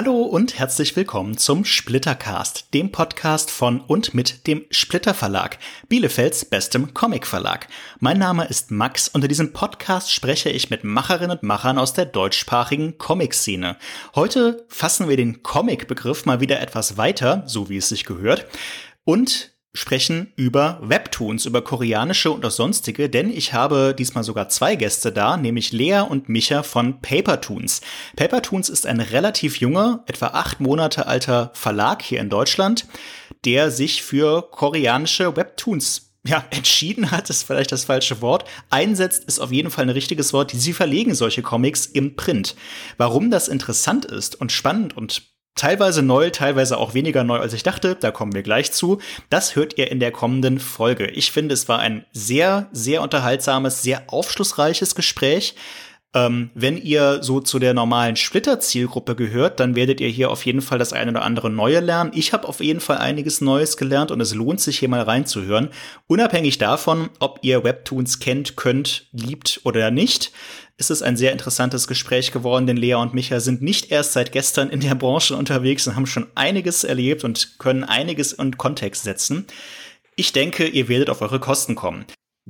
[0.00, 6.44] Hallo und herzlich willkommen zum Splittercast, dem Podcast von und mit dem Splitter Verlag, Bielefelds
[6.44, 7.66] bestem Comic Verlag.
[7.98, 11.94] Mein Name ist Max und in diesem Podcast spreche ich mit Macherinnen und Machern aus
[11.94, 13.76] der deutschsprachigen Comic-Szene.
[14.14, 18.46] Heute fassen wir den Comic-Begriff mal wieder etwas weiter, so wie es sich gehört,
[19.02, 24.76] und sprechen über Webtoons, über koreanische und auch sonstige, denn ich habe diesmal sogar zwei
[24.76, 27.80] Gäste da, nämlich Lea und Micha von Papertoons.
[28.16, 32.86] Papertoons ist ein relativ junger, etwa acht Monate alter Verlag hier in Deutschland,
[33.44, 38.44] der sich für koreanische Webtoons ja, entschieden hat, ist vielleicht das falsche Wort.
[38.70, 40.52] Einsetzt ist auf jeden Fall ein richtiges Wort.
[40.54, 42.56] Sie verlegen solche Comics im Print.
[42.96, 45.22] Warum das interessant ist und spannend und
[45.58, 47.96] teilweise neu, teilweise auch weniger neu, als ich dachte.
[47.98, 48.98] Da kommen wir gleich zu.
[49.28, 51.06] Das hört ihr in der kommenden Folge.
[51.08, 55.54] Ich finde, es war ein sehr, sehr unterhaltsames, sehr aufschlussreiches Gespräch.
[56.14, 60.62] Ähm, wenn ihr so zu der normalen Splitter-Zielgruppe gehört, dann werdet ihr hier auf jeden
[60.62, 62.12] Fall das eine oder andere Neue lernen.
[62.14, 65.68] Ich habe auf jeden Fall einiges Neues gelernt und es lohnt sich hier mal reinzuhören.
[66.06, 70.32] Unabhängig davon, ob ihr Webtoons kennt, könnt, liebt oder nicht
[70.78, 74.30] ist es ein sehr interessantes Gespräch geworden, denn Lea und Micha sind nicht erst seit
[74.30, 79.02] gestern in der Branche unterwegs und haben schon einiges erlebt und können einiges in Kontext
[79.02, 79.46] setzen.
[80.14, 82.06] Ich denke, ihr werdet auf eure Kosten kommen.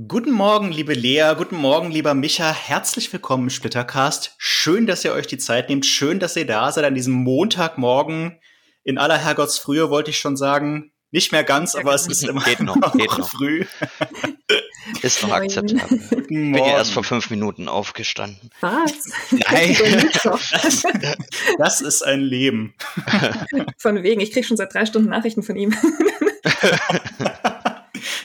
[0.07, 2.53] Guten Morgen, liebe Lea, guten Morgen, lieber Micha.
[2.53, 4.35] Herzlich willkommen im Splittercast.
[4.37, 5.87] Schön, dass ihr euch die Zeit nehmt.
[5.87, 8.39] Schön, dass ihr da seid an diesem Montagmorgen.
[8.85, 10.93] In aller Herrgottsfrühe wollte ich schon sagen.
[11.11, 13.31] Nicht mehr ganz, aber es ist immer geht noch, geht noch.
[13.31, 13.65] früh.
[15.03, 16.01] Ist noch akzeptabel.
[16.11, 18.51] Ich bin ja erst vor fünf Minuten aufgestanden.
[18.61, 18.93] Was?
[19.31, 19.77] Nein.
[20.23, 20.83] das,
[21.59, 22.75] das ist ein Leben.
[23.77, 25.75] Von wegen, ich kriege schon seit drei Stunden Nachrichten von ihm.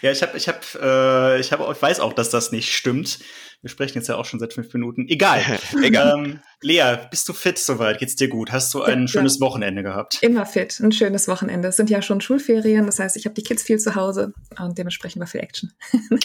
[0.01, 3.19] ja, ich habe, ich habe, äh, ich habe, ich weiß auch, dass das nicht stimmt.
[3.63, 5.07] Wir sprechen jetzt ja auch schon seit fünf Minuten.
[5.07, 5.41] Egal.
[5.81, 6.13] Egal.
[6.17, 7.97] Ähm, Lea, bist du fit soweit?
[7.97, 8.51] Geht's dir gut?
[8.51, 10.21] Hast du ein ja, schönes Wochenende gehabt?
[10.21, 11.69] Immer fit, ein schönes Wochenende.
[11.69, 14.77] Es sind ja schon Schulferien, das heißt, ich habe die Kids viel zu Hause und
[14.77, 15.71] dementsprechend war viel Action.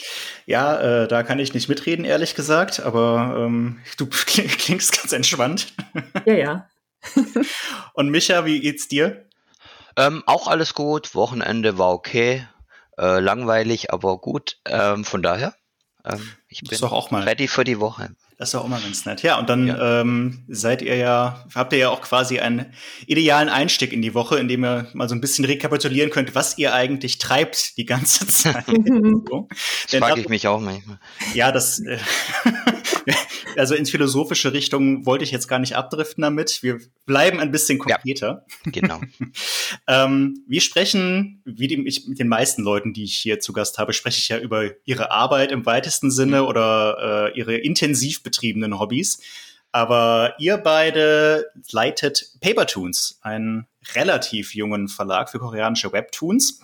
[0.47, 5.73] ja, äh, da kann ich nicht mitreden, ehrlich gesagt, aber ähm, du klingst ganz entspannt.
[6.27, 6.69] ja, ja.
[7.93, 9.25] und Micha, wie geht's dir?
[9.97, 11.15] Ähm, auch alles gut.
[11.15, 12.47] Wochenende war okay.
[12.99, 14.59] Äh, langweilig, aber gut.
[14.67, 15.55] Ähm, von daher
[16.05, 18.11] ähm, ich bin auch mal, ready für die Woche.
[18.39, 19.23] Das ist auch immer ganz nett.
[19.23, 20.01] Ja, und dann ja.
[20.01, 22.73] Ähm, seid ihr ja, habt ihr ja auch quasi einen
[23.07, 26.57] idealen Einstieg in die Woche, in dem ihr mal so ein bisschen rekapitulieren könnt, was
[26.57, 28.65] ihr eigentlich treibt die ganze Zeit.
[29.29, 29.49] so.
[29.91, 31.01] Das frage ich mich auch manchmal.
[31.35, 31.99] Ja, das äh,
[33.59, 36.63] also ins philosophische Richtung wollte ich jetzt gar nicht abdriften damit.
[36.63, 38.45] Wir bleiben ein bisschen konkreter.
[38.65, 39.01] Ja, genau.
[39.89, 43.79] ähm, wir sprechen, wie die, ich, mit den meisten Leuten, die ich hier zu Gast
[43.79, 46.49] habe, spreche ich ja über ihre Arbeit im weitesten Sinne mhm.
[46.49, 49.21] oder äh, ihre intensiv betriebenen Hobbys.
[49.73, 56.61] Aber ihr beide leitet Papertoons, einen relativ jungen Verlag für koreanische Webtoons.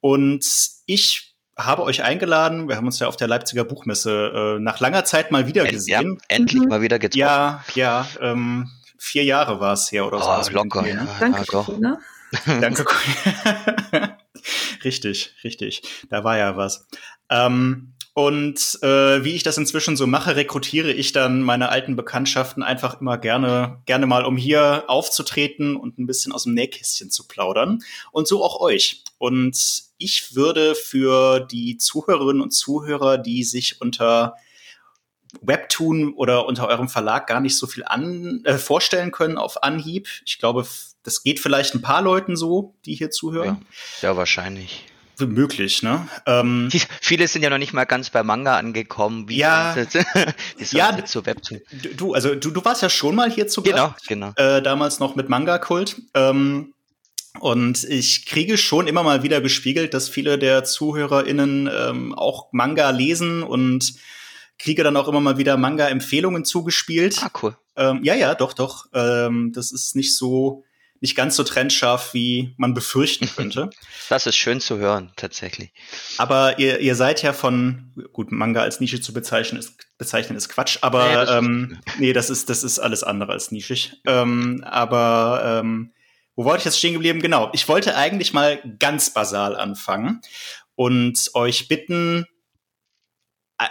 [0.00, 0.46] Und
[0.86, 1.27] ich
[1.58, 2.68] habe euch eingeladen.
[2.68, 6.18] Wir haben uns ja auf der Leipziger Buchmesse äh, nach langer Zeit mal wieder gesehen.
[6.20, 6.68] Ja, endlich mhm.
[6.68, 7.18] mal wieder getroffen.
[7.18, 10.52] Ja, ja, ähm, vier Jahre war es her oder oh, so.
[10.52, 11.02] Locker, ja.
[11.02, 11.08] Ne?
[11.18, 11.98] Danke, ja,
[12.60, 12.84] Danke.
[14.84, 15.82] richtig, richtig.
[16.10, 16.86] Da war ja was.
[17.28, 22.64] Ähm, und äh, wie ich das inzwischen so mache, rekrutiere ich dann meine alten Bekanntschaften
[22.64, 27.28] einfach immer gerne, gerne mal, um hier aufzutreten und ein bisschen aus dem Nähkästchen zu
[27.28, 27.78] plaudern.
[28.10, 29.04] Und so auch euch.
[29.18, 34.34] Und ich würde für die Zuhörerinnen und Zuhörer, die sich unter
[35.40, 40.08] Webtoon oder unter eurem Verlag gar nicht so viel an, äh, vorstellen können auf Anhieb.
[40.26, 40.66] Ich glaube,
[41.04, 43.64] das geht vielleicht ein paar Leuten so, die hier zuhören.
[44.02, 44.86] Ja, ja wahrscheinlich
[45.26, 46.06] möglich, ne?
[46.26, 46.68] Ähm,
[47.00, 49.28] Viele sind ja noch nicht mal ganz bei Manga angekommen.
[49.28, 49.94] Wie ja, ist
[50.72, 51.60] ja, jetzt so Webtoon?
[51.96, 54.32] Du, also du, du warst ja schon mal hier zu Genau, Gast, genau.
[54.36, 56.00] Äh, damals noch mit Manga Kult.
[56.14, 56.74] Ähm,
[57.40, 62.90] und ich kriege schon immer mal wieder gespiegelt, dass viele der ZuhörerInnen ähm, auch Manga
[62.90, 63.94] lesen und
[64.58, 67.20] kriege dann auch immer mal wieder Manga-Empfehlungen zugespielt.
[67.22, 67.56] Ah, cool.
[67.76, 68.86] Ähm, ja, ja, doch, doch.
[68.92, 70.64] Ähm, das ist nicht so
[71.00, 73.70] nicht ganz so trennscharf, wie man befürchten könnte.
[74.08, 75.72] Das ist schön zu hören, tatsächlich.
[76.16, 80.48] Aber ihr, ihr seid ja von, gut, Manga als Nische zu bezeichnen ist, bezeichnen ist
[80.48, 84.00] Quatsch, aber nee, das, ähm, ist, nee, das ist, das ist alles andere als nischig.
[84.06, 85.92] Ähm, aber ähm,
[86.36, 87.20] wo wollte ich jetzt stehen geblieben?
[87.20, 90.20] Genau, ich wollte eigentlich mal ganz basal anfangen
[90.76, 92.26] und euch bitten,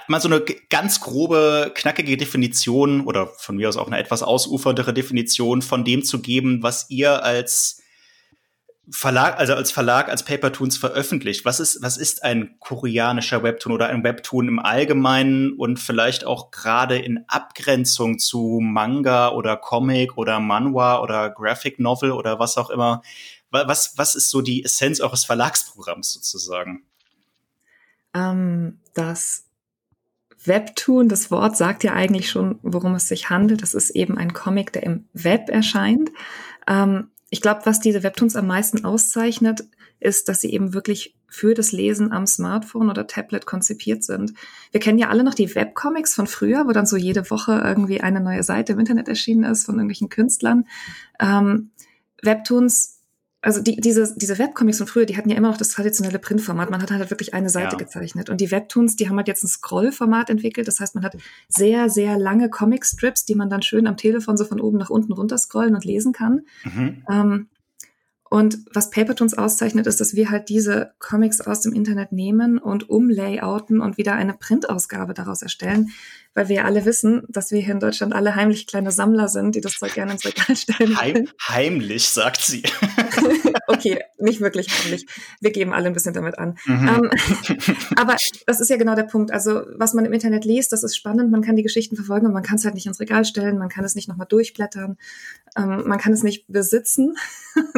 [0.07, 4.93] mal so eine ganz grobe, knackige Definition oder von mir aus auch eine etwas ausuferndere
[4.93, 7.81] Definition von dem zu geben, was ihr als
[8.89, 13.87] Verlag, also als Verlag, als Papertoons veröffentlicht, was ist, was ist ein koreanischer Webtoon oder
[13.87, 20.39] ein Webtoon im Allgemeinen und vielleicht auch gerade in Abgrenzung zu Manga oder Comic oder
[20.39, 23.01] Manhwa oder Graphic Novel oder was auch immer?
[23.51, 26.83] Was, was ist so die Essenz eures Verlagsprogramms sozusagen?
[28.13, 29.46] Ähm, das
[30.45, 33.61] Webtoon, das Wort sagt ja eigentlich schon, worum es sich handelt.
[33.61, 36.11] Das ist eben ein Comic, der im Web erscheint.
[36.67, 39.65] Ähm, ich glaube, was diese Webtoons am meisten auszeichnet,
[39.99, 44.33] ist, dass sie eben wirklich für das Lesen am Smartphone oder Tablet konzipiert sind.
[44.71, 48.01] Wir kennen ja alle noch die Webcomics von früher, wo dann so jede Woche irgendwie
[48.01, 50.65] eine neue Seite im Internet erschienen ist von irgendwelchen Künstlern.
[51.19, 51.71] Ähm,
[52.21, 52.96] Webtoons
[53.41, 56.71] also die, diese, diese Webcomics von früher, die hatten ja immer noch das traditionelle Printformat.
[56.71, 57.77] Man hat halt wirklich eine Seite ja.
[57.77, 58.29] gezeichnet.
[58.29, 60.67] Und die Webtoons, die haben halt jetzt ein Scrollformat entwickelt.
[60.67, 61.15] Das heißt, man hat
[61.47, 65.13] sehr, sehr lange Comicstrips, die man dann schön am Telefon so von oben nach unten
[65.13, 66.41] runter scrollen und lesen kann.
[66.63, 67.03] Mhm.
[67.09, 67.47] Ähm,
[68.29, 72.89] und was Papertoons auszeichnet, ist, dass wir halt diese Comics aus dem Internet nehmen und
[72.89, 75.91] umlayouten und wieder eine Printausgabe daraus erstellen,
[76.37, 79.55] weil wir ja alle wissen, dass wir hier in Deutschland alle heimlich kleine Sammler sind,
[79.55, 80.95] die das Zeug gerne ins Regal stellen.
[80.95, 82.61] Heim, heimlich, sagt sie.
[83.67, 85.07] okay, nicht wirklich heimlich.
[85.41, 86.55] Wir geben alle ein bisschen damit an.
[86.65, 86.87] Mhm.
[86.87, 87.11] Ähm,
[87.95, 89.31] aber das ist ja genau der Punkt.
[89.31, 91.31] Also, was man im Internet liest, das ist spannend.
[91.31, 93.57] Man kann die Geschichten verfolgen und man kann es halt nicht ins Regal stellen.
[93.57, 94.99] Man kann es nicht nochmal durchblättern.
[95.57, 97.15] Ähm, man kann es nicht besitzen.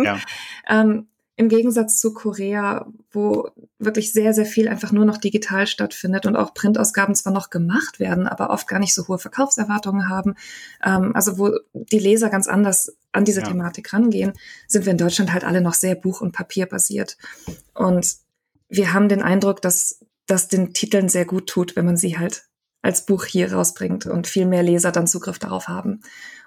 [0.04, 0.20] Ja.
[0.68, 1.08] ähm,
[1.40, 3.48] im Gegensatz zu Korea, wo
[3.78, 7.98] wirklich sehr, sehr viel einfach nur noch digital stattfindet und auch Printausgaben zwar noch gemacht
[8.02, 10.36] werden, aber oft gar nicht so hohe Verkaufserwartungen haben.
[10.84, 13.48] Ähm, also wo die Leser ganz anders an diese ja.
[13.48, 14.34] Thematik rangehen,
[14.68, 17.18] sind wir in Deutschland halt alle noch sehr buch- und papierbasiert.
[17.74, 18.18] Und
[18.68, 22.49] wir haben den Eindruck, dass das den Titeln sehr gut tut, wenn man sie halt
[22.82, 26.02] als Buch hier rausbringt und viel mehr Leser dann Zugriff darauf haben.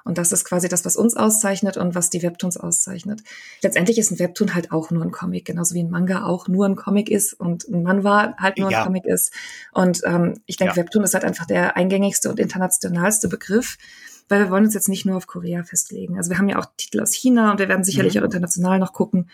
[0.05, 3.23] Und das ist quasi das, was uns auszeichnet und was die Webtoons auszeichnet.
[3.63, 6.67] Letztendlich ist ein Webtoon halt auch nur ein Comic, genauso wie ein Manga auch nur
[6.67, 8.79] ein Comic ist und ein Manhwa halt nur ja.
[8.79, 9.33] ein Comic ist.
[9.73, 10.83] Und ähm, ich denke, ja.
[10.83, 13.79] Webtoon ist halt einfach der eingängigste und internationalste Begriff,
[14.29, 16.17] weil wir wollen uns jetzt nicht nur auf Korea festlegen.
[16.17, 18.21] Also wir haben ja auch Titel aus China und wir werden sicherlich mhm.
[18.21, 19.31] auch international noch gucken.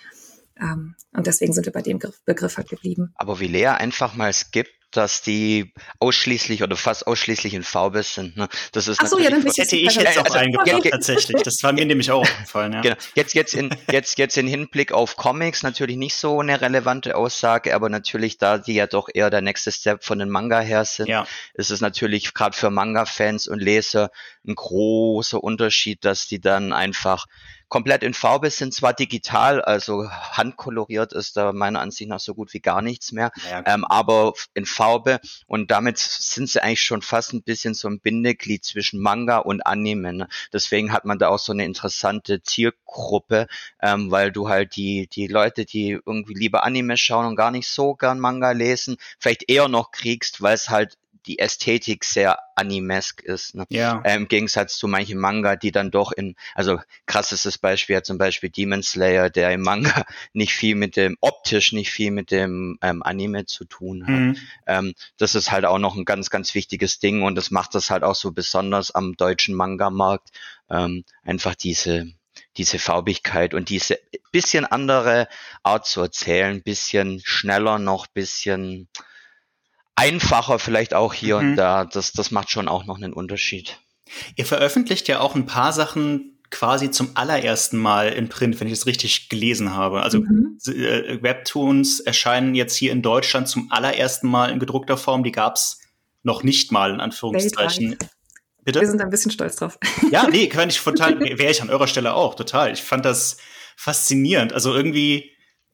[0.60, 3.12] Ähm, und deswegen sind wir bei dem Begriff halt geblieben.
[3.14, 8.36] Aber wie Lea einfach mal skippt, dass die ausschließlich oder fast ausschließlich in Farbe sind.
[8.36, 8.48] Ne?
[8.72, 11.42] Das ist Ach so, ja, dann hätte ich jetzt auch eingebaut, tatsächlich.
[11.42, 12.72] Das war mir nämlich auch aufgefallen.
[12.72, 12.80] Ja.
[12.80, 12.96] Genau.
[13.14, 17.74] Jetzt, jetzt, in, jetzt, jetzt in Hinblick auf Comics natürlich nicht so eine relevante Aussage,
[17.74, 21.08] aber natürlich, da die ja doch eher der nächste Step von den Manga her sind,
[21.08, 21.26] ja.
[21.54, 24.10] ist es natürlich gerade für Manga-Fans und Leser
[24.46, 27.26] ein großer Unterschied, dass die dann einfach
[27.68, 32.52] komplett in Farbe sind, zwar digital, also handkoloriert ist da meiner Ansicht nach so gut
[32.54, 37.02] wie gar nichts mehr, ja, ähm, aber in Farbe und damit sind sie eigentlich schon
[37.02, 40.12] fast ein bisschen so ein Bindeglied zwischen Manga und Anime.
[40.12, 40.28] Ne?
[40.52, 43.48] Deswegen hat man da auch so eine interessante Zielgruppe,
[43.82, 47.66] ähm, weil du halt die, die Leute, die irgendwie lieber Anime schauen und gar nicht
[47.66, 50.96] so gern Manga lesen, vielleicht eher noch kriegst, weil es halt
[51.28, 53.54] die Ästhetik sehr animesk ist.
[53.54, 53.66] Ne?
[53.68, 54.00] Ja.
[54.02, 58.16] Äh, Im Gegensatz zu manchen Manga, die dann doch in, also krassestes Beispiel ja zum
[58.16, 62.78] Beispiel Demon Slayer, der im Manga nicht viel mit dem, optisch nicht viel mit dem
[62.82, 64.14] ähm, Anime zu tun hat.
[64.14, 64.36] Mhm.
[64.66, 67.90] Ähm, das ist halt auch noch ein ganz, ganz wichtiges Ding und das macht das
[67.90, 70.30] halt auch so besonders am deutschen Manga-Markt.
[70.70, 72.10] Ähm, einfach diese,
[72.56, 73.98] diese Farbigkeit und diese
[74.32, 75.28] bisschen andere
[75.62, 78.88] Art zu erzählen, bisschen schneller noch, bisschen
[79.98, 81.50] einfacher vielleicht auch hier mhm.
[81.50, 81.84] und da.
[81.84, 83.78] Das, das macht schon auch noch einen Unterschied.
[84.36, 88.72] Ihr veröffentlicht ja auch ein paar Sachen quasi zum allerersten Mal in Print, wenn ich
[88.72, 90.02] es richtig gelesen habe.
[90.02, 90.58] Also mhm.
[90.66, 95.22] Äh, Webtoons erscheinen jetzt hier in Deutschland zum allerersten Mal in gedruckter Form.
[95.22, 95.80] Die gab es
[96.22, 97.90] noch nicht mal, in Anführungszeichen.
[97.90, 98.10] Weltweit.
[98.64, 98.80] Bitte?
[98.80, 99.78] Wir sind ein bisschen stolz drauf.
[100.10, 102.72] Ja, nee, kann ich total, wäre ich an eurer Stelle auch, total.
[102.72, 103.38] Ich fand das
[103.76, 104.52] faszinierend.
[104.52, 105.30] Also irgendwie,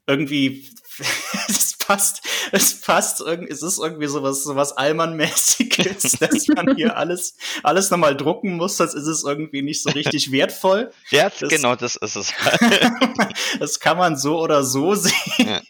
[0.07, 0.69] irgendwie,
[1.87, 2.23] passt,
[2.53, 8.57] es passt, es ist irgendwie sowas, sowas Allmann-mäßiges, dass man hier alles, alles nochmal drucken
[8.57, 10.91] muss, das ist es irgendwie nicht so richtig wertvoll.
[11.11, 12.33] Ja, das, genau, das ist es.
[13.59, 15.13] das kann man so oder so sehen.
[15.39, 15.61] Ja.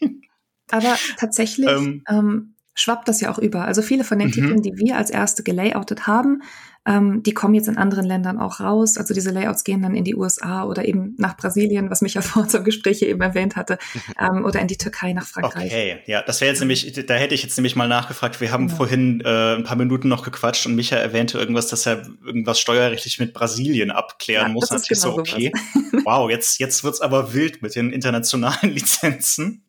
[0.71, 3.65] Aber tatsächlich, ähm, ähm, schwappt das ja auch über.
[3.65, 4.33] Also viele von den mhm.
[4.33, 6.41] Titeln, die wir als erste gelayoutet haben,
[6.85, 8.97] ähm, die kommen jetzt in anderen Ländern auch raus.
[8.97, 12.21] Also diese Layouts gehen dann in die USA oder eben nach Brasilien, was mich ja
[12.21, 13.77] vor unserem Gespräch hier eben erwähnt hatte,
[14.19, 15.71] ähm, oder in die Türkei nach Frankreich.
[15.71, 18.39] Okay, ja, das wäre jetzt nämlich, da hätte ich jetzt nämlich mal nachgefragt.
[18.39, 18.75] Wir haben ja.
[18.75, 23.19] vorhin äh, ein paar Minuten noch gequatscht und Micha erwähnte irgendwas, dass er irgendwas steuerrechtlich
[23.19, 24.69] mit Brasilien abklären ja, muss.
[24.69, 25.51] Das ist genau so, okay,
[26.05, 29.63] wow, jetzt, jetzt wird's aber wild mit den internationalen Lizenzen.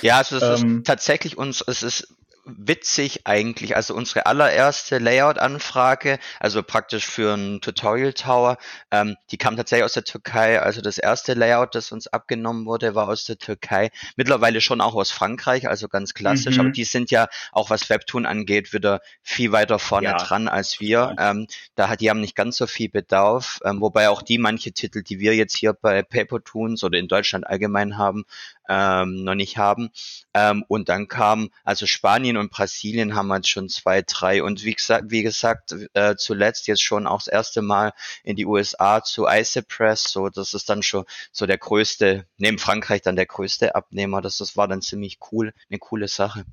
[0.00, 2.08] Ja, also es ähm, ist tatsächlich uns, es ist
[2.44, 3.76] witzig eigentlich.
[3.76, 8.58] Also unsere allererste Layout-Anfrage, also praktisch für ein Tutorial Tower,
[8.90, 10.60] ähm, die kam tatsächlich aus der Türkei.
[10.60, 13.90] Also das erste Layout, das uns abgenommen wurde, war aus der Türkei.
[14.16, 16.56] Mittlerweile schon auch aus Frankreich, also ganz klassisch.
[16.56, 16.60] Mhm.
[16.60, 20.16] Aber die sind ja auch was Webtoon angeht, wieder viel weiter vorne ja.
[20.16, 21.14] dran als wir.
[21.18, 24.72] Ähm, da hat, die haben nicht ganz so viel Bedarf, ähm, wobei auch die manche
[24.72, 28.24] Titel, die wir jetzt hier bei Papertoons oder in Deutschland allgemein haben,
[28.68, 29.90] ähm, noch nicht haben.
[30.34, 34.74] Ähm, und dann kam, also Spanien und Brasilien haben jetzt schon zwei, drei und wie
[34.74, 37.92] gesagt, wie gesagt, äh, zuletzt jetzt schon auch das erste Mal
[38.24, 43.02] in die USA zu Icepress, so das ist dann schon so der größte, neben Frankreich
[43.02, 44.22] dann der größte Abnehmer.
[44.22, 46.44] Das, das war dann ziemlich cool, eine coole Sache.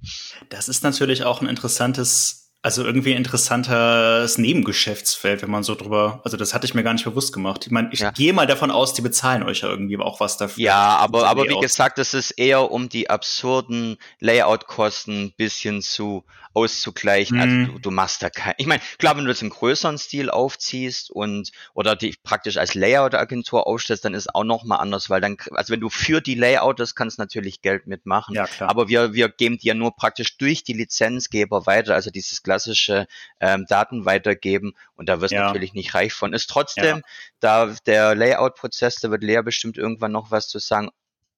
[0.49, 6.21] Das ist natürlich auch ein interessantes also irgendwie ein interessantes Nebengeschäftsfeld, wenn man so drüber,
[6.25, 7.65] also das hatte ich mir gar nicht bewusst gemacht.
[7.65, 8.11] Ich meine, ich ja.
[8.11, 10.63] gehe mal davon aus, die bezahlen euch ja irgendwie auch was dafür.
[10.63, 17.39] Ja, aber, aber wie gesagt, es ist eher um die absurden Layout-Kosten bisschen zu auszugleichen.
[17.39, 17.59] Also mhm.
[17.59, 20.29] Also du, du machst da kein, ich meine, klar, wenn du das im größeren Stil
[20.29, 25.37] aufziehst und, oder die praktisch als Layout-Agentur aufstellst, dann ist auch nochmal anders, weil dann,
[25.51, 28.35] also wenn du für die Layouters kannst natürlich Geld mitmachen.
[28.35, 28.69] Ja, klar.
[28.69, 33.05] Aber wir, wir geben dir nur praktisch durch die Lizenzgeber weiter, also dieses klassische
[33.39, 35.45] ähm, Daten weitergeben und da wirst du ja.
[35.45, 36.33] natürlich nicht reich von.
[36.33, 37.01] Ist trotzdem, ja.
[37.39, 40.89] da der Layout-Prozess, da wird Lea bestimmt irgendwann noch was zu sagen,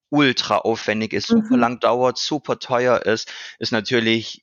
[0.08, 1.60] ultra aufwendig ist, super mhm.
[1.60, 4.42] lang dauert, super teuer ist, ist natürlich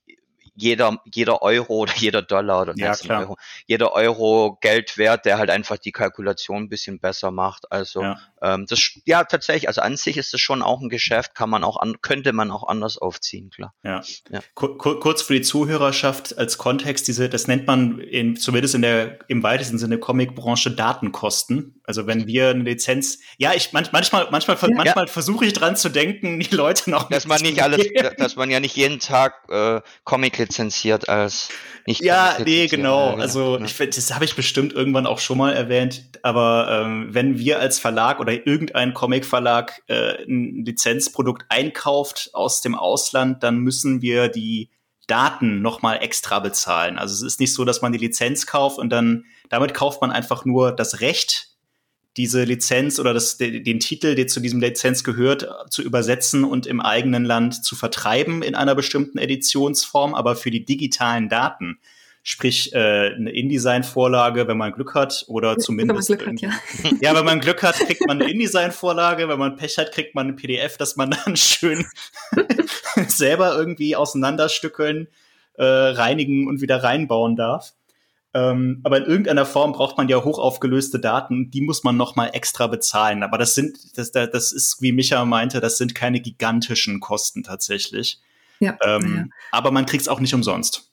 [0.60, 5.50] jeder, jeder Euro oder jeder Dollar oder ja, Euro, jeder Euro Geld wert, der halt
[5.50, 7.72] einfach die Kalkulation ein bisschen besser macht.
[7.72, 8.20] Also ja.
[8.42, 11.64] ähm, das ja tatsächlich, also an sich ist es schon auch ein Geschäft, kann man
[11.64, 13.74] auch an, könnte man auch anders aufziehen, klar.
[13.84, 14.02] Ja.
[14.30, 14.42] ja.
[14.54, 19.20] Kur kurz für die Zuhörerschaft als Kontext, diese, das nennt man in, zumindest in der
[19.28, 21.82] im weitesten Sinne Comicbranche Datenkosten.
[21.84, 24.68] Also wenn wir eine Lizenz, ja, ich manchmal, manchmal, ja.
[24.76, 27.10] manchmal versuche ich dran zu denken, die Leute noch.
[27.10, 27.88] Dass man nicht alles,
[28.18, 31.50] dass man ja nicht jeden Tag äh, Comic lizenziert als
[31.86, 32.02] nicht.
[32.02, 33.16] Ja, nee, genau.
[33.16, 33.66] Also ja.
[33.66, 36.04] ich finde, das habe ich bestimmt irgendwann auch schon mal erwähnt.
[36.24, 42.76] Aber ähm, wenn wir als Verlag oder irgendein Comic-Verlag äh, ein Lizenzprodukt einkauft aus dem
[42.76, 44.70] Ausland, dann müssen wir die
[45.08, 46.98] Daten nochmal extra bezahlen.
[46.98, 50.12] Also es ist nicht so, dass man die Lizenz kauft und dann damit kauft man
[50.12, 51.49] einfach nur das Recht
[52.20, 56.82] diese Lizenz oder das, den Titel, der zu diesem Lizenz gehört, zu übersetzen und im
[56.82, 61.80] eigenen Land zu vertreiben in einer bestimmten Editionsform, aber für die digitalen Daten,
[62.22, 66.10] sprich äh, eine InDesign-Vorlage, wenn man Glück hat, oder zumindest.
[66.10, 66.98] Wenn man Glück hat, ja.
[67.02, 70.28] ja, wenn man Glück hat, kriegt man eine InDesign-Vorlage, wenn man Pech hat, kriegt man
[70.28, 71.86] ein PDF, das man dann schön
[73.08, 75.08] selber irgendwie auseinanderstückeln,
[75.54, 77.76] äh, reinigen und wieder reinbauen darf.
[78.34, 82.28] Ähm, aber in irgendeiner Form braucht man ja hochaufgelöste Daten, die muss man noch mal
[82.28, 83.24] extra bezahlen.
[83.24, 88.22] Aber das sind, das, das ist, wie Micha meinte, das sind keine gigantischen Kosten tatsächlich.
[88.60, 88.78] Ja.
[88.84, 89.26] Ähm, ja.
[89.52, 90.90] Aber man kriegt es auch nicht umsonst.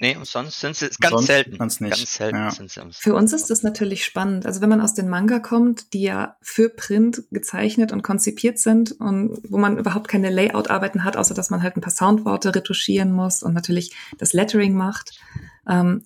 [0.00, 1.56] Nee, sonst sind sie ganz sonst selten.
[1.56, 2.50] Ganz selten ja.
[2.50, 4.44] sind sie Für uns ist das natürlich spannend.
[4.44, 8.92] Also wenn man aus den Manga kommt, die ja für Print gezeichnet und konzipiert sind
[8.92, 13.12] und wo man überhaupt keine Layout-Arbeiten hat, außer dass man halt ein paar Soundworte retuschieren
[13.12, 15.12] muss und natürlich das Lettering macht,
[15.68, 16.04] ähm,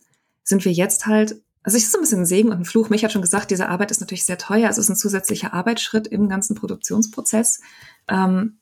[0.48, 2.88] sind wir jetzt halt, also ich ist ein bisschen ein Segen und ein Fluch.
[2.88, 4.66] Mich hat schon gesagt, diese Arbeit ist natürlich sehr teuer.
[4.68, 7.60] Also es ist ein zusätzlicher Arbeitsschritt im ganzen Produktionsprozess.
[8.08, 8.58] Ähm,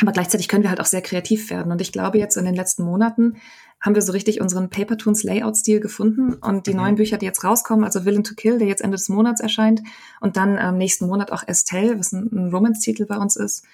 [0.00, 1.72] aber gleichzeitig können wir halt auch sehr kreativ werden.
[1.72, 3.36] Und ich glaube, jetzt in den letzten Monaten
[3.80, 6.34] haben wir so richtig unseren Papertoons Layout-Stil gefunden.
[6.34, 6.76] Und die mhm.
[6.76, 9.80] neuen Bücher, die jetzt rauskommen, also Villain to Kill, der jetzt Ende des Monats erscheint,
[10.20, 13.64] und dann am ähm, nächsten Monat auch Estelle, was ein, ein Romance-Titel bei uns ist,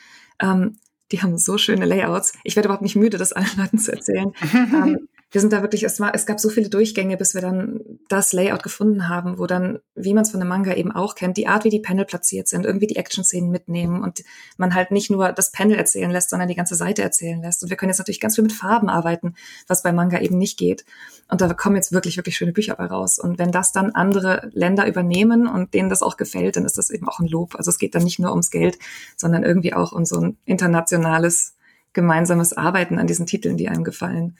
[0.40, 0.78] ähm,
[1.10, 2.32] die haben so schöne Layouts.
[2.44, 4.32] Ich werde überhaupt nicht müde, das allen Leuten zu erzählen.
[4.52, 7.80] ähm, wir sind da wirklich, es war, es gab so viele Durchgänge, bis wir dann
[8.08, 11.36] das Layout gefunden haben, wo dann, wie man es von einem Manga eben auch kennt,
[11.36, 14.24] die Art, wie die Panel platziert sind, irgendwie die Action-Szenen mitnehmen und
[14.56, 17.62] man halt nicht nur das Panel erzählen lässt, sondern die ganze Seite erzählen lässt.
[17.62, 19.34] Und wir können jetzt natürlich ganz viel mit Farben arbeiten,
[19.66, 20.86] was bei Manga eben nicht geht.
[21.30, 23.18] Und da kommen jetzt wirklich, wirklich schöne Bücher bei raus.
[23.18, 26.88] Und wenn das dann andere Länder übernehmen und denen das auch gefällt, dann ist das
[26.88, 27.54] eben auch ein Lob.
[27.54, 28.78] Also es geht dann nicht nur ums Geld,
[29.16, 31.57] sondern irgendwie auch um so ein internationales
[31.98, 34.38] gemeinsames Arbeiten an diesen Titeln, die einem gefallen.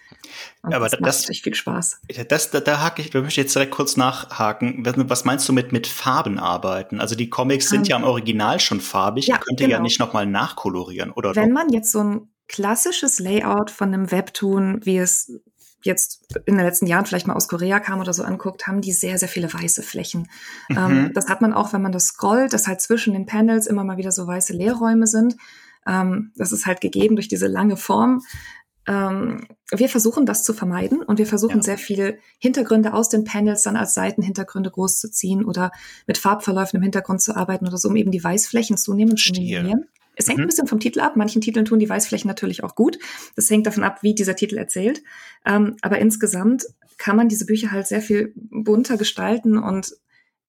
[0.63, 2.03] Und Aber das, das macht echt viel Spaß.
[2.29, 4.85] Das, da, da hake ich, da möchte ich jetzt direkt kurz nachhaken.
[5.09, 7.01] Was meinst du mit, mit Farben arbeiten?
[7.01, 9.27] Also die Comics sind um, ja im Original schon farbig.
[9.27, 9.79] Ja, Könnt ihr genau.
[9.79, 11.35] ja nicht nochmal nachkolorieren, oder?
[11.35, 11.55] Wenn doch?
[11.55, 15.33] man jetzt so ein klassisches Layout von einem Webtoon, wie es
[15.83, 18.93] jetzt in den letzten Jahren vielleicht mal aus Korea kam oder so anguckt, haben die
[18.93, 20.29] sehr, sehr viele weiße Flächen.
[20.69, 20.77] Mhm.
[20.77, 23.83] Ähm, das hat man auch, wenn man das scrollt, dass halt zwischen den Panels immer
[23.83, 25.37] mal wieder so weiße Leerräume sind.
[25.87, 28.23] Ähm, das ist halt gegeben durch diese lange Form.
[28.87, 31.63] ähm, wir versuchen das zu vermeiden und wir versuchen ja.
[31.63, 35.73] sehr viel Hintergründe aus den Panels dann als Seitenhintergründe groß zu ziehen oder
[36.07, 39.85] mit Farbverläufen im Hintergrund zu arbeiten oder so, um eben die Weißflächen zunehmend zu minimieren.
[40.19, 40.45] Es hängt mhm.
[40.45, 41.17] ein bisschen vom Titel ab.
[41.17, 42.99] Manchen Titeln tun die Weißflächen natürlich auch gut.
[43.37, 45.03] Das hängt davon ab, wie dieser Titel erzählt.
[45.47, 46.67] Ähm, aber insgesamt
[46.99, 49.93] kann man diese Bücher halt sehr viel bunter gestalten und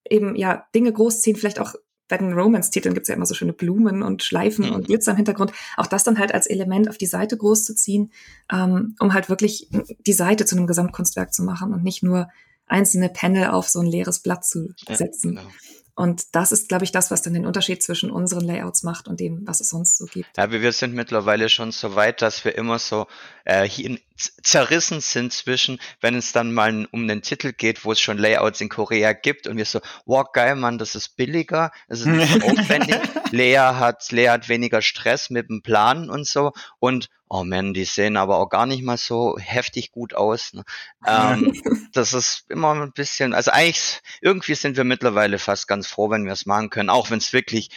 [0.10, 1.76] eben ja Dinge großziehen, vielleicht auch
[2.10, 4.76] bei den Romance-Titeln gibt es ja immer so schöne Blumen und Schleifen mhm.
[4.76, 5.54] und Glitzer im Hintergrund.
[5.78, 8.12] Auch das dann halt als Element auf die Seite groß zu ziehen,
[8.52, 9.70] ähm, um halt wirklich
[10.06, 12.28] die Seite zu einem Gesamtkunstwerk zu machen und nicht nur
[12.68, 15.36] einzelne Panel auf so ein leeres Blatt zu setzen.
[15.36, 15.54] Ja, genau.
[15.96, 19.20] Und das ist, glaube ich, das, was dann den Unterschied zwischen unseren Layouts macht und
[19.20, 20.30] dem, was es sonst so gibt.
[20.38, 23.08] Ja, wir sind mittlerweile schon so weit, dass wir immer so
[23.44, 28.00] äh, hin, zerrissen sind zwischen, wenn es dann mal um den Titel geht, wo es
[28.00, 32.02] schon Layouts in Korea gibt und wir so, wow, geil, Mann, das ist billiger, es
[32.02, 32.98] ist nicht so aufwendig.
[33.32, 37.86] Lea hat, Lea hat weniger Stress mit dem Plan und so und oh man, die
[37.86, 40.54] sehen aber auch gar nicht mal so heftig gut aus.
[40.54, 40.64] Ne?
[41.06, 41.54] Ähm,
[41.94, 46.26] das ist immer ein bisschen, also eigentlich, irgendwie sind wir mittlerweile fast ganz froh, wenn
[46.26, 47.70] wir es machen können, auch wenn es wirklich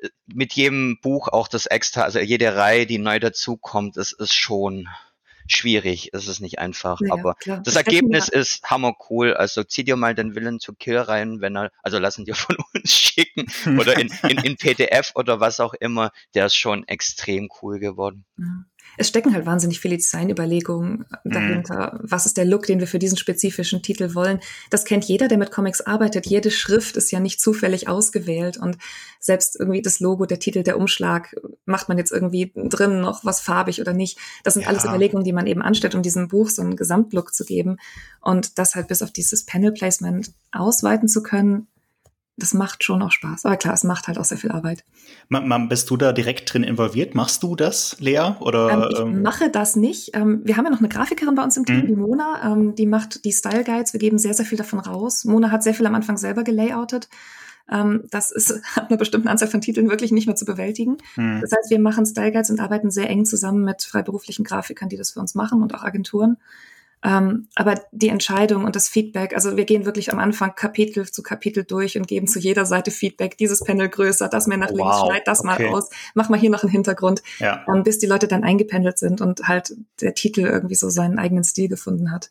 [0.00, 4.34] äh, mit jedem Buch auch das extra, also jede Reihe, die neu dazukommt, es ist
[4.34, 4.88] schon
[5.52, 6.10] schwierig.
[6.12, 7.00] Es ist nicht einfach.
[7.00, 7.58] Ja, aber klar.
[7.58, 9.34] das, das Ergebnis ist hammer cool.
[9.34, 12.56] Also zieh dir mal den Willen to Kill rein, wenn er, also lassen dir von
[12.74, 13.46] uns schicken
[13.78, 16.12] oder in, in, in PDF oder was auch immer.
[16.34, 18.24] Der ist schon extrem cool geworden.
[18.38, 18.44] Ja
[18.96, 21.94] es stecken halt wahnsinnig viele Designüberlegungen dahinter.
[21.94, 22.10] Mhm.
[22.10, 24.40] Was ist der Look, den wir für diesen spezifischen Titel wollen?
[24.70, 26.26] Das kennt jeder, der mit Comics arbeitet.
[26.26, 28.78] Jede Schrift ist ja nicht zufällig ausgewählt und
[29.20, 33.40] selbst irgendwie das Logo, der Titel, der Umschlag, macht man jetzt irgendwie drin noch was
[33.40, 34.18] farbig oder nicht?
[34.44, 34.68] Das sind ja.
[34.68, 37.76] alles Überlegungen, die man eben anstellt, um diesem Buch so einen Gesamtlook zu geben
[38.20, 41.68] und das halt bis auf dieses Panel Placement ausweiten zu können,
[42.38, 43.44] das macht schon auch Spaß.
[43.44, 44.84] Aber klar, es macht halt auch sehr viel Arbeit.
[45.68, 47.14] Bist du da direkt drin involviert?
[47.14, 48.34] Machst du das, Lea?
[48.40, 49.22] Oder, ähm, ich ähm?
[49.22, 50.14] mache das nicht.
[50.14, 51.86] Ähm, wir haben ja noch eine Grafikerin bei uns im Team, mhm.
[51.86, 52.52] die Mona.
[52.52, 53.92] Ähm, die macht die Style Guides.
[53.92, 55.24] Wir geben sehr, sehr viel davon raus.
[55.24, 57.08] Mona hat sehr viel am Anfang selber gelayoutet.
[58.10, 60.96] Das ist ab einer bestimmten Anzahl von Titeln wirklich nicht mehr zu bewältigen.
[61.16, 61.42] Mhm.
[61.42, 64.96] Das heißt, wir machen Style Guides und arbeiten sehr eng zusammen mit freiberuflichen Grafikern, die
[64.96, 66.38] das für uns machen und auch Agenturen.
[67.04, 71.22] Ähm, aber die Entscheidung und das Feedback, also wir gehen wirklich am Anfang Kapitel zu
[71.22, 74.82] Kapitel durch und geben zu jeder Seite Feedback, dieses Panel größer, das mehr nach links,
[74.82, 75.06] wow.
[75.06, 75.64] schneid das okay.
[75.64, 77.64] mal aus, mach mal hier noch einen Hintergrund, ja.
[77.72, 81.44] ähm, bis die Leute dann eingependelt sind und halt der Titel irgendwie so seinen eigenen
[81.44, 82.30] Stil gefunden hat.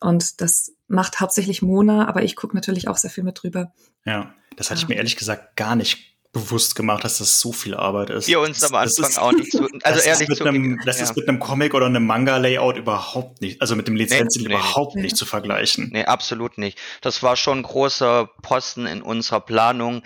[0.00, 3.72] Und das macht hauptsächlich Mona, aber ich gucke natürlich auch sehr viel mit drüber.
[4.06, 7.74] Ja, das hatte ich mir ehrlich gesagt gar nicht bewusst gemacht, dass das so viel
[7.74, 8.28] Arbeit ist.
[8.28, 11.04] Wir uns am Anfang ist, auch nicht so, also ehrlich ist mit einem, Das ja.
[11.04, 14.54] ist mit einem Comic oder einem Manga-Layout überhaupt nicht, also mit dem Lizenzen nee, nee,
[14.54, 15.02] überhaupt nee.
[15.02, 15.90] nicht zu vergleichen.
[15.92, 16.78] Nee, absolut nicht.
[17.00, 20.02] Das war schon ein großer Posten in unserer Planung,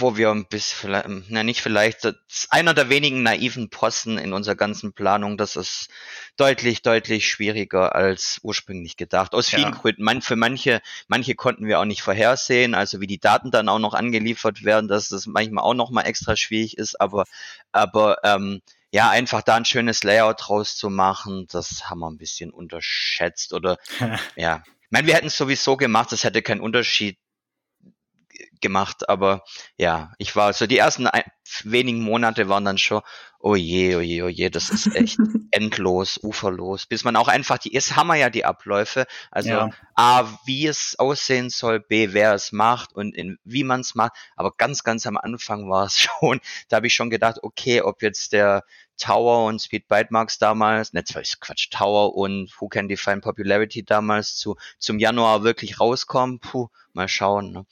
[0.00, 4.32] wo wir ein bisschen, na nicht vielleicht, das ist einer der wenigen naiven Posten in
[4.32, 5.36] unserer ganzen Planung.
[5.36, 5.88] Das ist
[6.36, 9.34] deutlich, deutlich schwieriger als ursprünglich gedacht.
[9.34, 9.70] Aus vielen ja.
[9.70, 10.02] Gründen.
[10.02, 13.78] Man, für manche, manche konnten wir auch nicht vorhersehen, also wie die Daten dann auch
[13.78, 17.24] noch angeliefert werden, dass das manchmal auch noch mal extra schwierig ist, aber,
[17.72, 22.18] aber ähm, ja, einfach da ein schönes Layout draus zu machen, das haben wir ein
[22.18, 23.78] bisschen unterschätzt oder
[24.36, 24.62] ja.
[24.82, 27.18] Ich meine, wir hätten es sowieso gemacht, das hätte keinen Unterschied
[28.60, 29.44] gemacht, aber
[29.76, 31.22] ja, ich war so die ersten ein,
[31.64, 33.02] wenigen Monate waren dann schon,
[33.38, 35.18] oh je, oh je, oh je, das ist echt
[35.50, 39.70] endlos, uferlos, bis man auch einfach die, jetzt haben wir ja die Abläufe, also ja.
[39.94, 44.12] A, wie es aussehen soll, B, wer es macht und in, wie man es macht,
[44.36, 48.02] aber ganz, ganz am Anfang war es schon, da habe ich schon gedacht, okay, ob
[48.02, 48.64] jetzt der
[48.98, 54.56] Tower und Speed Bytemarks damals, ne, Quatsch, Tower und Who Can Define Popularity damals zu,
[54.78, 57.52] zum Januar wirklich rauskommen, puh, mal schauen.
[57.52, 57.66] Ne?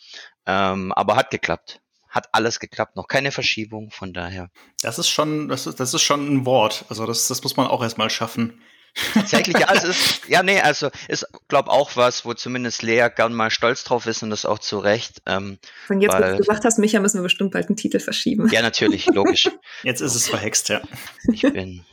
[0.47, 1.81] Ähm, aber hat geklappt.
[2.09, 4.49] Hat alles geklappt, noch keine Verschiebung, von daher.
[4.81, 6.85] Das ist schon, das ist, das ist schon ein Wort.
[6.89, 8.63] Also das, das muss man auch erstmal schaffen.
[9.13, 13.35] Tatsächlich, ja, es ist, ja, nee, also ist, glaube auch was, wo zumindest Lea gern
[13.35, 15.21] mal stolz drauf ist und das auch zu Recht.
[15.27, 15.59] Ähm,
[15.91, 18.49] und jetzt, weil, wo du gesagt hast, Micha, müssen wir bestimmt bald einen Titel verschieben.
[18.49, 19.51] Ja, natürlich, logisch.
[19.83, 20.81] Jetzt ist es verhext, ja.
[21.31, 21.85] Ich bin,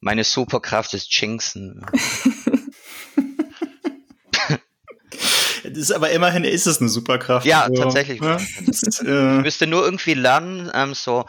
[0.00, 1.86] meine Superkraft ist Jinxen.
[5.62, 7.46] Das ist aber immerhin ist es eine Superkraft.
[7.46, 8.20] Ja, also, tatsächlich.
[8.20, 11.24] Ja, das, äh, ich müsste nur irgendwie lernen, ähm, so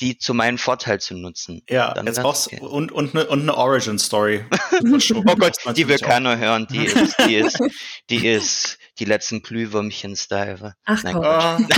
[0.00, 1.62] die zu meinem Vorteil zu nutzen.
[1.68, 2.60] Ja, Dann jetzt brauchst okay.
[2.60, 4.44] und, und, eine, und eine Origin Story.
[4.84, 6.66] oh Gott, die will keiner hören.
[6.70, 7.58] Die ist, die ist,
[8.10, 10.74] die ist die letzten Glühwürmchen-Style.
[10.84, 11.68] Ach Nein,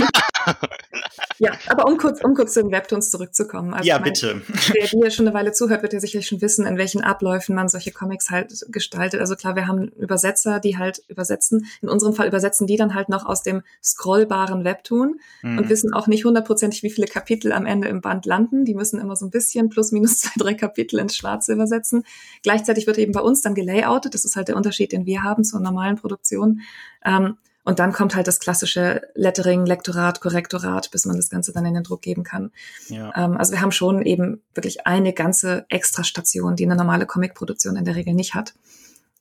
[1.39, 3.73] ja, aber um kurz, um kurz zu den Webtoons zurückzukommen.
[3.73, 4.41] Also ja, bitte.
[4.73, 7.67] Wer dir schon eine Weile zuhört, wird ja sicherlich schon wissen, in welchen Abläufen man
[7.67, 9.19] solche Comics halt gestaltet.
[9.19, 11.67] Also klar, wir haben Übersetzer, die halt übersetzen.
[11.81, 15.57] In unserem Fall übersetzen die dann halt noch aus dem scrollbaren Webtoon mhm.
[15.57, 18.65] und wissen auch nicht hundertprozentig, wie viele Kapitel am Ende im Band landen.
[18.65, 22.03] Die müssen immer so ein bisschen plus minus zwei, drei Kapitel ins Schwarze übersetzen.
[22.43, 24.13] Gleichzeitig wird eben bei uns dann gelayoutet.
[24.13, 26.61] Das ist halt der Unterschied, den wir haben zur normalen Produktion.
[27.05, 31.65] Ähm, und dann kommt halt das klassische Lettering, Lektorat, Korrektorat, bis man das Ganze dann
[31.65, 32.51] in den Druck geben kann.
[32.89, 33.11] Ja.
[33.15, 37.85] Ähm, also wir haben schon eben wirklich eine ganze Extrastation, die eine normale Comicproduktion in
[37.85, 38.53] der Regel nicht hat.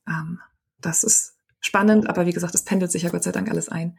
[0.07, 0.41] Ähm,
[0.81, 3.99] das ist spannend, aber wie gesagt, es pendelt sich ja Gott sei Dank alles ein.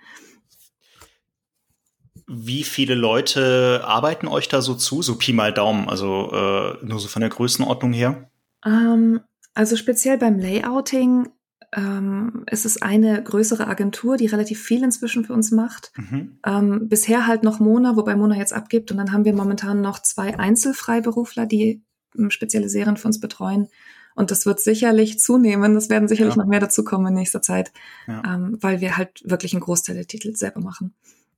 [2.28, 5.02] Wie viele Leute arbeiten euch da so zu?
[5.02, 8.30] So Pi mal Daumen, also äh, nur so von der Größenordnung her?
[8.64, 9.22] Ähm,
[9.56, 11.30] also speziell beim Layouting
[11.76, 15.92] ähm, es ist eine größere Agentur, die relativ viel inzwischen für uns macht.
[15.98, 16.40] Mhm.
[16.46, 18.92] Ähm, bisher halt noch Mona, wobei Mona jetzt abgibt.
[18.92, 21.84] Und dann haben wir momentan noch zwei Einzelfreiberufler, die
[22.18, 23.68] ähm, spezialisieren für uns betreuen.
[24.16, 25.76] Und das wird sicherlich zunehmen.
[25.76, 26.42] Das werden sicherlich ja.
[26.42, 27.74] noch mehr dazu kommen in nächster Zeit,
[28.08, 28.24] ja.
[28.26, 30.94] ähm, weil wir halt wirklich einen Großteil der Titel selber machen.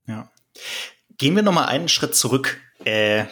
[0.06, 0.30] Ja.
[1.18, 2.60] Gehen wir noch mal einen Schritt zurück.
[2.86, 3.26] Äh,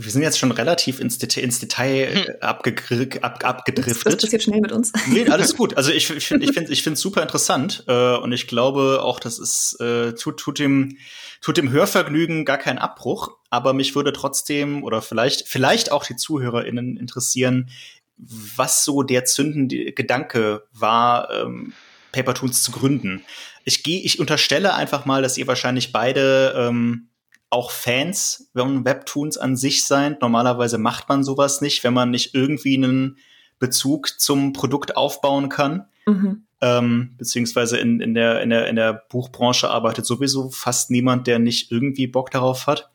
[0.00, 2.22] wir sind jetzt schon relativ ins Detail, ins Detail hm.
[2.28, 2.76] Äh, abge,
[3.20, 4.06] ab, abgedriftet.
[4.06, 4.92] Das passiert schnell mit uns.
[5.08, 5.76] Nee, alles gut.
[5.76, 9.18] Also ich, ich finde ich finde ich finde super interessant äh, und ich glaube auch,
[9.18, 10.98] das ist äh, tut tut dem
[11.40, 16.14] tut dem Hörvergnügen gar keinen Abbruch, aber mich würde trotzdem oder vielleicht vielleicht auch die
[16.14, 17.68] ZuhörerInnen interessieren,
[18.16, 21.72] was so der zündende Gedanke war, ähm,
[22.12, 23.24] Papertoons zu gründen.
[23.64, 27.08] Ich gehe, ich unterstelle einfach mal, dass ihr wahrscheinlich beide ähm,
[27.50, 30.16] auch Fans von Webtoons an sich sein.
[30.20, 33.18] Normalerweise macht man sowas nicht, wenn man nicht irgendwie einen
[33.58, 35.86] Bezug zum Produkt aufbauen kann.
[36.06, 36.44] Mhm.
[36.60, 41.38] Ähm, beziehungsweise in, in, der, in, der, in der Buchbranche arbeitet sowieso fast niemand, der
[41.38, 42.90] nicht irgendwie Bock darauf hat.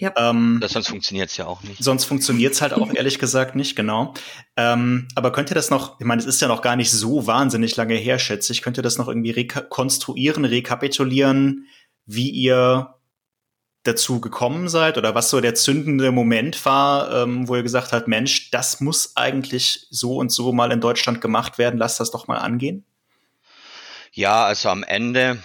[0.00, 0.14] Ja.
[0.16, 1.82] Ähm, das, sonst funktioniert es ja auch nicht.
[1.82, 4.14] Sonst funktioniert es halt auch ehrlich gesagt nicht, genau.
[4.56, 7.26] Ähm, aber könnt ihr das noch, ich meine, es ist ja noch gar nicht so
[7.26, 11.66] wahnsinnig lange her, schätze ich, könnt ihr das noch irgendwie rekonstruieren, rekapitulieren,
[12.06, 12.94] wie ihr
[13.82, 18.08] dazu gekommen seid oder was so der zündende Moment war, ähm, wo ihr gesagt habt,
[18.08, 22.26] Mensch, das muss eigentlich so und so mal in Deutschland gemacht werden, lasst das doch
[22.28, 22.84] mal angehen?
[24.12, 25.42] Ja, also am Ende,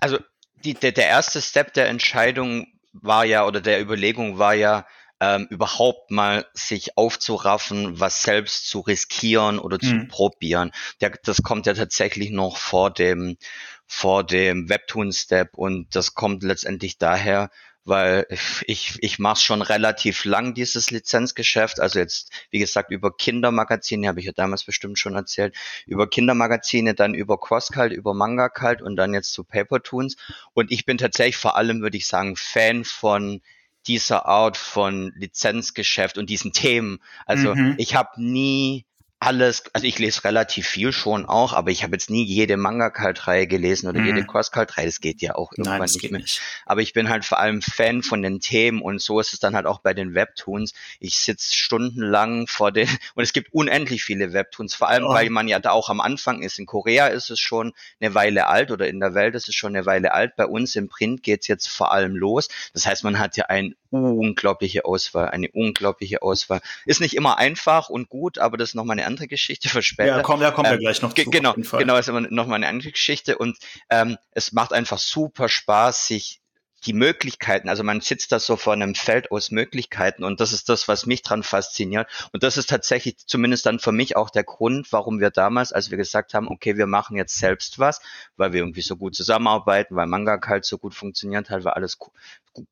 [0.00, 0.18] also
[0.64, 4.86] die, der, der erste Step der Entscheidung war ja oder der Überlegung war ja,
[5.22, 10.08] ähm, überhaupt mal sich aufzuraffen, was selbst zu riskieren oder zu mhm.
[10.08, 10.72] probieren.
[11.00, 13.36] Der, das kommt ja tatsächlich noch vor dem
[13.86, 17.50] vor dem Webtoon-Step und das kommt letztendlich daher,
[17.84, 18.26] weil
[18.66, 21.80] ich, ich mache schon relativ lang, dieses Lizenzgeschäft.
[21.80, 26.94] Also jetzt, wie gesagt, über Kindermagazine, habe ich ja damals bestimmt schon erzählt, über Kindermagazine,
[26.94, 30.16] dann über Crosscult, über Manga Cult und dann jetzt zu Papertoons.
[30.54, 33.42] Und ich bin tatsächlich vor allem, würde ich sagen, Fan von
[33.88, 37.00] dieser Art von Lizenzgeschäft und diesen Themen.
[37.26, 37.74] Also mhm.
[37.78, 38.86] ich habe nie
[39.22, 43.46] alles, also ich lese relativ viel schon auch, aber ich habe jetzt nie jede Manga-Kalt-Reihe
[43.46, 44.06] gelesen oder mhm.
[44.06, 46.20] jede Cross-Kalt-Reihe, das geht ja auch irgendwann Nein, nicht mehr.
[46.20, 46.40] Nicht.
[46.66, 49.54] Aber ich bin halt vor allem Fan von den Themen und so ist es dann
[49.54, 50.74] halt auch bei den Webtoons.
[50.98, 55.14] Ich sitze stundenlang vor den, und es gibt unendlich viele Webtoons, vor allem, oh.
[55.14, 56.58] weil man ja da auch am Anfang ist.
[56.58, 59.76] In Korea ist es schon eine Weile alt oder in der Welt ist es schon
[59.76, 60.34] eine Weile alt.
[60.34, 62.48] Bei uns im Print geht's jetzt vor allem los.
[62.72, 66.60] Das heißt, man hat ja ein unglaubliche Auswahl, eine unglaubliche Auswahl.
[66.86, 70.16] Ist nicht immer einfach und gut, aber das ist nochmal eine andere Geschichte für später.
[70.16, 71.30] Ja, komm, da kommen wir ähm, gleich noch zu.
[71.30, 73.58] Genau, genau, ist immer nochmal eine andere Geschichte und
[73.90, 76.42] ähm, es macht einfach super Spaß, sich
[76.84, 80.68] die Möglichkeiten, also man sitzt da so vor einem Feld aus Möglichkeiten und das ist
[80.68, 82.08] das, was mich dran fasziniert.
[82.32, 85.90] Und das ist tatsächlich zumindest dann für mich auch der Grund, warum wir damals, als
[85.90, 88.00] wir gesagt haben, okay, wir machen jetzt selbst was,
[88.36, 91.98] weil wir irgendwie so gut zusammenarbeiten, weil Manga halt so gut funktioniert hat, weil alles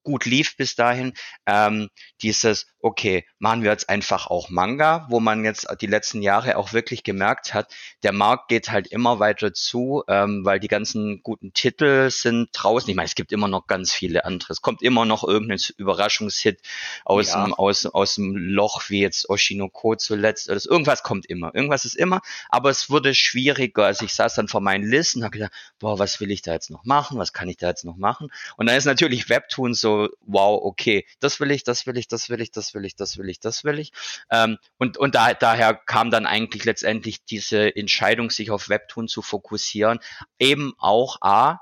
[0.02, 1.14] gut lief bis dahin,
[1.46, 1.88] ähm,
[2.22, 6.72] dieses, okay, machen wir jetzt einfach auch Manga, wo man jetzt die letzten Jahre auch
[6.72, 11.52] wirklich gemerkt hat, der Markt geht halt immer weiter zu, ähm, weil die ganzen guten
[11.52, 12.88] Titel sind draußen.
[12.88, 14.52] Ich meine, es gibt immer noch ganz viele andere.
[14.52, 16.60] Es kommt immer noch irgendein Überraschungshit
[17.04, 17.44] aus, ja.
[17.44, 20.48] dem, aus, aus dem Loch, wie jetzt Oshinoko zuletzt.
[20.48, 21.54] Oder irgendwas kommt immer.
[21.54, 23.86] Irgendwas ist immer, aber es wurde schwieriger.
[23.86, 26.52] Also ich saß dann vor meinen Listen und habe gedacht, boah, was will ich da
[26.52, 27.18] jetzt noch machen?
[27.18, 28.30] Was kann ich da jetzt noch machen?
[28.56, 32.28] Und dann ist natürlich Webtoon so, wow, okay, das will ich, das will ich, das
[32.30, 33.92] will ich, das will ich, das will ich, das will ich.
[34.30, 39.22] Ähm, und und da, daher kam dann eigentlich letztendlich diese Entscheidung, sich auf Webtoon zu
[39.22, 40.00] fokussieren,
[40.38, 41.60] eben auch A,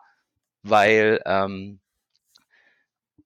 [0.63, 1.81] weil ähm,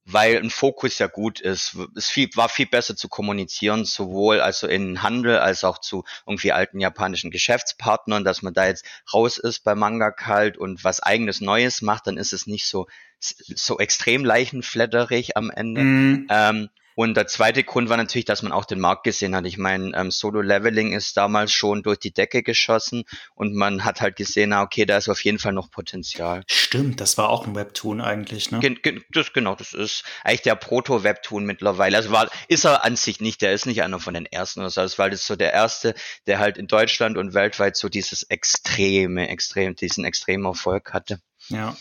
[0.05, 1.77] weil ein Fokus ja gut ist.
[1.97, 6.53] Es viel, war viel besser zu kommunizieren, sowohl also in Handel als auch zu irgendwie
[6.53, 11.41] alten japanischen Geschäftspartnern, dass man da jetzt raus ist bei Manga kalt und was eigenes
[11.41, 12.87] Neues macht, dann ist es nicht so
[13.21, 15.83] so extrem leichenflatterig am Ende.
[15.83, 16.27] Mm.
[16.29, 19.47] Ähm, und der zweite Grund war natürlich, dass man auch den Markt gesehen hat.
[19.47, 24.17] Ich meine, ähm, Solo-Leveling ist damals schon durch die Decke geschossen und man hat halt
[24.17, 26.45] gesehen, na, okay, da ist auf jeden Fall noch Potenzial.
[26.47, 28.61] Stimmt, das war auch ein Webtoon eigentlich, ne?
[28.61, 31.97] Gen gen das, genau, das ist eigentlich der Proto-Webtoon mittlerweile.
[31.97, 34.71] Also war, ist er an sich nicht, der ist nicht einer von den ersten oder
[34.71, 35.95] so, weil das ist so der erste,
[36.27, 41.21] der halt in Deutschland und weltweit so dieses extreme, extrem, diesen extremen Erfolg hatte.
[41.49, 41.77] Ja.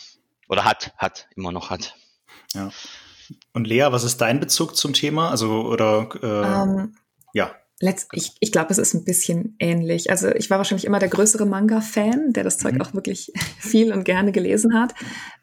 [0.48, 1.96] Oder hat, hat, immer noch hat.
[2.54, 2.70] Ja.
[3.52, 5.30] Und Lea, was ist dein Bezug zum Thema?
[5.30, 6.96] Also, oder äh, um, ähm,
[7.32, 7.52] ja.
[7.80, 10.08] Letzt, ich, ich glaube, es ist ein bisschen ähnlich.
[10.10, 12.82] Also ich war wahrscheinlich immer der größere Manga-Fan, der das Zeug mhm.
[12.82, 14.94] auch wirklich viel und gerne gelesen hat,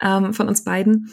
[0.01, 1.11] ähm, von uns beiden.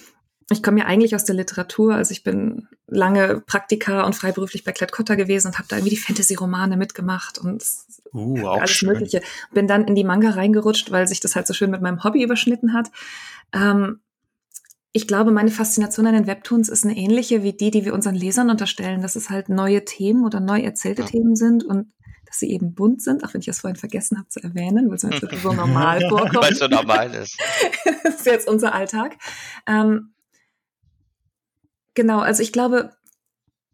[0.50, 4.70] Ich komme ja eigentlich aus der Literatur, also ich bin lange Praktika und freiberuflich bei
[4.70, 7.64] Klett-Cotta gewesen und habe da irgendwie die Fantasy-Romane mitgemacht und
[8.14, 8.90] uh, alles schön.
[8.90, 9.22] Mögliche.
[9.52, 12.22] Bin dann in die Manga reingerutscht, weil sich das halt so schön mit meinem Hobby
[12.22, 12.92] überschnitten hat.
[13.52, 13.98] Ähm,
[14.96, 18.14] ich glaube, meine Faszination an den Webtoons ist eine ähnliche wie die, die wir unseren
[18.14, 21.08] Lesern unterstellen, dass es halt neue Themen oder neu erzählte ja.
[21.08, 21.92] Themen sind und
[22.24, 24.96] dass sie eben bunt sind, auch wenn ich das vorhin vergessen habe zu erwähnen, weil
[24.96, 26.36] es mir so normal vorkommt.
[26.36, 27.38] Weil es so normal ist.
[28.04, 29.18] das ist jetzt unser Alltag.
[29.66, 30.14] Ähm,
[31.92, 32.96] genau, also ich glaube,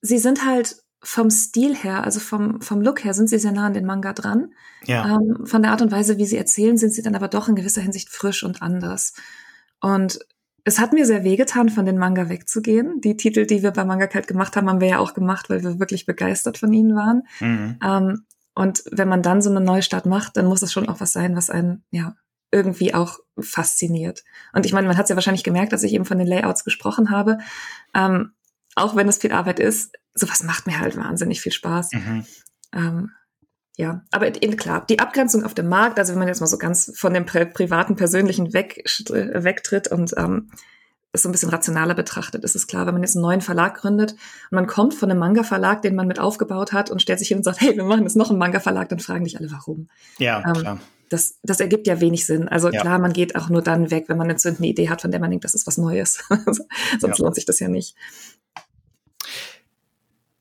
[0.01, 3.67] sie sind halt vom Stil her, also vom, vom Look her, sind sie sehr nah
[3.67, 4.55] an den Manga dran.
[4.87, 5.05] Ja.
[5.05, 7.55] Ähm, von der Art und Weise, wie sie erzählen, sind sie dann aber doch in
[7.55, 9.13] gewisser Hinsicht frisch und anders.
[9.81, 10.19] Und
[10.65, 13.01] es hat mir sehr wehgetan, von den Manga wegzugehen.
[13.01, 15.63] Die Titel, die wir bei Manga Kalt gemacht haben, haben wir ja auch gemacht, weil
[15.63, 17.23] wir wirklich begeistert von ihnen waren.
[17.41, 17.79] Mhm.
[17.85, 21.13] Ähm, und wenn man dann so eine Neustart macht, dann muss es schon auch was
[21.13, 22.15] sein, was einen, ja,
[22.53, 24.25] irgendwie auch fasziniert.
[24.53, 26.65] Und ich meine, man hat es ja wahrscheinlich gemerkt, dass ich eben von den Layouts
[26.65, 27.39] gesprochen habe.
[27.95, 28.33] Ähm,
[28.75, 31.93] auch wenn es viel Arbeit ist, sowas macht mir halt wahnsinnig viel Spaß.
[31.93, 32.27] Mhm.
[32.75, 33.11] Ähm,
[33.83, 36.93] ja, aber klar, die Abgrenzung auf dem Markt, also wenn man jetzt mal so ganz
[36.95, 40.53] von dem pri privaten, persönlichen weg, wegtritt und ähm,
[41.11, 43.75] es so ein bisschen rationaler betrachtet, ist es klar, wenn man jetzt einen neuen Verlag
[43.81, 47.27] gründet und man kommt von einem Manga-Verlag, den man mit aufgebaut hat und stellt sich
[47.27, 49.89] hin und sagt, hey, wir machen jetzt noch einen Manga-Verlag, dann fragen dich alle, warum.
[50.19, 50.81] Ja, ähm, klar.
[51.09, 52.47] Das, das ergibt ja wenig Sinn.
[52.47, 52.81] Also ja.
[52.81, 55.19] klar, man geht auch nur dann weg, wenn man eine zündende Idee hat, von der
[55.19, 56.23] man denkt, das ist was Neues.
[57.01, 57.25] Sonst ja.
[57.25, 57.97] lohnt sich das ja nicht.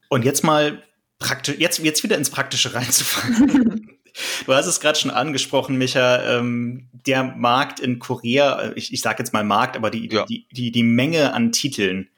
[0.10, 0.84] Und jetzt mal
[1.22, 4.00] praktisch, jetzt, jetzt wieder ins Praktische reinzufangen.
[4.46, 9.02] du hast es gerade schon angesprochen, Micha, ähm, der Markt in Korea, äh, ich, ich
[9.02, 10.26] sage jetzt mal Markt, aber die, ja.
[10.26, 12.10] die, die, die Menge an Titeln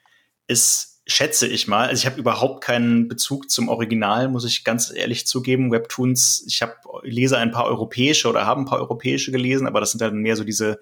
[0.47, 4.91] ist, schätze ich mal, also ich habe überhaupt keinen Bezug zum Original, muss ich ganz
[4.95, 5.71] ehrlich zugeben.
[5.71, 9.91] Webtoons, ich habe lese ein paar europäische oder habe ein paar europäische gelesen, aber das
[9.91, 10.79] sind dann mehr so diese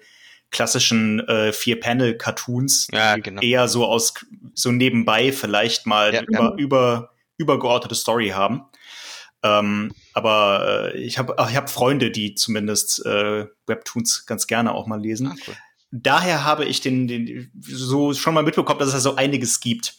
[0.52, 3.40] klassischen äh, Vier-Panel-Cartoons, ja, genau.
[3.40, 4.14] eher so aus
[4.54, 6.54] so nebenbei vielleicht mal ja, über, ja.
[6.56, 8.62] über übergeordnete Story haben.
[9.42, 14.86] Ähm, aber äh, ich habe ich hab Freunde, die zumindest äh, Webtoons ganz gerne auch
[14.86, 15.28] mal lesen.
[15.28, 15.54] Ah, cool.
[15.90, 19.96] Daher habe ich den, den so schon mal mitbekommen, dass es da so einiges gibt.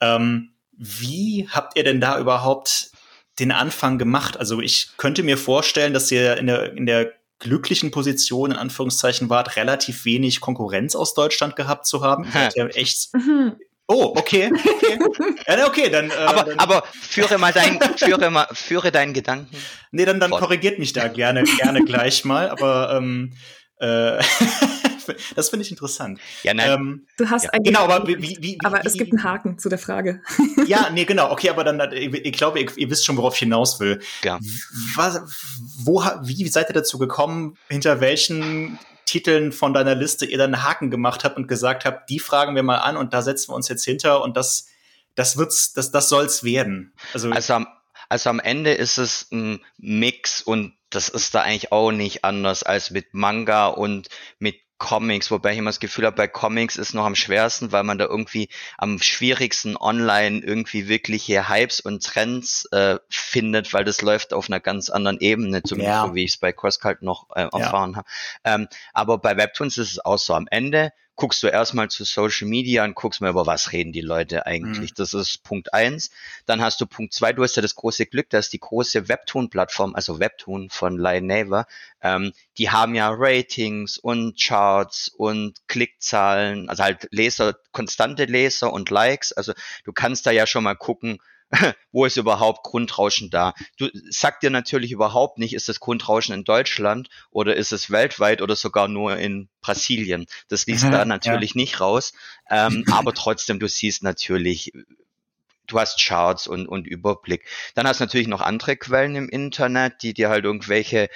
[0.00, 2.90] Ähm, wie habt ihr denn da überhaupt
[3.38, 4.36] den Anfang gemacht?
[4.36, 9.28] Also ich könnte mir vorstellen, dass ihr in der, in der glücklichen Position, in Anführungszeichen,
[9.28, 12.24] wart, relativ wenig Konkurrenz aus Deutschland gehabt zu haben.
[12.32, 13.56] Ihr habt ja echt mhm.
[13.88, 14.50] Oh, okay.
[14.52, 14.98] Okay,
[15.46, 16.58] ja, okay dann, äh, aber, dann.
[16.58, 19.56] aber führe mal deinen, führe mal, führe deinen Gedanken.
[19.92, 22.50] Nee, dann, dann korrigiert mich da gerne, gerne gleich mal.
[22.50, 23.32] Aber ähm,
[23.78, 24.18] äh,
[25.36, 26.18] das finde ich interessant.
[26.42, 26.70] Ja, nein.
[26.70, 27.50] Ähm, du hast ja.
[27.62, 30.20] genau, aber wie, wie, wie, aber es gibt einen Haken zu der Frage.
[30.66, 31.30] ja, nee, genau.
[31.30, 34.00] Okay, aber dann, ich glaube, ihr, ihr wisst schon, worauf ich hinaus will.
[34.24, 34.40] Ja.
[34.96, 35.20] Was,
[35.78, 37.56] wo, wie seid ihr dazu gekommen?
[37.68, 38.78] Hinter welchen
[39.16, 42.54] Titeln von deiner Liste ihr dann einen Haken gemacht habt und gesagt habt, die fragen
[42.54, 44.68] wir mal an und da setzen wir uns jetzt hinter und das,
[45.14, 46.92] das wird's, das, das soll's werden.
[47.14, 47.66] Also, also am,
[48.10, 52.62] also am Ende ist es ein Mix und das ist da eigentlich auch nicht anders
[52.62, 56.94] als mit Manga und mit Comics, wobei ich immer das Gefühl habe, bei Comics ist
[56.94, 62.66] noch am schwersten, weil man da irgendwie am schwierigsten online irgendwie wirkliche Hypes und Trends
[62.72, 66.06] äh, findet, weil das läuft auf einer ganz anderen Ebene, zumindest ja.
[66.06, 67.96] so wie ich es bei CrossCult noch äh, erfahren ja.
[67.96, 68.08] habe.
[68.44, 72.46] Ähm, aber bei Webtoons ist es auch so am Ende guckst du erstmal zu Social
[72.46, 74.90] Media und guckst mal, über was reden die Leute eigentlich.
[74.90, 74.94] Mhm.
[74.96, 76.10] Das ist Punkt eins.
[76.44, 79.94] Dann hast du Punkt zwei, du hast ja das große Glück, dass die große Webtoon-Plattform,
[79.94, 81.66] also Webtoon von Lion Naver,
[82.02, 88.90] ähm, die haben ja Ratings und Charts und Klickzahlen, also halt Leser, konstante Leser und
[88.90, 89.32] Likes.
[89.32, 91.18] Also du kannst da ja schon mal gucken,
[91.92, 93.54] wo ist überhaupt Grundrauschen da?
[93.78, 98.42] Du sagt dir natürlich überhaupt nicht, ist das Grundrauschen in Deutschland oder ist es weltweit
[98.42, 100.26] oder sogar nur in Brasilien.
[100.48, 101.60] Das liest da natürlich ja.
[101.60, 102.12] nicht raus.
[102.50, 104.72] Ähm, aber trotzdem, du siehst natürlich,
[105.66, 107.46] du hast Charts und, und Überblick.
[107.74, 111.08] Dann hast du natürlich noch andere Quellen im Internet, die dir halt irgendwelche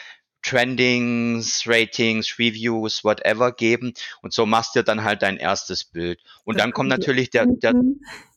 [0.43, 3.93] Trendings, Ratings, Reviews, whatever geben.
[4.23, 6.21] Und so machst du dann halt dein erstes Bild.
[6.45, 7.75] Und dann kommt natürlich der, der,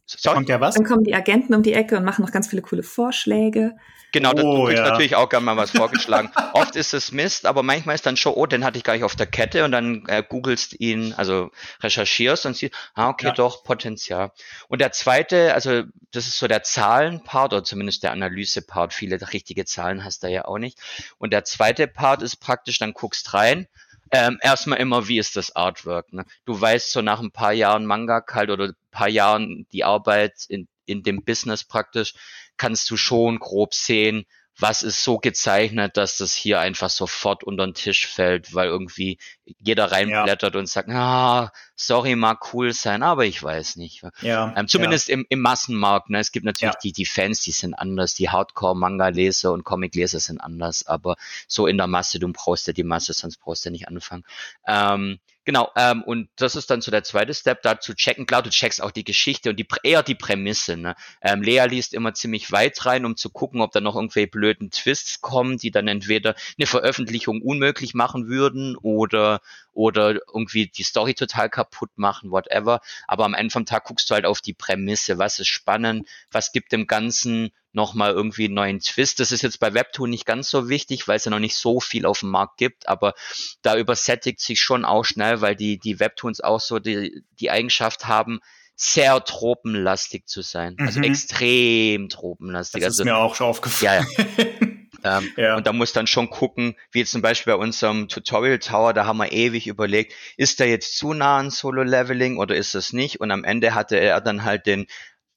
[0.06, 0.36] Sorry?
[0.36, 0.76] Kommt ja was?
[0.76, 3.76] Dann kommen die Agenten um die Ecke und machen noch ganz viele coole Vorschläge.
[4.14, 4.90] Genau, oh, du kriegst ja.
[4.90, 6.30] natürlich auch gerne mal was vorgeschlagen.
[6.54, 9.04] Oft ist es Mist, aber manchmal ist dann schon, oh, den hatte ich gar nicht
[9.04, 11.50] auf der Kette und dann äh, googelst ihn, also
[11.82, 13.34] recherchierst und siehst, ah, okay, ja.
[13.34, 14.32] doch, Potenzial.
[14.68, 18.94] Und der zweite, also das ist so der Zahlenpart oder zumindest der Analysepart.
[18.94, 20.78] Viele richtige Zahlen hast du ja auch nicht.
[21.18, 23.68] Und der zweite Part ist praktisch, dann guckst rein
[24.14, 26.14] ähm, erstmal immer, wie ist das Artwork?
[26.14, 26.26] Ne?
[26.46, 30.46] Du weißt so nach ein paar Jahren Manga halt oder ein paar Jahren die Arbeit
[30.48, 32.14] in, in dem Business praktisch,
[32.56, 34.26] kannst du schon grob sehen,
[34.60, 39.18] was ist so gezeichnet, dass das hier einfach sofort unter den Tisch fällt, weil irgendwie
[39.60, 40.60] jeder reinblättert ja.
[40.60, 44.04] und sagt, ah, sorry, mag cool sein, aber ich weiß nicht.
[44.22, 45.16] Ja, ähm, zumindest ja.
[45.16, 46.10] im, im Massenmarkt.
[46.10, 46.20] Ne?
[46.20, 46.80] Es gibt natürlich ja.
[46.84, 51.16] die, die Fans, die sind anders, die Hardcore-Manga-Leser und Comic-Leser sind anders, aber
[51.48, 54.24] so in der Masse, du brauchst ja die Masse, sonst brauchst du nicht anfangen.
[54.68, 58.26] Ähm, Genau, ähm, und das ist dann so der zweite Step, da zu checken.
[58.26, 60.78] Klar, du checkst auch die Geschichte und die, eher die Prämisse.
[60.78, 60.96] Ne?
[61.22, 64.72] Ähm, Lea liest immer ziemlich weit rein, um zu gucken, ob da noch irgendwelche blöden
[64.72, 69.33] Twists kommen, die dann entweder eine Veröffentlichung unmöglich machen würden oder,
[69.72, 72.82] oder irgendwie die Story total kaputt machen, whatever.
[73.08, 75.18] Aber am Ende vom Tag guckst du halt auf die Prämisse.
[75.18, 76.08] Was ist spannend?
[76.32, 79.20] Was gibt dem Ganzen nochmal irgendwie einen neuen Twist.
[79.20, 81.80] Das ist jetzt bei Webtoon nicht ganz so wichtig, weil es ja noch nicht so
[81.80, 83.16] viel auf dem Markt gibt, aber
[83.62, 88.08] da übersättigt sich schon auch schnell, weil die, die Webtoons auch so die, die Eigenschaft
[88.08, 88.40] haben,
[88.76, 90.76] sehr tropenlastig zu sein.
[90.80, 91.06] Also mhm.
[91.06, 92.82] extrem tropenlastig.
[92.82, 94.06] Das ist also, mir auch schon aufgefallen.
[94.18, 94.68] Ja, ja.
[95.04, 95.56] ähm, ja.
[95.58, 99.18] Und da muss dann schon gucken, wie zum Beispiel bei unserem Tutorial Tower, da haben
[99.18, 103.20] wir ewig überlegt, ist der jetzt zu nah an Solo-Leveling oder ist es nicht?
[103.20, 104.88] Und am Ende hatte er dann halt den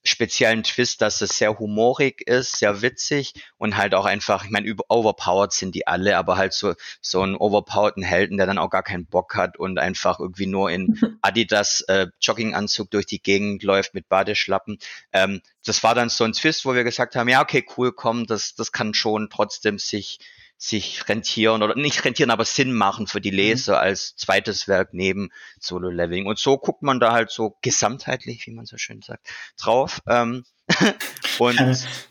[0.06, 4.74] speziellen Twist, dass es sehr humorig ist, sehr witzig und halt auch einfach, ich meine,
[4.88, 8.82] overpowered sind die alle, aber halt so, so einen overpowerten Helden, der dann auch gar
[8.82, 13.94] keinen Bock hat und einfach irgendwie nur in Adidas äh, Jogginganzug durch die Gegend läuft
[13.94, 14.78] mit Badeschlappen.
[15.12, 18.26] Ähm, das war dann so ein Twist, wo wir gesagt haben, ja, okay, cool, komm,
[18.26, 20.18] das, das kann schon trotzdem sich
[20.58, 23.36] sich rentieren oder nicht rentieren, aber Sinn machen für die mhm.
[23.36, 23.80] Leser mhm.
[23.80, 26.26] als zweites Werk neben Solo Leveling.
[26.26, 30.00] Und so guckt man da halt so gesamtheitlich, wie man so schön sagt, drauf.
[30.06, 30.44] Ähm,
[31.38, 31.60] und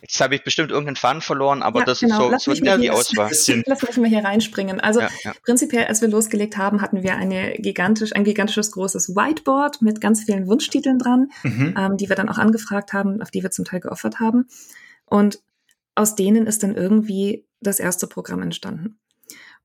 [0.00, 2.14] jetzt habe ich bestimmt irgendeinen Faden verloren, aber ja, das genau.
[2.14, 3.30] ist so, Lass so schnell die Auswahl.
[3.66, 4.80] Lass mich mal hier reinspringen.
[4.80, 5.34] Also ja, ja.
[5.44, 10.24] prinzipiell, als wir losgelegt haben, hatten wir eine gigantisch, ein gigantisches großes Whiteboard mit ganz
[10.24, 11.74] vielen Wunschtiteln dran, mhm.
[11.76, 14.48] ähm, die wir dann auch angefragt haben, auf die wir zum Teil geoffert haben.
[15.04, 15.40] Und
[15.94, 18.98] aus denen ist dann irgendwie das erste Programm entstanden.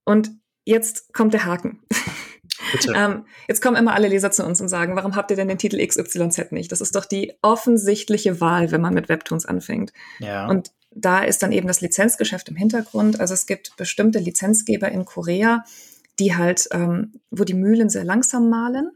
[0.03, 0.31] Und
[0.65, 1.81] jetzt kommt der Haken.
[2.95, 5.57] ähm, jetzt kommen immer alle Leser zu uns und sagen, warum habt ihr denn den
[5.57, 6.71] Titel XYZ nicht?
[6.71, 9.93] Das ist doch die offensichtliche Wahl, wenn man mit Webtoons anfängt.
[10.19, 10.47] Ja.
[10.47, 13.19] Und da ist dann eben das Lizenzgeschäft im Hintergrund.
[13.19, 15.63] Also es gibt bestimmte Lizenzgeber in Korea,
[16.19, 18.91] die halt, ähm, wo die Mühlen sehr langsam malen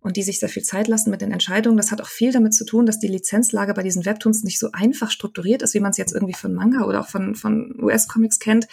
[0.00, 1.76] und die sich sehr viel Zeit lassen mit den Entscheidungen.
[1.76, 4.70] Das hat auch viel damit zu tun, dass die Lizenzlage bei diesen Webtoons nicht so
[4.72, 8.38] einfach strukturiert ist, wie man es jetzt irgendwie von Manga oder auch von, von US-Comics
[8.38, 8.68] kennt.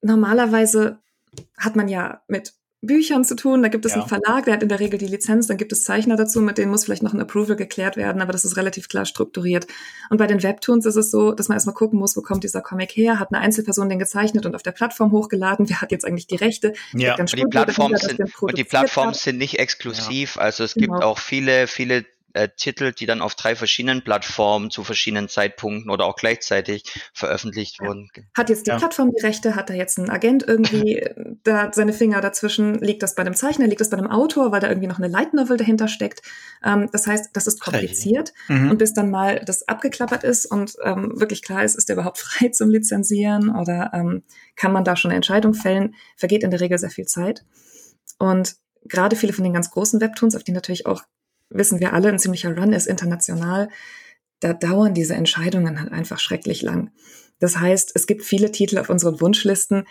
[0.00, 0.98] Normalerweise
[1.56, 3.62] hat man ja mit Büchern zu tun.
[3.62, 3.98] Da gibt es ja.
[3.98, 6.56] einen Verlag, der hat in der Regel die Lizenz, dann gibt es Zeichner dazu, mit
[6.56, 9.66] denen muss vielleicht noch ein Approval geklärt werden, aber das ist relativ klar strukturiert.
[10.08, 12.62] Und bei den Webtoons ist es so, dass man erstmal gucken muss, wo kommt dieser
[12.62, 16.06] Comic her, hat eine Einzelperson den gezeichnet und auf der Plattform hochgeladen, wer hat jetzt
[16.06, 16.72] eigentlich die Rechte?
[16.94, 20.42] Ja, und die, Plattformen sind, und die Plattformen sind nicht exklusiv, ja.
[20.42, 20.94] also es genau.
[20.94, 25.90] gibt auch viele, viele äh, Titel, die dann auf drei verschiedenen Plattformen zu verschiedenen Zeitpunkten
[25.90, 27.88] oder auch gleichzeitig veröffentlicht ja.
[27.88, 28.08] wurden.
[28.36, 28.78] Hat jetzt die ja.
[28.78, 29.56] Plattform die Rechte?
[29.56, 31.04] Hat da jetzt ein Agent irgendwie
[31.44, 32.74] da seine Finger dazwischen?
[32.74, 33.66] Liegt das bei dem Zeichner?
[33.66, 36.22] Liegt das bei dem Autor, weil da irgendwie noch eine Light Novel dahinter steckt?
[36.64, 38.32] Ähm, das heißt, das ist kompliziert.
[38.48, 38.70] Mhm.
[38.70, 42.18] Und bis dann mal das abgeklappert ist und ähm, wirklich klar ist, ist der überhaupt
[42.18, 44.22] frei zum Lizenzieren oder ähm,
[44.56, 47.44] kann man da schon eine Entscheidung fällen, vergeht in der Regel sehr viel Zeit.
[48.18, 51.02] Und gerade viele von den ganz großen Webtoons, auf die natürlich auch
[51.50, 53.68] wissen wir alle, ein ziemlicher Run ist international.
[54.40, 56.90] Da dauern diese Entscheidungen halt einfach schrecklich lang.
[57.38, 59.84] Das heißt, es gibt viele Titel auf unseren Wunschlisten,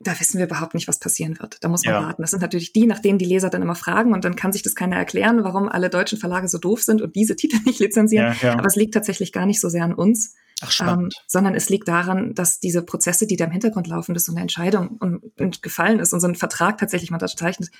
[0.00, 1.62] da wissen wir überhaupt nicht, was passieren wird.
[1.62, 2.02] Da muss man ja.
[2.02, 2.22] warten.
[2.22, 4.62] Das sind natürlich die, nach denen die Leser dann immer fragen und dann kann sich
[4.62, 8.34] das keiner erklären, warum alle deutschen Verlage so doof sind und diese Titel nicht lizenzieren.
[8.40, 8.52] Ja, ja.
[8.54, 11.88] Aber es liegt tatsächlich gar nicht so sehr an uns, Ach, ähm, sondern es liegt
[11.88, 15.62] daran, dass diese Prozesse, die da im Hintergrund laufen, dass so eine Entscheidung und, und
[15.62, 17.70] gefallen ist und so ein Vertrag tatsächlich mal unterzeichnet,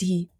[0.00, 0.30] die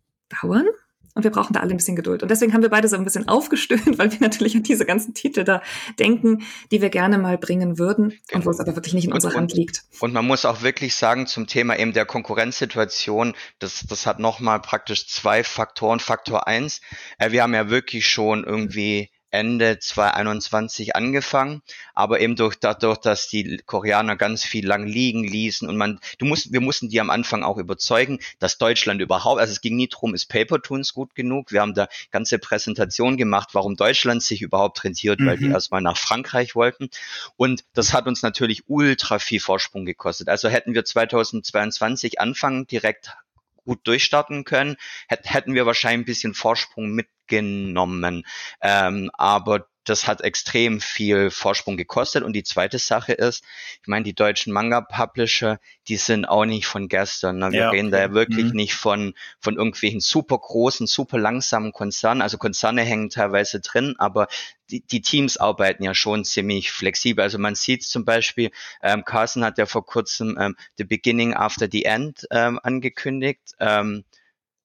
[0.42, 0.66] dauern
[1.14, 2.22] und wir brauchen da alle ein bisschen Geduld.
[2.22, 5.14] Und deswegen haben wir beide so ein bisschen aufgestöhnt, weil wir natürlich an diese ganzen
[5.14, 5.62] Titel da
[5.98, 8.38] denken, die wir gerne mal bringen würden genau.
[8.38, 9.84] und wo es aber wirklich nicht in unserer Hand liegt.
[10.00, 14.60] Und man muss auch wirklich sagen, zum Thema eben der Konkurrenzsituation, das, das hat nochmal
[14.60, 16.00] praktisch zwei Faktoren.
[16.00, 16.80] Faktor eins,
[17.18, 21.62] äh, wir haben ja wirklich schon irgendwie Ende 2021 angefangen,
[21.94, 26.26] aber eben durch, dadurch, dass die Koreaner ganz viel lang liegen ließen und man, du
[26.26, 29.88] musst, wir mussten die am Anfang auch überzeugen, dass Deutschland überhaupt, also es ging nie
[29.88, 31.50] drum, ist Papertoons gut genug.
[31.50, 35.26] Wir haben da ganze Präsentation gemacht, warum Deutschland sich überhaupt rentiert, mhm.
[35.26, 35.52] weil die mhm.
[35.52, 36.90] erstmal nach Frankreich wollten.
[37.36, 40.28] Und das hat uns natürlich ultra viel Vorsprung gekostet.
[40.28, 43.16] Also hätten wir 2022 anfangen direkt
[43.64, 44.76] gut durchstarten können,
[45.08, 46.94] hätten wir wahrscheinlich ein bisschen Vorsprung
[47.32, 48.24] mitgenommen.
[48.60, 52.22] Ähm, aber das hat extrem viel Vorsprung gekostet.
[52.22, 53.42] Und die zweite Sache ist,
[53.80, 55.58] ich meine, die deutschen Manga-Publisher,
[55.88, 57.38] die sind auch nicht von gestern.
[57.38, 57.50] Ne?
[57.50, 57.96] Wir ja, reden okay.
[57.96, 58.52] da ja wirklich mhm.
[58.52, 62.22] nicht von, von irgendwelchen super großen, super langsamen Konzernen.
[62.22, 64.28] Also Konzerne hängen teilweise drin, aber
[64.70, 67.24] die, die Teams arbeiten ja schon ziemlich flexibel.
[67.24, 68.52] Also man sieht zum Beispiel,
[68.84, 73.40] ähm, Carson hat ja vor kurzem ähm, The Beginning After the End ähm, angekündigt.
[73.58, 74.04] Ähm,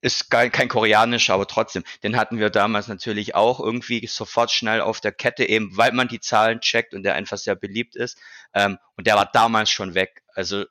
[0.02, 4.82] ist kein, kein koreanisch, aber trotzdem, den hatten wir damals natürlich auch irgendwie sofort schnell
[4.82, 8.18] auf der Kette, eben weil man die Zahlen checkt und der einfach sehr beliebt ist.
[8.54, 10.24] Ähm, und der war damals schon weg.
[10.34, 10.66] Also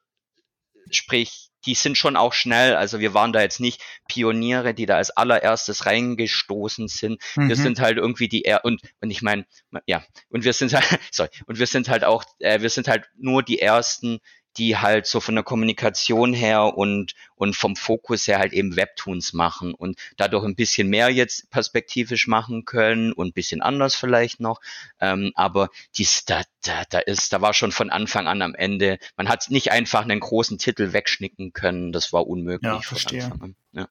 [0.90, 2.76] sprich, die sind schon auch schnell.
[2.76, 7.20] Also wir waren da jetzt nicht Pioniere, die da als allererstes reingestoßen sind.
[7.34, 7.48] Mhm.
[7.48, 9.44] Wir sind halt irgendwie die er und und ich meine,
[9.86, 13.08] ja, und wir sind halt, sorry, und wir sind halt auch, äh, wir sind halt
[13.16, 14.20] nur die ersten,
[14.56, 19.32] die halt so von der Kommunikation her und, und vom Fokus her halt eben Webtoons
[19.32, 24.40] machen und dadurch ein bisschen mehr jetzt perspektivisch machen können und ein bisschen anders vielleicht
[24.40, 24.60] noch.
[25.00, 28.98] Ähm, aber dies, da, da, da ist, da war schon von Anfang an am Ende,
[29.16, 32.72] man hat nicht einfach einen großen Titel wegschnicken können, das war unmöglich.
[32.72, 33.30] Ja, verstehe.
[33.72, 33.88] Ja.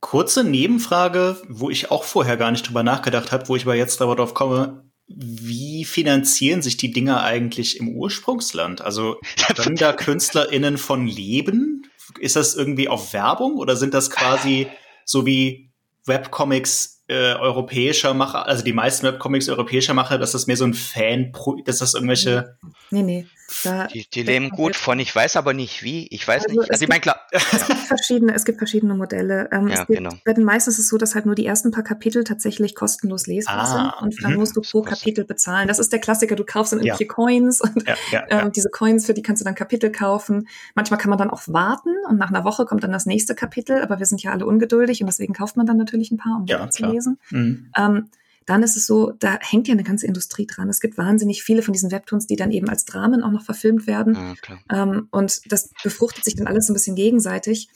[0.00, 4.00] Kurze Nebenfrage, wo ich auch vorher gar nicht drüber nachgedacht habe, wo ich aber jetzt
[4.00, 8.80] darauf komme wie finanzieren sich die Dinger eigentlich im Ursprungsland?
[8.80, 9.16] Also
[9.56, 11.86] können da KünstlerInnen von leben?
[12.18, 14.68] Ist das irgendwie auf Werbung oder sind das quasi
[15.04, 15.70] so wie
[16.06, 20.74] Webcomics äh, europäischer Macher, also die meisten Webcomics europäischer Macher, dass das mehr so ein
[20.74, 21.32] Fan,
[21.64, 22.56] dass das irgendwelche.
[22.90, 23.26] Nee, nee.
[23.64, 26.06] Da, die, die leben gut von, ich weiß aber nicht wie.
[26.08, 26.70] Ich weiß also nicht.
[26.70, 27.20] Also ich meine, klar.
[27.30, 29.48] Es gibt verschiedene, es gibt verschiedene Modelle.
[29.52, 30.10] Ähm, ja, gibt, genau.
[30.24, 33.26] Bei den meisten ist es so, dass halt nur die ersten paar Kapitel tatsächlich kostenlos
[33.26, 34.38] lesbar ah, sind und dann mh.
[34.38, 35.68] musst du pro Kapitel bezahlen.
[35.68, 37.12] Das ist der Klassiker, du kaufst dann irgendwelche ja.
[37.12, 40.48] Coins und ja, ähm, diese Coins, für die kannst du dann Kapitel kaufen.
[40.74, 43.82] Manchmal kann man dann auch warten und nach einer Woche kommt dann das nächste Kapitel,
[43.82, 46.46] aber wir sind ja alle ungeduldig und deswegen kauft man dann natürlich ein paar, um
[46.46, 47.18] ja, zu lesen.
[47.30, 47.70] Mhm.
[47.76, 48.10] Ähm,
[48.50, 50.68] dann ist es so, da hängt ja eine ganze Industrie dran.
[50.68, 53.86] Es gibt wahnsinnig viele von diesen Webtoons, die dann eben als Dramen auch noch verfilmt
[53.86, 54.34] werden.
[54.68, 57.68] Ja, ähm, und das befruchtet sich dann alles so ein bisschen gegenseitig.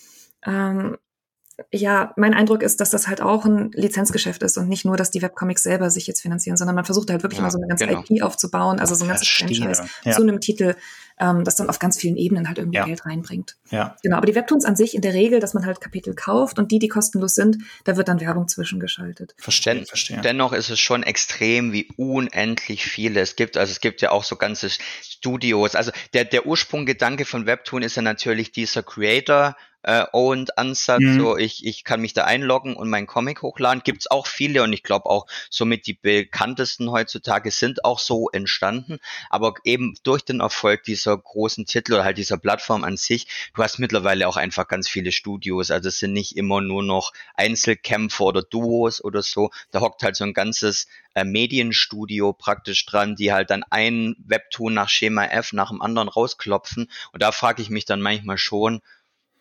[0.45, 0.97] Ähm,
[1.71, 5.11] ja, mein Eindruck ist, dass das halt auch ein Lizenzgeschäft ist und nicht nur, dass
[5.11, 7.69] die Webcomics selber sich jetzt finanzieren, sondern man versucht halt wirklich ja, mal so eine
[7.69, 8.03] ganze genau.
[8.09, 10.13] IP aufzubauen, also so ein ganzes Franchise ja.
[10.13, 10.75] zu einem Titel,
[11.21, 12.85] ähm, das dann auf ganz vielen Ebenen halt irgendwie ja.
[12.85, 13.57] Geld reinbringt.
[13.71, 13.97] Ja.
[14.03, 16.73] Genau, aber die Webtoons an sich in der Regel, dass man halt Kapitel kauft und
[16.73, 19.35] die, die kostenlos sind, da wird dann Werbung zwischengeschaltet.
[19.39, 20.23] Verstehen, verstehen.
[20.23, 23.57] Dennoch ist es schon extrem, wie unendlich viele es gibt.
[23.57, 24.71] Also es gibt ja auch so ganze
[25.03, 25.77] Studios.
[25.77, 31.01] Also der, der Ursprunggedanke von Webtoon ist ja natürlich dieser Creator äh, owned Ansatz.
[31.01, 31.21] Mhm.
[31.21, 33.83] So, ich, ich kann mich da einloggen und meinen Comic hochladen.
[33.85, 38.99] Gibt's auch viele und ich glaube auch somit die bekanntesten heutzutage sind auch so entstanden.
[39.31, 43.63] Aber eben durch den Erfolg dieser großen Titel oder halt dieser Plattform an sich, du
[43.63, 45.71] hast mittlerweile auch einfach ganz viele Studios.
[45.71, 49.51] Also es sind nicht immer nur noch Einzelkämpfer oder Duos oder so.
[49.71, 54.73] Da hockt halt so ein ganzes äh, Medienstudio praktisch dran, die halt dann ein Webtoon
[54.73, 56.91] nach Schema F nach dem anderen rausklopfen.
[57.13, 58.81] Und da frage ich mich dann manchmal schon,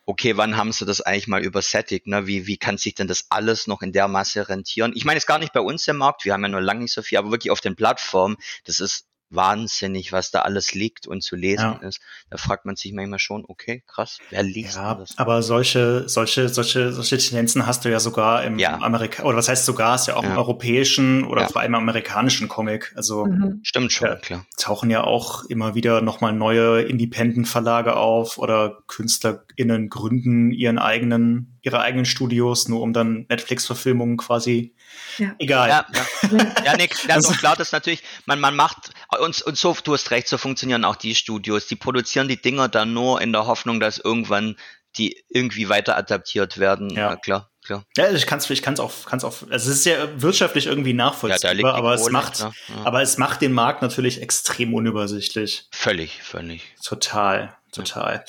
[0.06, 2.08] okay, wann haben sie das eigentlich mal übersättigt?
[2.08, 2.28] Ne?
[2.28, 4.91] Wie, wie kann sich denn das alles noch in der Masse rentieren?
[4.95, 6.93] Ich meine, es gar nicht bei uns im Markt, wir haben ja nur lange nicht
[6.93, 11.24] so viel, aber wirklich auf den Plattformen, das ist wahnsinnig, was da alles liegt und
[11.24, 11.88] zu lesen ja.
[11.88, 12.00] ist.
[12.30, 15.18] Da fragt man sich manchmal schon, okay, krass, wer liest ja, das?
[15.18, 18.80] Aber solche, solche, solche, solche Tendenzen hast du ja sogar im ja.
[18.80, 20.32] Amerika oder was heißt sogar, ist ja auch ja.
[20.32, 22.94] im europäischen oder vor allem im amerikanischen Comic.
[22.96, 23.60] Also mhm.
[23.64, 24.46] stimmt schon, klar.
[24.58, 31.80] Tauchen ja auch immer wieder nochmal neue Independent-Verlage auf oder KünstlerInnen gründen ihren eigenen, ihre
[31.80, 34.74] eigenen Studios, nur um dann Netflix-Verfilmungen quasi
[35.18, 35.36] ja.
[35.40, 35.70] Egal.
[35.70, 36.46] Ja, ja.
[36.66, 40.11] ja nee, also klar, das ist natürlich, man, man macht, und, und so, du hast
[40.11, 41.68] recht, so funktionieren auch die Studios.
[41.68, 44.55] Die produzieren die Dinger dann nur in der Hoffnung, dass irgendwann
[44.97, 46.89] die irgendwie weiter adaptiert werden.
[46.91, 47.49] Ja, ja klar.
[47.66, 47.86] Klar.
[47.95, 50.93] Ja, ich kann es ich kann's auch, kann's auch, also es ist ja wirtschaftlich irgendwie
[50.93, 52.51] nachvollziehbar, ja, aber es macht, ja.
[52.84, 55.68] aber es macht den Markt natürlich extrem unübersichtlich.
[55.72, 56.76] Völlig, völlig.
[56.84, 58.26] Total, total.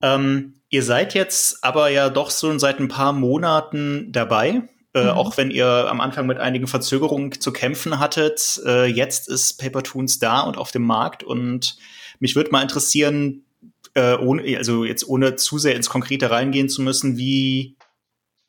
[0.00, 0.14] Ja.
[0.14, 4.62] Ähm, ihr seid jetzt aber ja doch so seit ein paar Monaten dabei
[4.96, 5.10] Äh, mhm.
[5.10, 9.82] Auch wenn ihr am Anfang mit einigen Verzögerungen zu kämpfen hattet, äh, jetzt ist Paper
[9.82, 11.22] Toons da und auf dem Markt.
[11.22, 11.76] Und
[12.18, 13.44] mich würde mal interessieren,
[13.92, 17.76] äh, ohne, also jetzt ohne zu sehr ins Konkrete reingehen zu müssen, wie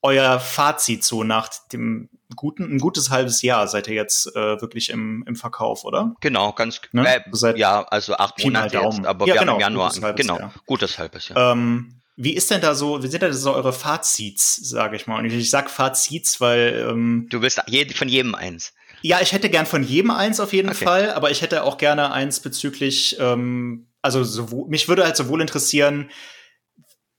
[0.02, 4.89] euer Fazit so nach dem guten, ein gutes halbes Jahr seid ihr jetzt äh, wirklich
[4.89, 6.16] im, im Verkauf, oder?
[6.22, 7.06] Genau, ganz ne?
[7.16, 10.39] äh, ja, also acht Monate jetzt, aber ja, wir genau, haben im Januar, gutes genau,
[10.39, 10.54] Jahr.
[10.66, 11.52] gutes halbes Jahr.
[11.52, 15.05] Ähm, wie ist denn da so, wie sind denn da so eure Fazits, sage ich
[15.05, 15.20] mal?
[15.20, 17.61] Und ich sag Fazits, weil ähm, Du willst
[17.95, 18.74] von jedem eins.
[19.03, 20.84] Ja, ich hätte gern von jedem eins auf jeden okay.
[20.84, 25.41] Fall, aber ich hätte auch gerne eins bezüglich, ähm, also sowohl, mich würde halt sowohl
[25.41, 26.09] interessieren,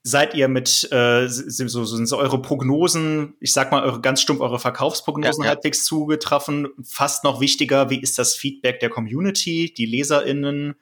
[0.03, 4.20] seid ihr mit äh, so, so sind so eure Prognosen, ich sag mal eure ganz
[4.20, 5.55] stumpf eure Verkaufsprognosen ja, ja.
[5.55, 6.68] halbwegs zugetroffen.
[6.82, 10.74] Fast noch wichtiger, wie ist das Feedback der Community, die LeserInnen?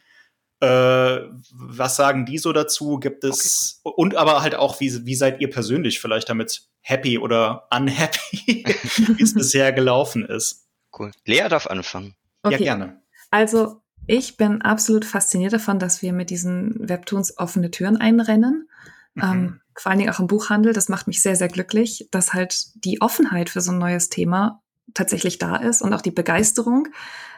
[0.60, 1.20] Äh,
[1.52, 2.98] was sagen die so dazu?
[2.98, 3.94] Gibt es okay.
[3.96, 8.64] und aber halt auch, wie, wie seid ihr persönlich vielleicht damit happy oder unhappy,
[9.16, 10.66] wie es bisher gelaufen ist?
[10.98, 11.10] Cool.
[11.26, 12.14] Lea darf anfangen.
[12.42, 12.54] Okay.
[12.54, 13.02] Ja, gerne.
[13.30, 18.68] Also ich bin absolut fasziniert davon, dass wir mit diesen Webtoons offene Türen einrennen.
[19.14, 19.22] Mhm.
[19.22, 20.72] Ähm, vor allen Dingen auch im Buchhandel.
[20.72, 24.62] Das macht mich sehr, sehr glücklich, dass halt die Offenheit für so ein neues Thema
[24.94, 26.88] tatsächlich da ist und auch die Begeisterung.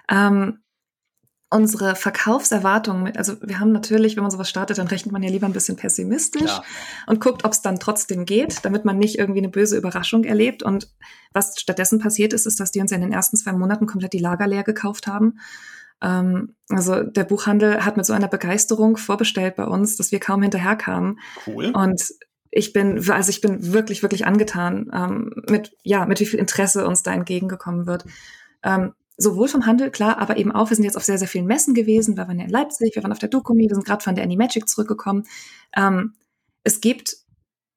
[0.08, 0.60] Ähm,
[1.50, 5.30] unsere Verkaufserwartungen mit, also wir haben natürlich, wenn man sowas startet, dann rechnet man ja
[5.30, 6.64] lieber ein bisschen pessimistisch Klar.
[7.06, 10.62] und guckt, ob es dann trotzdem geht, damit man nicht irgendwie eine böse Überraschung erlebt.
[10.62, 10.92] Und
[11.32, 14.18] was stattdessen passiert ist, ist, dass die uns in den ersten zwei Monaten komplett die
[14.18, 15.38] Lager leer gekauft haben.
[16.02, 20.42] Ähm, also der Buchhandel hat mit so einer Begeisterung vorbestellt bei uns, dass wir kaum
[20.42, 21.18] hinterherkamen.
[21.46, 21.70] Cool.
[21.74, 22.12] Und
[22.50, 26.86] ich bin, also ich bin wirklich, wirklich angetan ähm, mit, ja, mit wie viel Interesse
[26.86, 28.04] uns da entgegengekommen wird.
[28.62, 31.46] Ähm, sowohl vom Handel, klar, aber eben auch, wir sind jetzt auf sehr, sehr vielen
[31.46, 34.02] Messen gewesen, wir waren ja in Leipzig, wir waren auf der Dokumi, wir sind gerade
[34.02, 35.24] von der Animagic zurückgekommen.
[35.76, 36.14] Ähm,
[36.62, 37.16] es gibt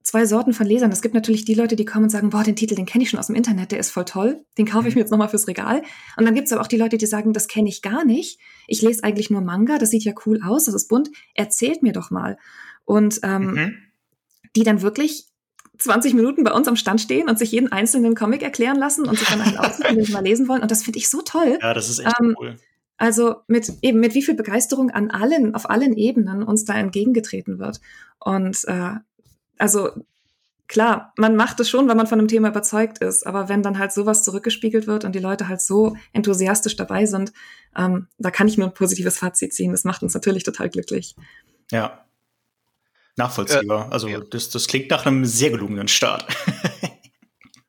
[0.03, 0.91] zwei Sorten von Lesern.
[0.91, 3.09] Es gibt natürlich die Leute, die kommen und sagen, boah, den Titel, den kenne ich
[3.09, 4.99] schon aus dem Internet, der ist voll toll, den kaufe ich mhm.
[4.99, 5.81] mir jetzt nochmal fürs Regal.
[6.17, 8.39] Und dann gibt es aber auch die Leute, die sagen, das kenne ich gar nicht.
[8.67, 11.93] Ich lese eigentlich nur Manga, das sieht ja cool aus, das ist bunt, erzählt mir
[11.93, 12.37] doch mal.
[12.85, 13.77] Und ähm, mhm.
[14.55, 15.27] die dann wirklich
[15.81, 19.17] 20 Minuten bei uns am Stand stehen und sich jeden einzelnen Comic erklären lassen und
[19.17, 20.61] sich dann einen sie mal lesen wollen.
[20.61, 21.57] Und das finde ich so toll.
[21.61, 22.57] Ja, das ist echt ähm, cool.
[22.97, 27.57] Also mit eben mit wie viel Begeisterung an allen, auf allen Ebenen uns da entgegengetreten
[27.57, 27.81] wird.
[28.19, 28.91] Und äh,
[29.57, 29.89] also
[30.67, 33.79] klar, man macht es schon, wenn man von einem Thema überzeugt ist, aber wenn dann
[33.79, 37.33] halt sowas zurückgespiegelt wird und die Leute halt so enthusiastisch dabei sind,
[37.75, 39.71] ähm, da kann ich nur ein positives Fazit ziehen.
[39.71, 41.15] Das macht uns natürlich total glücklich.
[41.71, 42.05] Ja,
[43.23, 43.87] Nachvollziehbar.
[43.89, 44.19] Äh, also ja.
[44.19, 46.25] das, das klingt nach einem sehr gelungenen Start.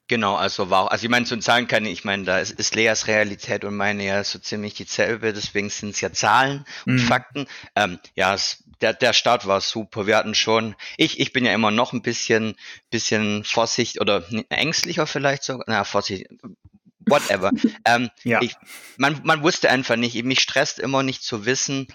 [0.09, 2.75] Genau, also war, also ich meine, zu Zahlen kann ich, ich meine, da ist, ist
[2.75, 6.99] Leas Realität und meine ja so ziemlich dieselbe, deswegen sind es ja Zahlen und mhm.
[6.99, 7.47] Fakten.
[7.75, 10.07] Ähm, ja, es, der, der Start war super.
[10.07, 12.57] Wir hatten schon, ich, ich bin ja immer noch ein bisschen,
[12.91, 16.29] bisschen vorsichtig oder ängstlicher vielleicht sogar, na, vorsichtig,
[17.07, 17.51] whatever.
[17.87, 18.43] ähm, ja.
[18.43, 18.55] ich,
[18.99, 21.87] man, man wusste einfach nicht, mich stresst immer nicht zu wissen,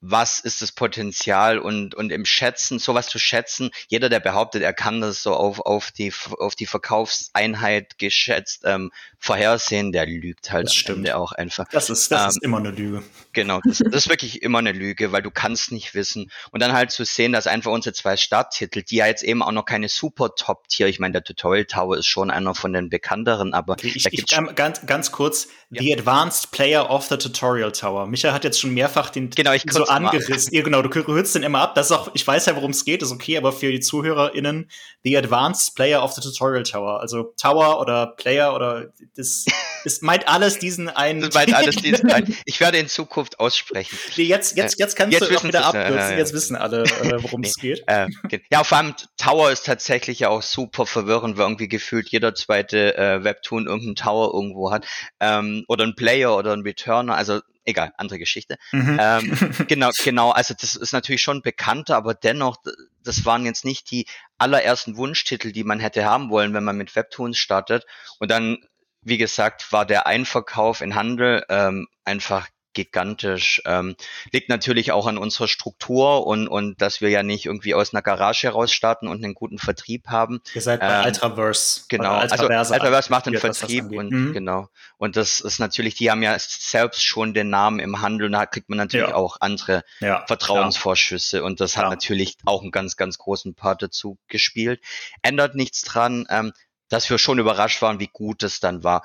[0.00, 4.72] was ist das Potenzial und, und im Schätzen, sowas zu schätzen, jeder, der behauptet, er
[4.72, 10.68] kann das so auf, auf, die, auf die Verkaufseinheit geschätzt ähm, vorhersehen, der lügt halt
[10.68, 11.68] das am Ende auch einfach.
[11.70, 13.02] Das ist, das ähm, ist immer eine Lüge.
[13.32, 16.30] Genau, das, das, ist wirklich immer eine Lüge, weil du kannst nicht wissen.
[16.50, 19.52] Und dann halt zu sehen, dass einfach unsere zwei Starttitel, die ja jetzt eben auch
[19.52, 23.52] noch keine super Top-Tier, ich meine, der Tutorial Tower ist schon einer von den bekannteren,
[23.52, 25.82] aber ich, ich, ganz, ganz kurz, ja.
[25.82, 28.06] The Advanced Player of the Tutorial Tower.
[28.06, 30.54] Micha hat jetzt schon mehrfach den genau, ich so angerissen.
[30.54, 31.74] Ja, genau, du hörst den immer ab.
[31.74, 34.70] Das ist auch, ich weiß ja, worum es geht, ist okay, aber für die ZuhörerInnen,
[35.04, 37.00] The Advanced Player of the Tutorial Tower.
[37.00, 39.44] Also Tower oder Player oder das,
[39.84, 41.20] das meint alles diesen einen.
[41.20, 42.36] Das meint alles diesen einen.
[42.44, 43.98] Ich werde in Zukunft aussprechen.
[44.16, 46.18] Nee, jetzt, jetzt, jetzt kannst jetzt du auch wieder abkürzen.
[46.18, 47.82] Jetzt wissen alle, äh, worum es geht.
[47.86, 48.08] Äh,
[48.50, 52.96] ja, vor allem Tower ist tatsächlich ja auch super verwirrend, weil irgendwie gefühlt jeder zweite
[52.96, 54.86] äh, Webtoon irgendeinen Tower irgendwo hat.
[55.20, 57.16] Ähm, oder ein Player oder ein Returner.
[57.16, 58.56] Also egal, andere Geschichte.
[58.72, 58.98] Mhm.
[59.00, 59.38] Ähm,
[59.68, 62.58] genau, genau, also das ist natürlich schon bekannter, aber dennoch,
[63.02, 64.06] das waren jetzt nicht die
[64.38, 67.86] allerersten Wunschtitel, die man hätte haben wollen, wenn man mit Webtoons startet.
[68.18, 68.58] Und dann,
[69.02, 73.62] wie gesagt, war der Einverkauf in Handel ähm, einfach gigantisch.
[73.64, 73.96] Ähm,
[74.32, 78.02] liegt natürlich auch an unserer Struktur und, und dass wir ja nicht irgendwie aus einer
[78.02, 80.40] Garage heraus starten und einen guten Vertrieb haben.
[80.54, 81.82] Ihr seid bei ähm, Altraverse.
[81.88, 84.32] Genau, also Altraverse macht den Vertrieb und mhm.
[84.32, 84.68] genau.
[84.98, 88.46] Und das ist natürlich, die haben ja selbst schon den Namen im Handel und da
[88.46, 89.14] kriegt man natürlich ja.
[89.14, 91.46] auch andere ja, Vertrauensvorschüsse klar.
[91.46, 94.80] und das hat natürlich auch einen ganz, ganz großen Part dazu gespielt.
[95.22, 96.52] Ändert nichts dran, ähm,
[96.88, 99.04] dass wir schon überrascht waren, wie gut es dann war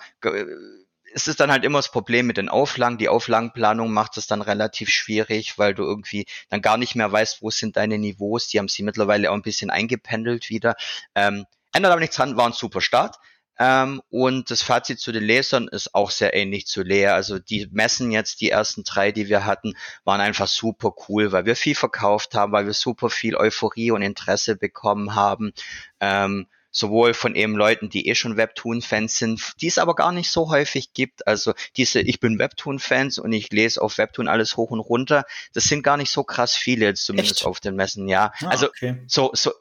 [1.16, 2.97] es ist dann halt immer das Problem mit den Auflagen.
[2.97, 7.41] Die Auflagenplanung macht es dann relativ schwierig, weil du irgendwie dann gar nicht mehr weißt,
[7.41, 8.49] wo sind deine Niveaus.
[8.49, 10.76] Die haben sie mittlerweile auch ein bisschen eingependelt wieder.
[11.16, 13.16] Ähm, ändert aber nichts dran, war ein super Start.
[13.57, 17.07] Ähm, und das Fazit zu den Lesern ist auch sehr ähnlich zu Lea.
[17.07, 21.45] Also die Messen jetzt, die ersten drei, die wir hatten, waren einfach super cool, weil
[21.45, 25.53] wir viel verkauft haben, weil wir super viel Euphorie und Interesse bekommen haben.
[26.01, 30.30] Ähm, sowohl von eben Leuten, die eh schon Webtoon-Fans sind, die es aber gar nicht
[30.30, 31.26] so häufig gibt.
[31.26, 35.23] Also diese, ich bin Webtoon-Fans und ich lese auf Webtoon alles hoch und runter.
[35.53, 37.45] Das sind gar nicht so krass viele jetzt zumindest Echt?
[37.45, 38.34] auf den Messen, ja.
[38.41, 39.01] Ah, also okay.
[39.07, 39.53] so, so,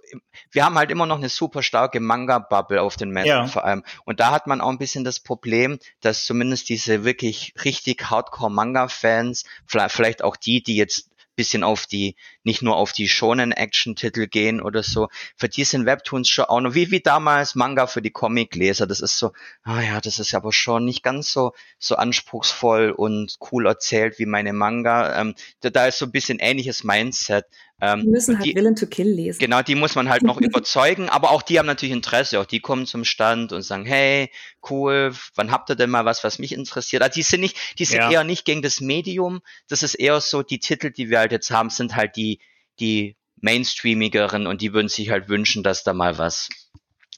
[0.50, 3.46] wir haben halt immer noch eine super starke Manga-Bubble auf den Messen ja.
[3.46, 3.84] vor allem.
[4.04, 9.44] Und da hat man auch ein bisschen das Problem, dass zumindest diese wirklich richtig Hardcore-Manga-Fans,
[9.66, 14.60] vielleicht auch die, die jetzt bisschen auf die, nicht nur auf die schonen Action-Titel gehen
[14.60, 15.08] oder so.
[15.36, 18.86] Für die sind Webtoons schon auch noch, wie, wie damals Manga für die Comic-Leser.
[18.86, 19.32] Das ist so,
[19.62, 24.26] ah ja, das ist aber schon nicht ganz so, so anspruchsvoll und cool erzählt wie
[24.26, 25.20] meine Manga.
[25.20, 27.46] Ähm, da, da ist so ein bisschen ähnliches Mindset.
[27.80, 29.40] Ähm, die müssen halt die, Willen to Kill lesen.
[29.40, 32.40] Genau, die muss man halt noch überzeugen, aber auch die haben natürlich Interesse.
[32.40, 34.30] Auch die kommen zum Stand und sagen, hey,
[34.70, 37.02] cool, wann habt ihr denn mal was, was mich interessiert?
[37.02, 38.10] Also die sind nicht, die sind ja.
[38.10, 39.40] eher nicht gegen das Medium.
[39.68, 42.33] Das ist eher so, die Titel, die wir halt jetzt haben, sind halt die,
[42.80, 46.48] die mainstreamigeren und die würden sich halt wünschen, dass da mal was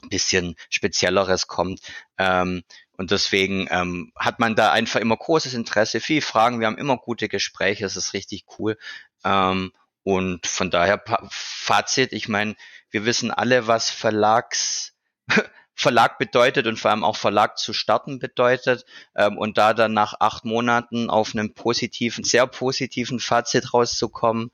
[0.09, 1.81] bisschen spezielleres kommt.
[2.17, 2.63] Ähm,
[2.97, 6.59] und deswegen ähm, hat man da einfach immer großes Interesse, viel Fragen.
[6.59, 8.77] Wir haben immer gute Gespräche, es ist richtig cool.
[9.23, 9.71] Ähm,
[10.03, 12.55] und von daher Fazit, ich meine,
[12.91, 14.93] wir wissen alle, was Verlags
[15.79, 18.83] Verlag bedeutet und vor allem auch Verlag zu starten bedeutet.
[19.15, 24.51] Ähm, und da dann nach acht Monaten auf einem positiven, sehr positiven Fazit rauszukommen,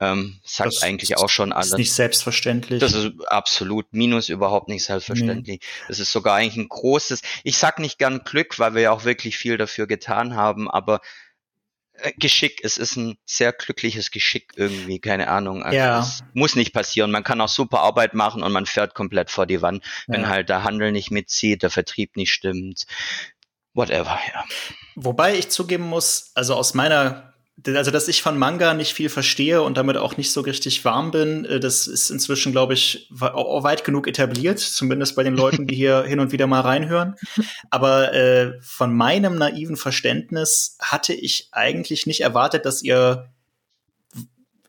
[0.00, 1.70] ähm, sagt das eigentlich auch schon alles.
[1.70, 2.80] Das ist nicht selbstverständlich.
[2.80, 5.60] Das ist absolut minus überhaupt nicht selbstverständlich.
[5.60, 5.86] Nee.
[5.88, 9.04] Das ist sogar eigentlich ein großes, ich sag nicht gern Glück, weil wir ja auch
[9.04, 11.00] wirklich viel dafür getan haben, aber
[11.94, 12.60] äh, Geschick.
[12.64, 15.62] Es ist ein sehr glückliches Geschick irgendwie, keine Ahnung.
[15.62, 16.00] Also ja.
[16.00, 17.10] Es muss nicht passieren.
[17.10, 20.28] Man kann auch super Arbeit machen und man fährt komplett vor die Wand, wenn ja.
[20.28, 22.84] halt der Handel nicht mitzieht, der Vertrieb nicht stimmt.
[23.74, 24.44] Whatever, ja.
[24.96, 27.33] Wobei ich zugeben muss, also aus meiner
[27.66, 31.10] also dass ich von Manga nicht viel verstehe und damit auch nicht so richtig warm
[31.10, 35.76] bin, äh, das ist inzwischen, glaube ich, weit genug etabliert, zumindest bei den Leuten, die
[35.76, 37.14] hier hin und wieder mal reinhören.
[37.70, 43.30] Aber äh, von meinem naiven Verständnis hatte ich eigentlich nicht erwartet, dass ihr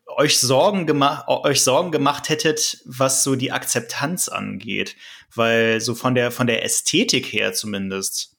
[0.08, 4.96] euch Sorgen gemacht, euch Sorgen gemacht hättet, was so die Akzeptanz angeht,
[5.34, 8.38] weil so von der von der Ästhetik her zumindest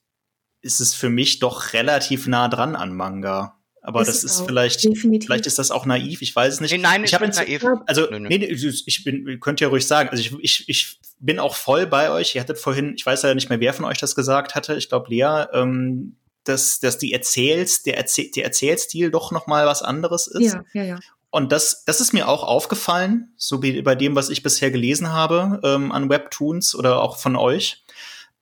[0.61, 3.56] ist es für mich doch relativ nah dran an Manga.
[3.87, 5.27] Aber ist das ist vielleicht, definitiv.
[5.27, 6.73] vielleicht ist das auch naiv, ich weiß es nicht.
[6.73, 7.63] Nee, nein, ich habe naiv.
[7.85, 8.27] Also, nö, nö.
[8.27, 10.09] nee, ich bin, könnt ihr ruhig sagen.
[10.09, 12.35] Also ich, ich, ich bin auch voll bei euch.
[12.35, 14.75] Ihr hattet vorhin, ich weiß ja nicht mehr, wer von euch das gesagt hatte.
[14.75, 19.65] Ich glaube, Lea, ähm, dass, dass die Erzähls, der, Erzähl, der Erzählstil doch noch mal
[19.65, 20.53] was anderes ist.
[20.53, 20.99] Ja, ja, ja.
[21.29, 25.13] Und das, das ist mir auch aufgefallen, so wie bei dem, was ich bisher gelesen
[25.13, 27.85] habe ähm, an Webtoons oder auch von euch.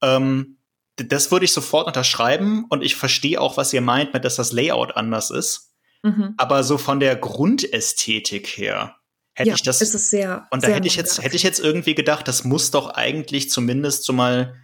[0.01, 0.57] Ähm,
[0.97, 4.51] das würde ich sofort unterschreiben und ich verstehe auch, was ihr meint, mit dass das
[4.51, 5.73] Layout anders ist.
[6.03, 6.35] Mhm.
[6.37, 8.95] Aber so von der Grundästhetik her
[9.33, 9.81] hätte ja, ich das.
[9.81, 12.71] Ist es sehr, und da hätte ich jetzt, hätte ich jetzt irgendwie gedacht, das muss
[12.71, 14.55] doch eigentlich zumindest so mal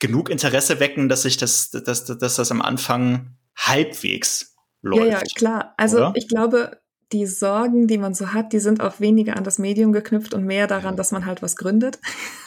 [0.00, 5.06] genug Interesse wecken, dass ich das, dass, dass das am Anfang halbwegs läuft.
[5.06, 5.74] Ja, ja, klar.
[5.76, 6.12] Also oder?
[6.16, 6.79] ich glaube,
[7.12, 10.44] die Sorgen, die man so hat, die sind auch weniger an das Medium geknüpft und
[10.44, 11.98] mehr daran, dass man halt was gründet.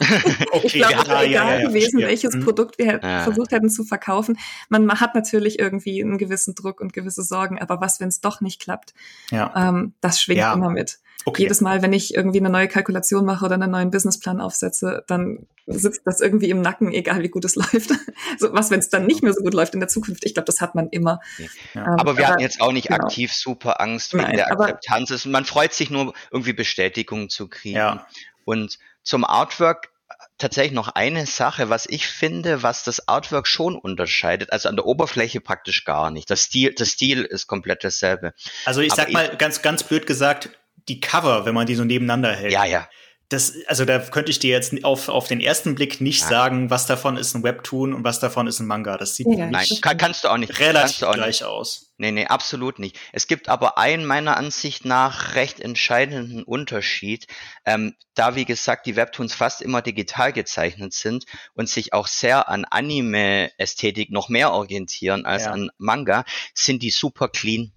[0.52, 2.44] okay, ich glaube, ja, egal ja, ja, gewesen, welches mhm.
[2.44, 4.38] Produkt wir versucht hätten zu verkaufen.
[4.70, 8.40] Man hat natürlich irgendwie einen gewissen Druck und gewisse Sorgen, aber was, wenn es doch
[8.40, 8.94] nicht klappt?
[9.30, 9.52] Ja.
[9.54, 10.98] Ähm, das schwingt immer mit.
[11.26, 11.42] Okay.
[11.42, 15.46] Jedes Mal, wenn ich irgendwie eine neue Kalkulation mache oder einen neuen Businessplan aufsetze, dann
[15.66, 17.90] sitzt das irgendwie im Nacken, egal wie gut es läuft.
[18.38, 20.26] so, was, wenn es dann nicht mehr so gut läuft in der Zukunft?
[20.26, 21.20] Ich glaube, das hat man immer.
[21.38, 21.82] Ja.
[21.82, 23.04] Ähm, aber wir aber, hatten jetzt auch nicht genau.
[23.04, 25.24] aktiv super Angst wegen Nein, der Akzeptanz.
[25.24, 27.76] man freut sich nur, irgendwie Bestätigung zu kriegen.
[27.76, 28.06] Ja.
[28.44, 29.90] Und zum Artwork
[30.36, 34.52] tatsächlich noch eine Sache, was ich finde, was das Artwork schon unterscheidet.
[34.52, 36.28] Also an der Oberfläche praktisch gar nicht.
[36.30, 38.34] Das Stil, das Stil ist komplett dasselbe.
[38.64, 40.50] Also ich Aber sag mal ganz, ganz blöd gesagt,
[40.88, 42.52] die Cover, wenn man die so nebeneinander hält.
[42.52, 42.88] Ja, ja.
[43.30, 46.30] Das, also da könnte ich dir jetzt auf, auf den ersten Blick nicht Nein.
[46.30, 48.98] sagen, was davon ist ein Webtoon und was davon ist ein Manga.
[48.98, 50.60] Das sieht ja, Nein, kann, kannst du auch nicht.
[50.60, 51.44] Relativ auch gleich nicht.
[51.44, 51.94] aus.
[51.96, 52.98] Nee, nee, absolut nicht.
[53.12, 57.26] Es gibt aber einen meiner Ansicht nach recht entscheidenden Unterschied.
[57.64, 61.24] Ähm, da, wie gesagt, die Webtoons fast immer digital gezeichnet sind
[61.54, 65.52] und sich auch sehr an Anime-Ästhetik noch mehr orientieren als ja.
[65.52, 67.72] an Manga, sind die super clean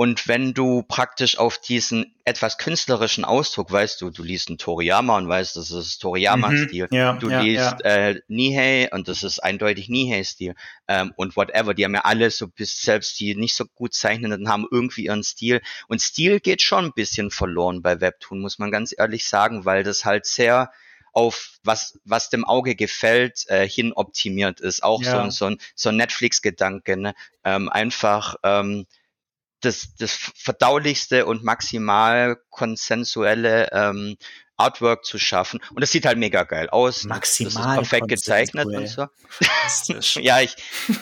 [0.00, 5.18] und wenn du praktisch auf diesen etwas künstlerischen Ausdruck weißt, du, du liest einen Toriyama
[5.18, 6.88] und weißt, das ist Toriyama-Stil.
[6.90, 8.08] Mhm, ja, du ja, liest ja.
[8.08, 10.54] Äh, Nihei und das ist eindeutig Nihei-Stil.
[10.88, 14.48] Ähm, und whatever, die haben ja alle so bis selbst die nicht so gut zeichnenden
[14.48, 15.60] haben irgendwie ihren Stil.
[15.86, 19.82] Und Stil geht schon ein bisschen verloren bei Webtoon, muss man ganz ehrlich sagen, weil
[19.82, 20.72] das halt sehr
[21.12, 24.82] auf was, was dem Auge gefällt, äh, hin optimiert ist.
[24.82, 25.24] Auch ja.
[25.24, 27.14] so, so ein, so ein Netflix-Gedanke, ne?
[27.44, 28.86] ähm, einfach ähm,
[29.60, 34.16] das, das verdaulichste und maximal konsensuelle ähm,
[34.60, 35.60] Artwork zu schaffen.
[35.74, 37.04] Und es sieht halt mega geil aus.
[37.04, 37.52] Maximal.
[37.52, 39.06] Das ist perfekt gezeichnet und so.
[40.20, 40.54] ja, ich.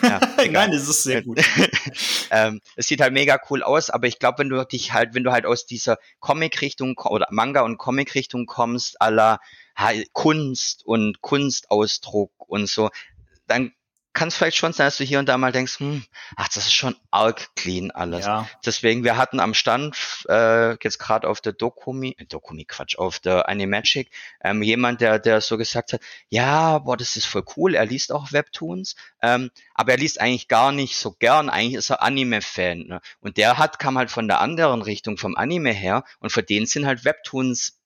[0.02, 1.40] Ja, Nein, das ist sehr gut.
[2.30, 5.24] ähm, es sieht halt mega cool aus, aber ich glaube, wenn du dich halt, wenn
[5.24, 9.40] du halt aus dieser Comic-Richtung oder Manga- und Comic-Richtung kommst, aller
[10.12, 12.90] Kunst und Kunstausdruck und so,
[13.46, 13.72] dann
[14.18, 16.04] kann es vielleicht schon sein, dass du hier und da mal denkst, hm,
[16.34, 18.26] ach, das ist schon arg clean alles.
[18.26, 18.48] Ja.
[18.66, 19.96] Deswegen, wir hatten am Stand
[20.28, 24.10] äh, jetzt gerade auf der Dokumi, äh, Dokumi Quatsch, auf der Animagic,
[24.42, 26.00] ähm, jemand, der, der so gesagt hat,
[26.30, 30.48] ja, boah, das ist voll cool, er liest auch Webtoons, ähm, aber er liest eigentlich
[30.48, 32.88] gar nicht so gern, eigentlich ist er Anime-Fan.
[32.88, 33.00] Ne?
[33.20, 36.66] Und der hat, kam halt von der anderen Richtung, vom Anime her, und für den
[36.66, 37.78] sind halt Webtoons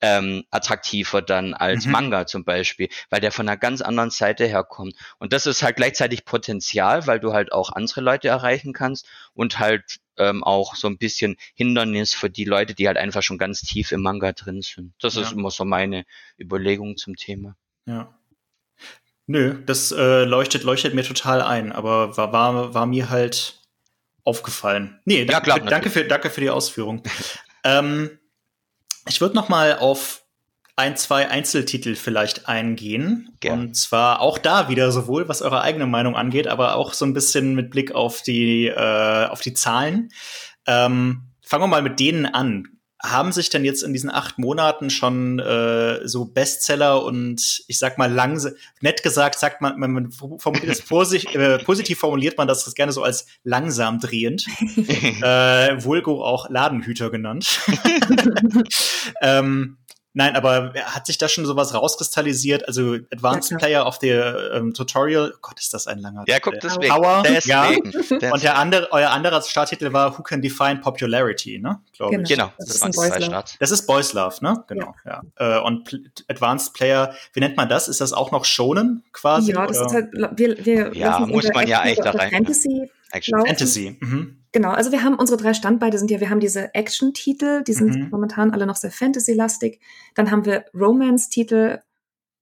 [0.00, 1.92] ähm, attraktiver dann als mhm.
[1.92, 4.94] Manga zum Beispiel, weil der von einer ganz anderen Seite herkommt.
[5.18, 9.58] Und das ist halt gleichzeitig Potenzial, weil du halt auch andere Leute erreichen kannst und
[9.58, 13.62] halt ähm, auch so ein bisschen Hindernis für die Leute, die halt einfach schon ganz
[13.62, 14.92] tief im Manga drin sind.
[15.00, 15.22] Das ja.
[15.22, 16.04] ist immer so meine
[16.38, 17.56] Überlegung zum Thema.
[17.86, 18.14] Ja.
[19.26, 23.60] Nö, das äh, leuchtet, leuchtet mir total ein, aber war, war, war mir halt
[24.24, 25.00] aufgefallen.
[25.04, 27.02] Nee, ja, klar, danke, für, danke für die Ausführung.
[27.64, 28.18] ähm,
[29.08, 30.22] ich würde noch mal auf
[30.76, 33.36] ein, zwei Einzeltitel vielleicht eingehen.
[33.40, 33.62] Gerne.
[33.62, 37.14] Und zwar auch da wieder sowohl, was eure eigene Meinung angeht, aber auch so ein
[37.14, 40.10] bisschen mit Blick auf die, äh, auf die Zahlen.
[40.66, 42.77] Ähm, fangen wir mal mit denen an.
[43.02, 47.96] Haben sich denn jetzt in diesen acht Monaten schon äh, so Bestseller und ich sag
[47.98, 52.74] mal langsam, nett gesagt, sagt man, man formuliert das positiv, äh, positiv formuliert man das
[52.74, 54.46] gerne so als langsam drehend,
[55.22, 57.60] äh, vulgo auch Ladenhüter genannt.
[59.22, 59.78] ähm,
[60.18, 62.66] Nein, aber hat sich da schon sowas rauskristallisiert?
[62.66, 66.40] Also Advanced ja, Player of the ähm, Tutorial, oh Gott, ist das ein langer Ja,
[66.40, 66.92] guck, deswegen.
[66.92, 67.92] Power, deswegen.
[68.20, 68.30] ja.
[68.32, 71.78] Und der andere, euer anderer Starttitel war Who Can Define Popularity, ne?
[71.96, 72.22] Glaube genau.
[72.24, 72.28] ich.
[72.30, 73.44] Genau, das, das ist ein Boys Love.
[73.60, 74.64] Das ist Boys Love, ne?
[74.66, 75.22] Genau, ja.
[75.38, 75.58] ja.
[75.58, 77.86] Äh, und P Advanced Player, wie nennt man das?
[77.86, 79.52] Ist das auch noch Schonen quasi?
[79.52, 79.86] Ja, das oder?
[79.86, 82.32] ist halt, wir, wir ja, muss man ja eigentlich da rein.
[82.32, 82.90] Fantasy.
[83.12, 83.96] Action Fantasy.
[84.00, 84.37] Mhm.
[84.52, 87.94] Genau, also wir haben unsere drei Standbeine sind ja, wir haben diese Action-Titel, die sind
[87.94, 88.08] mhm.
[88.10, 89.80] momentan alle noch sehr Fantasy-lastig.
[90.14, 91.80] Dann haben wir Romance-Titel,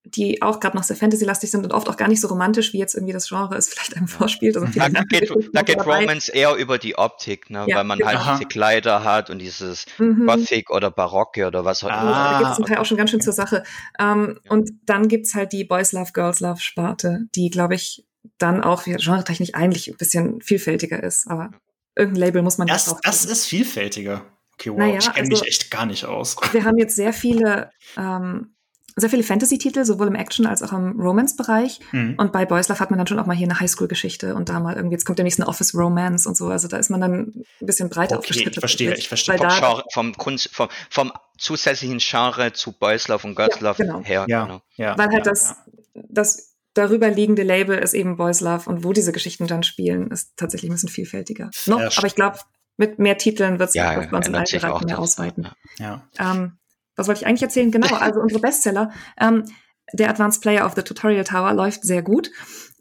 [0.04, 2.78] die auch gerade noch sehr Fantasy-lastig sind und oft auch gar nicht so romantisch, wie
[2.78, 4.57] jetzt irgendwie das Genre es vielleicht einem vorspielt.
[4.57, 7.64] Also da, da geht, da geht Romance eher über die Optik, ne?
[7.66, 8.36] Ja, weil man halt aha.
[8.36, 10.26] diese Kleider hat und dieses mhm.
[10.26, 11.98] Gothic oder Barocke oder was auch immer.
[11.98, 13.64] Ah, da geht es zum Teil auch schon ganz schön zur Sache.
[13.98, 14.50] Ähm, ja.
[14.50, 18.07] Und dann gibt's halt die Boys Love, Girls Love Sparte, die, glaube ich,
[18.38, 21.26] dann auch genre-technisch eigentlich ein bisschen vielfältiger ist.
[21.28, 21.50] Aber
[21.97, 24.24] irgendein Label muss man das, das Das ist vielfältiger.
[24.55, 26.36] Okay, wow, naja, ich kenne also, mich echt gar nicht aus.
[26.53, 28.55] Wir haben jetzt sehr viele, ähm,
[28.99, 31.80] sehr viele Fantasy-Titel, sowohl im Action- als auch im Romance-Bereich.
[31.92, 32.14] Mhm.
[32.16, 34.59] Und bei Boys Love hat man dann schon auch mal hier eine Highschool-Geschichte und da
[34.59, 36.49] mal irgendwie, jetzt kommt demnächst eine Office-Romance und so.
[36.49, 38.55] Also da ist man dann ein bisschen breiter okay, aufgestellt.
[38.55, 39.36] Ich verstehe, ich verstehe.
[39.36, 43.82] Vom, Genre, vom, Kunst, vom, vom zusätzlichen Genre zu Boys Love und Girls ja, Love
[43.82, 44.03] genau.
[44.03, 44.24] her.
[44.28, 44.62] Ja, genau.
[44.76, 45.57] ja, Weil halt ja, das,
[45.92, 50.36] das darüber liegende Label ist eben Boys Love und wo diese Geschichten dann spielen, ist
[50.36, 51.50] tatsächlich ein bisschen vielfältiger.
[51.66, 52.38] Noch, aber ich glaube,
[52.76, 55.48] mit mehr Titeln wird es ja, bei uns in allen Bereichen mehr ausweiten.
[55.78, 56.06] Ja.
[56.18, 56.58] Ähm,
[56.94, 57.70] was wollte ich eigentlich erzählen?
[57.70, 58.90] Genau, also unsere Bestseller.
[59.18, 59.44] Ähm,
[59.92, 62.30] der Advanced Player of the Tutorial Tower läuft sehr gut.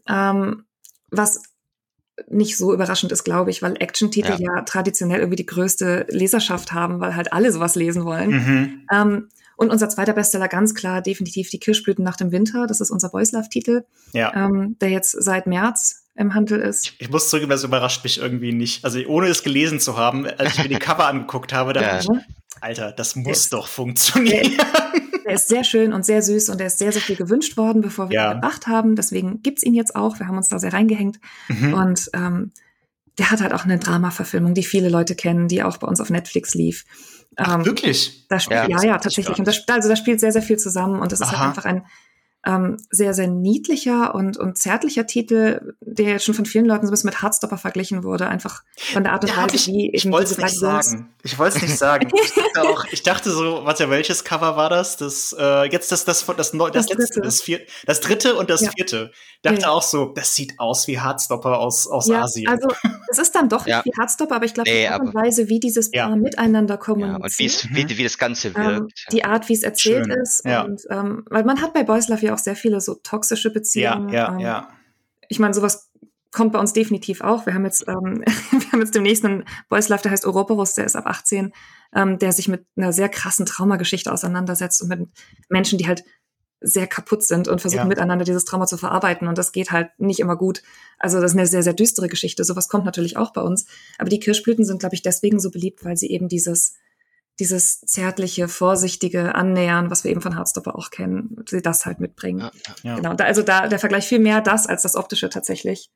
[0.08, 0.64] Ähm,
[1.10, 1.42] was
[2.28, 4.56] nicht so überraschend ist, glaube ich, weil Action-Titel ja.
[4.56, 4.62] ja.
[4.62, 8.30] traditionell irgendwie die größte Leserschaft haben, weil halt alle sowas lesen wollen.
[8.30, 8.86] Mhm.
[8.92, 12.66] Ähm, und unser zweiter Bestseller ganz klar definitiv die Kirschblüten nach dem Winter.
[12.66, 14.32] Das ist unser Boys Love Titel, ja.
[14.34, 16.86] ähm, der jetzt seit März im Handel ist.
[16.86, 18.84] Ich, ich muss zugeben, das überrascht mich irgendwie nicht.
[18.84, 21.98] Also ohne es gelesen zu haben, als ich mir die Cover angeguckt habe, dachte ja.
[21.98, 22.22] ich,
[22.60, 24.52] Alter, das muss der doch funktionieren.
[24.56, 27.56] Der, der, ist sehr schön und sehr süß und der ist sehr, sehr viel gewünscht
[27.56, 28.30] worden, bevor wir ja.
[28.30, 28.96] ihn gebracht haben.
[28.96, 30.18] Deswegen gibt's ihn jetzt auch.
[30.18, 31.18] Wir haben uns da sehr reingehängt.
[31.48, 31.74] Mhm.
[31.74, 32.52] Und ähm,
[33.18, 36.10] der hat halt auch eine Drama-Verfilmung, die viele Leute kennen, die auch bei uns auf
[36.10, 36.84] Netflix lief.
[37.36, 38.26] Ach, ähm, wirklich?
[38.28, 39.38] Da spielt, ja, ja, ja tatsächlich.
[39.38, 41.84] Und das, also da spielt sehr, sehr viel zusammen und das ist halt einfach ein
[42.46, 46.90] ähm, sehr, sehr niedlicher und, und zärtlicher Titel, der jetzt schon von vielen Leuten so
[46.90, 50.10] ein bisschen mit Hardstopper verglichen wurde, einfach von der Art und Weise, ich, wie ich
[50.10, 51.12] wollte es nicht sagen.
[51.24, 52.08] Ich wollte es nicht sagen.
[52.14, 54.96] ich, dachte auch, ich dachte so, warte, welches Cover war das?
[54.96, 58.48] Das äh, jetzt das das das, das, das, das letzte, das, vier, das dritte und
[58.48, 58.70] das ja.
[58.70, 59.10] vierte.
[59.42, 59.68] Dachte ja.
[59.70, 62.48] auch so, das sieht aus wie Hardstopper aus aus ja, Asien.
[62.48, 62.68] Also
[63.10, 65.48] es ist dann doch nicht wie Hardstopper, aber ich glaube nee, die Art und Weise,
[65.48, 67.64] wie dieses Paar miteinander kommuniziert.
[67.64, 68.80] und wie, wie das Ganze ähm, wirkt.
[68.80, 70.20] Ähm, die Art, wie es erzählt Schön.
[70.20, 70.44] ist.
[70.44, 74.08] Und ähm, weil man hat bei Boys Love ja auch sehr viele so toxische Beziehungen.
[74.08, 74.68] Ja, ja, ähm, ja.
[75.28, 75.90] Ich meine, sowas
[76.32, 77.46] kommt bei uns definitiv auch.
[77.46, 80.84] Wir haben jetzt, ähm, wir haben jetzt demnächst einen Boys Love, der heißt Ouroboros, der
[80.84, 81.52] ist ab 18,
[81.94, 85.08] ähm, der sich mit einer sehr krassen Traumageschichte auseinandersetzt und mit
[85.48, 86.04] Menschen, die halt
[86.60, 87.86] sehr kaputt sind und versuchen ja.
[87.86, 89.28] miteinander dieses Trauma zu verarbeiten.
[89.28, 90.62] Und das geht halt nicht immer gut.
[90.98, 92.44] Also das ist eine sehr, sehr düstere Geschichte.
[92.44, 93.66] Sowas kommt natürlich auch bei uns.
[93.98, 96.74] Aber die Kirschblüten sind, glaube ich, deswegen so beliebt, weil sie eben dieses,
[97.38, 102.40] dieses zärtliche, vorsichtige Annähern, was wir eben von Hardstopper auch kennen, sie das halt mitbringen.
[102.40, 102.50] Ja,
[102.82, 102.96] ja.
[102.96, 103.14] Genau.
[103.14, 105.90] Da, also da der Vergleich viel mehr das als das optische tatsächlich.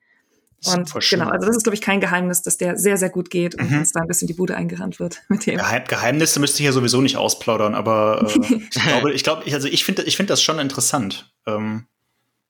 [0.67, 3.55] Und genau, also das ist, glaube ich, kein Geheimnis, dass der sehr, sehr gut geht
[3.55, 3.79] und mhm.
[3.79, 5.57] uns da ein bisschen die Bude eingerannt wird mit dem.
[5.57, 9.69] Geheim Geheimnisse müsste ich ja sowieso nicht ausplaudern, aber äh, ich glaube, ich glaube, also
[9.69, 11.33] ich finde, ich finde das schon interessant.
[11.47, 11.87] Ähm,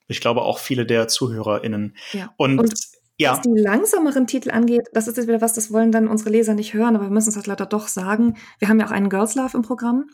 [0.09, 1.97] ich glaube auch viele der ZuhörerInnen.
[2.13, 2.35] Ja.
[2.37, 2.75] Und, und
[3.21, 3.33] ja.
[3.33, 6.55] was die langsameren Titel angeht, das ist jetzt wieder was, das wollen dann unsere Leser
[6.55, 8.37] nicht hören, aber wir müssen es halt leider doch sagen.
[8.59, 10.11] Wir haben ja auch einen Girls Love im Programm.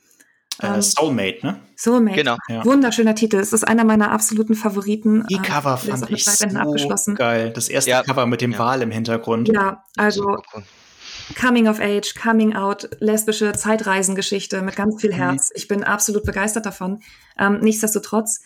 [0.63, 1.61] Äh, ähm, Soulmate, ne?
[1.77, 2.17] Soulmate.
[2.17, 2.37] Genau.
[2.49, 2.65] Ja.
[2.65, 3.37] Wunderschöner Titel.
[3.37, 5.25] Es ist einer meiner absoluten Favoriten.
[5.29, 7.15] Die ähm, Cover fand ich so abgeschlossen.
[7.15, 7.51] geil.
[7.55, 8.03] Das erste ja.
[8.03, 8.59] Cover mit dem ja.
[8.59, 9.49] Wal im Hintergrund.
[9.49, 10.39] Ja, also
[11.39, 15.17] Coming of Age, Coming Out, lesbische Zeitreisengeschichte mit ganz viel mhm.
[15.17, 15.51] Herz.
[15.51, 15.57] Mhm.
[15.57, 17.01] Ich bin absolut begeistert davon.
[17.39, 18.41] Ähm, nichtsdestotrotz,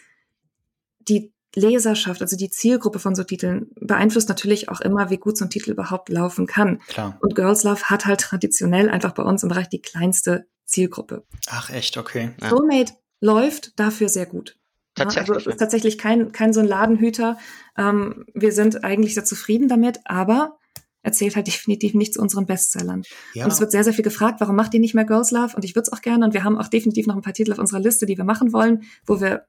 [1.09, 5.45] die Leserschaft, also die Zielgruppe von so Titeln, beeinflusst natürlich auch immer, wie gut so
[5.45, 6.81] ein Titel überhaupt laufen kann.
[6.89, 7.19] Klar.
[7.21, 11.25] Und Girls Love hat halt traditionell einfach bei uns im Bereich die kleinste Zielgruppe.
[11.49, 12.31] Ach echt, okay.
[12.41, 12.51] Ja.
[12.51, 14.57] Soulmate läuft dafür sehr gut.
[14.95, 15.31] Tatsächlich.
[15.31, 17.39] Also es ist tatsächlich kein, kein so ein Ladenhüter.
[17.77, 20.59] Ähm, wir sind eigentlich sehr zufrieden damit, aber
[21.03, 23.03] erzählt halt definitiv nicht zu unseren Bestsellern.
[23.35, 23.45] Ja.
[23.45, 25.57] Und es wird sehr, sehr viel gefragt, warum macht ihr nicht mehr Girls Love?
[25.57, 26.25] Und ich würde es auch gerne.
[26.25, 28.53] Und wir haben auch definitiv noch ein paar Titel auf unserer Liste, die wir machen
[28.53, 29.47] wollen, wo wir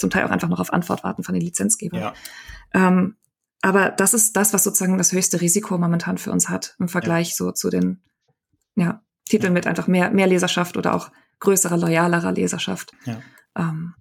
[0.00, 2.00] zum Teil auch einfach noch auf Antwort warten von den Lizenzgebern.
[2.00, 2.14] Ja.
[2.74, 3.16] Ähm,
[3.62, 7.30] aber das ist das, was sozusagen das höchste Risiko momentan für uns hat im Vergleich
[7.30, 7.34] ja.
[7.36, 8.02] so zu den
[8.74, 12.92] ja, Titel mit einfach mehr, mehr Leserschaft oder auch größerer, loyalerer Leserschaft.
[13.04, 13.20] Ja.
[13.56, 13.94] Ähm,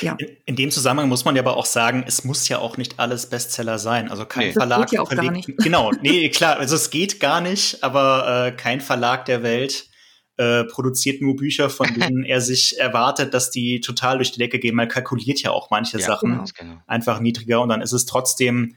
[0.00, 0.16] ja.
[0.18, 2.98] In, in, dem Zusammenhang muss man ja aber auch sagen, es muss ja auch nicht
[2.98, 4.10] alles Bestseller sein.
[4.10, 4.52] Also kein nee.
[4.52, 5.52] Verlag ja verlegt.
[5.62, 9.88] Genau, nee, klar, also es geht gar nicht, aber äh, kein Verlag der Welt
[10.36, 14.58] äh, produziert nur Bücher, von denen er sich erwartet, dass die total durch die Decke
[14.58, 14.74] gehen.
[14.74, 16.44] Man kalkuliert ja auch manche ja, Sachen genau.
[16.56, 16.82] genau.
[16.86, 18.76] einfach niedriger und dann ist es trotzdem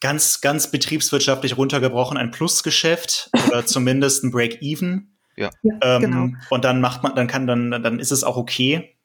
[0.00, 5.14] ganz, ganz betriebswirtschaftlich runtergebrochen ein Plusgeschäft oder zumindest ein Break-Even.
[5.36, 5.50] Ja.
[5.82, 6.28] ähm, genau.
[6.50, 8.96] Und dann macht man, dann kann dann, dann ist es auch okay.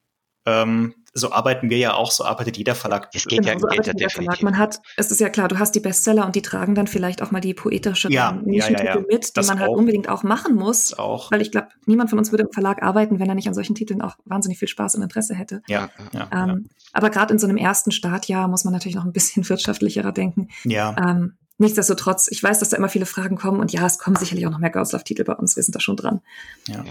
[0.45, 3.09] Ähm, so arbeiten wir ja auch, so arbeitet jeder Verlag.
[3.13, 4.41] Es geht genau, ja, so geht ja definitiv.
[4.41, 7.21] Man hat, es ist ja klar, du hast die Bestseller und die tragen dann vielleicht
[7.21, 9.77] auch mal die poetische ja, Nischentitel ja, ja, mit, die das man halt auch.
[9.77, 10.97] unbedingt auch machen muss.
[10.97, 11.31] Auch.
[11.31, 13.75] Weil ich glaube, niemand von uns würde im Verlag arbeiten, wenn er nicht an solchen
[13.75, 15.61] Titeln auch wahnsinnig viel Spaß und Interesse hätte.
[15.67, 15.89] Ja.
[16.13, 19.47] ja, ähm, Aber gerade in so einem ersten Startjahr muss man natürlich noch ein bisschen
[19.49, 20.49] wirtschaftlicherer denken.
[20.63, 20.95] Ja.
[20.97, 24.47] Ähm, Nichtsdestotrotz, ich weiß, dass da immer viele Fragen kommen und ja, es kommen sicherlich
[24.47, 25.55] auch noch mehr Girls Love Titel bei uns.
[25.55, 26.21] Wir sind da schon dran.
[26.67, 26.83] Ja.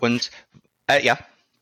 [0.00, 0.30] Und
[0.86, 1.18] äh, ja,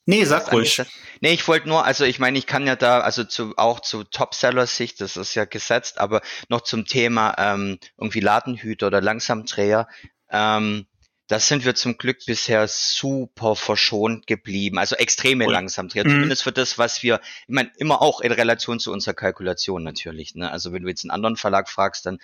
[0.07, 0.83] Nee, sag ruhig.
[1.21, 4.05] Nee, ich wollte nur, also ich meine, ich kann ja da, also zu, auch zu
[4.05, 9.89] Topseller-Sicht, das ist ja gesetzt, aber noch zum Thema ähm, irgendwie Ladenhüter oder Langsamdreher,
[10.31, 10.87] ähm,
[11.29, 14.79] da sind wir zum Glück bisher super verschont geblieben.
[14.79, 15.53] Also extreme cool.
[15.53, 16.11] Langsamdreher, mhm.
[16.11, 20.37] zumindest für das, was wir, ich meine, immer auch in Relation zu unserer Kalkulation natürlich.
[20.37, 20.51] Ne?
[20.51, 22.21] Also wenn du jetzt einen anderen Verlag fragst, dann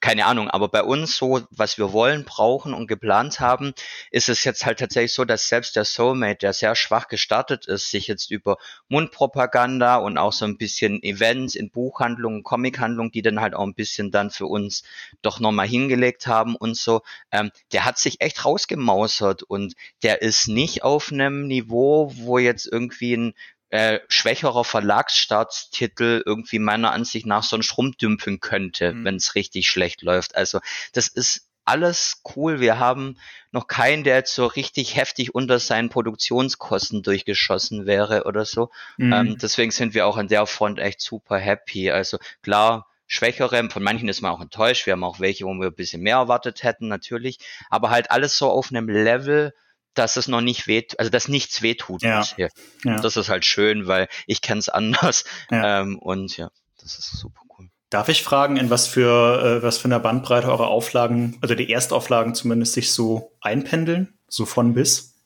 [0.00, 3.74] keine Ahnung, aber bei uns so, was wir wollen, brauchen und geplant haben,
[4.10, 7.90] ist es jetzt halt tatsächlich so, dass selbst der Soulmate, der sehr schwach gestartet ist,
[7.90, 8.56] sich jetzt über
[8.88, 13.74] Mundpropaganda und auch so ein bisschen Events in Buchhandlungen, Comichandlungen, die dann halt auch ein
[13.74, 14.84] bisschen dann für uns
[15.20, 20.48] doch nochmal hingelegt haben und so, ähm, der hat sich echt rausgemausert und der ist
[20.48, 23.34] nicht auf einem Niveau, wo jetzt irgendwie ein
[23.70, 29.04] äh, schwächerer Verlagsstartstitel irgendwie meiner Ansicht nach sonst rumdümpeln könnte, mhm.
[29.04, 30.34] wenn es richtig schlecht läuft.
[30.36, 30.60] Also
[30.92, 32.58] das ist alles cool.
[32.58, 33.16] Wir haben
[33.52, 38.70] noch keinen, der jetzt so richtig heftig unter seinen Produktionskosten durchgeschossen wäre oder so.
[38.96, 39.12] Mhm.
[39.12, 41.90] Ähm, deswegen sind wir auch an der Front echt super happy.
[41.90, 44.86] Also klar, schwächere, von manchen ist man auch enttäuscht.
[44.86, 47.38] Wir haben auch welche, wo wir ein bisschen mehr erwartet hätten, natürlich.
[47.68, 49.54] Aber halt alles so auf einem Level,
[49.94, 52.24] dass es noch nicht weht, also dass nichts wehtut ja.
[52.36, 52.48] Ja.
[52.84, 55.24] Das ist halt schön, weil ich kenne es anders.
[55.50, 55.80] Ja.
[55.80, 57.68] Ähm, und ja, das ist super cool.
[57.90, 61.72] Darf ich fragen, in was für äh, was für einer Bandbreite eure Auflagen, also die
[61.72, 64.18] Erstauflagen zumindest, sich so einpendeln?
[64.28, 65.16] So von bis?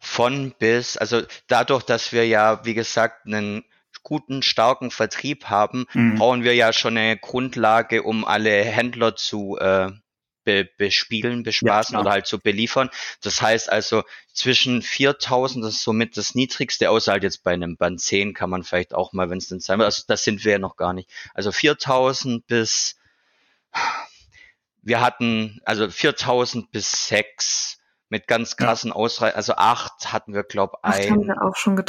[0.00, 3.64] Von bis, also dadurch, dass wir ja, wie gesagt, einen
[4.02, 6.16] guten, starken Vertrieb haben, mhm.
[6.16, 9.90] brauchen wir ja schon eine Grundlage, um alle Händler zu äh,
[10.44, 12.90] be, bespielen, bespaßen ja, oder halt so beliefern.
[13.22, 17.76] Das heißt also zwischen 4000, das ist somit das niedrigste, außer halt jetzt bei einem
[17.76, 20.44] Band 10 kann man vielleicht auch mal, wenn es denn sein wird, also das sind
[20.44, 21.10] wir ja noch gar nicht.
[21.34, 22.96] Also 4000 bis,
[24.82, 27.78] wir hatten also 4000 bis 6
[28.08, 28.96] mit ganz krassen ja.
[28.96, 31.30] Ausreichern, also 8 hatten wir, glaube ich, ein,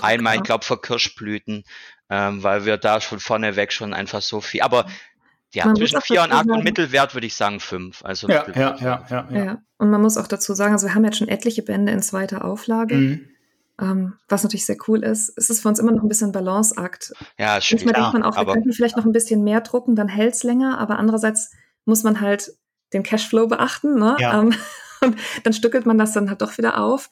[0.01, 1.63] einmal, ich glaube, für Kirschblüten,
[2.09, 4.85] ähm, weil wir da schon vorneweg schon einfach so viel, aber
[5.53, 8.03] ja, man zwischen 4 und 8 und Mittelwert würde ich sagen 5.
[8.03, 11.05] Also ja, ja, ja, ja, ja, Und man muss auch dazu sagen, also wir haben
[11.05, 12.95] jetzt schon etliche Bände in zweiter Auflage.
[12.95, 13.29] Mhm.
[13.79, 15.33] ähm, was natürlich sehr cool ist.
[15.37, 17.13] Es ist für uns immer noch ein bisschen Balanceakt.
[17.37, 17.77] Ja, schön.
[17.77, 20.43] Manchmal denkt man auch, wir könnten vielleicht noch ein bisschen mehr drucken, dann hält es
[20.43, 21.51] länger, aber andererseits
[21.85, 22.51] muss man halt
[22.93, 23.95] den Cashflow beachten.
[23.95, 24.15] Ne?
[24.19, 24.41] Ja.
[24.41, 24.53] Ähm,
[25.01, 27.09] und dann stückelt man das dann halt doch wieder auf.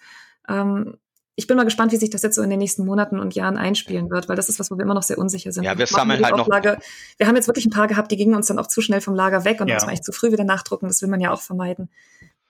[0.50, 0.98] Ähm,
[1.36, 3.58] ich bin mal gespannt, wie sich das jetzt so in den nächsten Monaten und Jahren
[3.58, 5.64] einspielen wird, weil das ist was, wo wir immer noch sehr unsicher sind.
[5.64, 6.48] Ja, wir sammeln halt noch.
[6.48, 9.16] Wir haben jetzt wirklich ein paar gehabt, die gingen uns dann auch zu schnell vom
[9.16, 9.78] Lager weg und ja.
[9.78, 10.88] man eigentlich zu früh wieder nachdrucken.
[10.88, 11.90] Das will man ja auch vermeiden.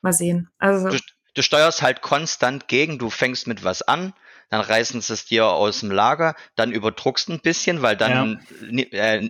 [0.02, 0.50] Mal sehen.
[0.58, 0.90] Also.
[0.90, 0.98] Du,
[1.34, 3.00] du steuerst halt konstant gegen.
[3.00, 4.14] Du fängst mit was an,
[4.50, 8.82] dann reißen sie es dir aus dem Lager, dann überdruckst ein bisschen, weil dann ja.
[8.92, 9.30] äh,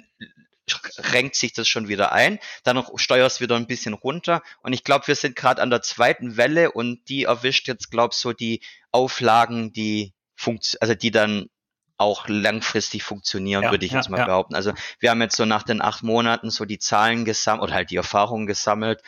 [0.97, 5.07] renkt sich das schon wieder ein, dann steuerst wieder ein bisschen runter und ich glaube,
[5.07, 8.61] wir sind gerade an der zweiten Welle und die erwischt jetzt, glaube so die
[8.91, 11.49] Auflagen, die funkt also die dann
[11.97, 14.26] auch langfristig funktionieren, ja, würde ich ja, jetzt mal ja.
[14.26, 14.55] behaupten.
[14.55, 17.91] Also wir haben jetzt so nach den acht Monaten so die Zahlen gesammelt oder halt
[17.91, 19.01] die Erfahrungen gesammelt,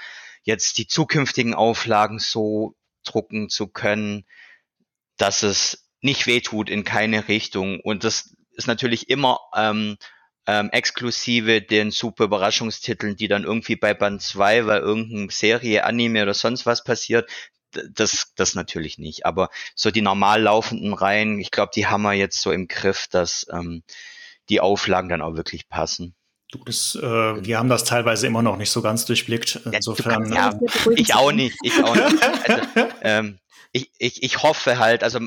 [0.43, 4.25] jetzt die zukünftigen Auflagen so drucken zu können,
[5.17, 7.79] dass es nicht wehtut in keine Richtung.
[7.79, 9.97] Und das ist natürlich immer ähm,
[10.47, 16.23] ähm, exklusive den super Überraschungstiteln, die dann irgendwie bei Band 2, weil irgendeine Serie, Anime
[16.23, 17.29] oder sonst was passiert,
[17.71, 19.25] das, das natürlich nicht.
[19.25, 23.07] Aber so die normal laufenden Reihen, ich glaube, die haben wir jetzt so im Griff,
[23.09, 23.83] dass ähm,
[24.49, 26.15] die Auflagen dann auch wirklich passen.
[26.51, 29.61] Du, das, äh, wir haben das teilweise immer noch nicht so ganz durchblickt.
[29.71, 30.31] Insofern.
[30.31, 30.59] Ja, ja
[30.95, 31.57] ich auch nicht.
[31.63, 32.23] Ich auch nicht.
[32.23, 33.39] Also, ähm,
[33.71, 35.19] ich, ich, ich hoffe halt, also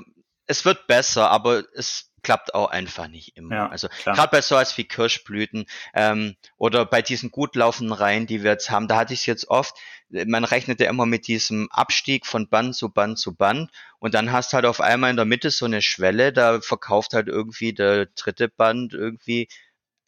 [0.47, 3.55] es wird besser, aber es klappt auch einfach nicht immer.
[3.55, 8.27] Ja, also gerade bei so als wie Kirschblüten ähm, oder bei diesen gut laufenden Reihen,
[8.27, 9.77] die wir jetzt haben, da hatte ich es jetzt oft,
[10.11, 14.33] man rechnet ja immer mit diesem Abstieg von Band zu Band zu Band und dann
[14.33, 18.07] hast halt auf einmal in der Mitte so eine Schwelle, da verkauft halt irgendwie der
[18.07, 19.49] dritte Band irgendwie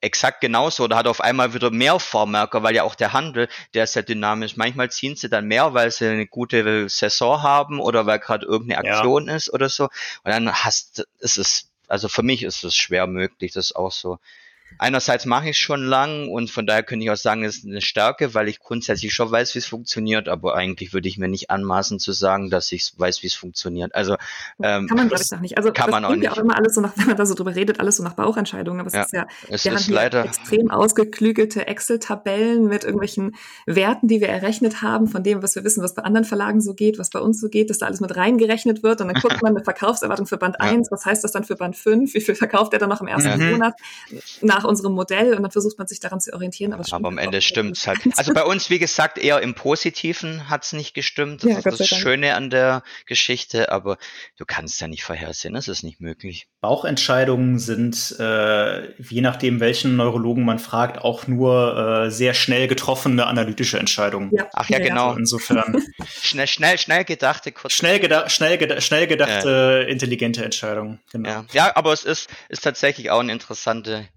[0.01, 3.85] exakt genauso oder hat auf einmal wieder mehr Vormerker, weil ja auch der Handel, der
[3.85, 4.57] ist ja dynamisch.
[4.57, 8.89] Manchmal ziehen sie dann mehr, weil sie eine gute Saison haben oder weil gerade irgendeine
[8.89, 9.37] Aktion ja.
[9.37, 9.85] ist oder so.
[9.85, 9.93] Und
[10.25, 14.19] dann hast, ist es also für mich ist es schwer möglich, das auch so
[14.79, 17.81] einerseits mache ich schon lang und von daher könnte ich auch sagen, es ist eine
[17.81, 21.51] Stärke, weil ich grundsätzlich schon weiß, wie es funktioniert, aber eigentlich würde ich mir nicht
[21.51, 23.95] anmaßen zu sagen, dass ich weiß, wie es funktioniert.
[23.95, 24.17] Also
[24.63, 25.59] ähm, kann man glaube ich noch nicht.
[25.59, 26.25] Also kann man auch nicht.
[26.25, 28.15] Ja auch immer alles so nach, wenn man da so drüber redet, alles so nach
[28.15, 28.81] Bauchentscheidungen.
[28.81, 33.37] Aber es ja, ist ja, es wir ist haben leider extrem ausgeklügelte Excel-Tabellen mit irgendwelchen
[33.67, 36.75] Werten, die wir errechnet haben, von dem, was wir wissen, was bei anderen Verlagen so
[36.75, 39.31] geht, was bei uns so geht, dass da alles mit reingerechnet wird und dann guckt
[39.43, 40.71] man eine Verkaufserwartung für Band ja.
[40.71, 43.07] 1, was heißt das dann für Band 5, wie viel verkauft er dann noch im
[43.07, 43.53] ersten mhm.
[43.53, 43.75] Monat
[44.43, 46.73] nach unserem Modell und dann versucht man sich daran zu orientieren.
[46.73, 48.01] Aber, aber am Ende stimmt es halt.
[48.17, 51.43] Also bei uns, wie gesagt, eher im Positiven hat es nicht gestimmt.
[51.45, 53.99] Das ja, ist das Schöne an der Geschichte, aber
[54.37, 56.49] du kannst ja nicht vorhersehen, das ist nicht möglich.
[56.61, 63.27] Bauchentscheidungen sind, äh, je nachdem, welchen Neurologen man fragt, auch nur äh, sehr schnell getroffene
[63.27, 64.31] analytische Entscheidungen.
[64.33, 64.49] Ja.
[64.53, 65.09] Ach ja, ja genau.
[65.09, 65.83] Also insofern.
[66.23, 67.73] schnell, schnell, schnell gedachte, kurz.
[67.73, 71.01] Schnell, geda schnell, geda schnell gedachte, intelligente Entscheidungen.
[71.13, 71.29] Genau.
[71.29, 71.45] Ja.
[71.53, 74.09] ja, aber es ist, ist tatsächlich auch eine interessante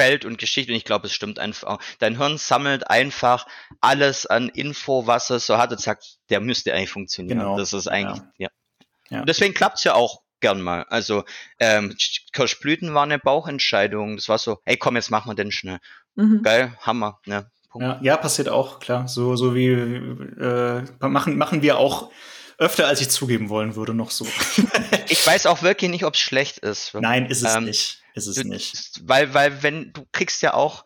[0.00, 1.78] Feld und Geschichte und ich glaube, es stimmt einfach.
[1.98, 3.46] Dein Hirn sammelt einfach
[3.82, 7.40] alles an Info, was es so hat und sagt, der müsste eigentlich funktionieren.
[7.40, 7.58] Genau.
[7.58, 8.48] Das ist eigentlich, ja.
[8.48, 8.48] ja.
[9.10, 9.20] ja.
[9.20, 10.84] Und deswegen klappt's ja auch gern mal.
[10.84, 11.24] Also
[11.58, 11.94] ähm,
[12.32, 14.16] Kirschblüten war eine Bauchentscheidung.
[14.16, 15.80] Das war so, ey komm, jetzt machen wir den schnell.
[16.14, 16.42] Mhm.
[16.42, 17.20] Geil, Hammer.
[17.26, 17.50] Ne?
[17.74, 19.06] Ja, ja, passiert auch, klar.
[19.06, 22.10] So, so wie äh, machen, machen wir auch
[22.56, 24.26] öfter, als ich zugeben wollen würde, noch so.
[25.08, 26.94] ich weiß auch wirklich nicht, ob es schlecht ist.
[26.94, 27.99] Nein, ist es ähm, nicht.
[28.14, 29.00] Ist es du, nicht.
[29.02, 30.84] Weil, weil, wenn, du kriegst ja auch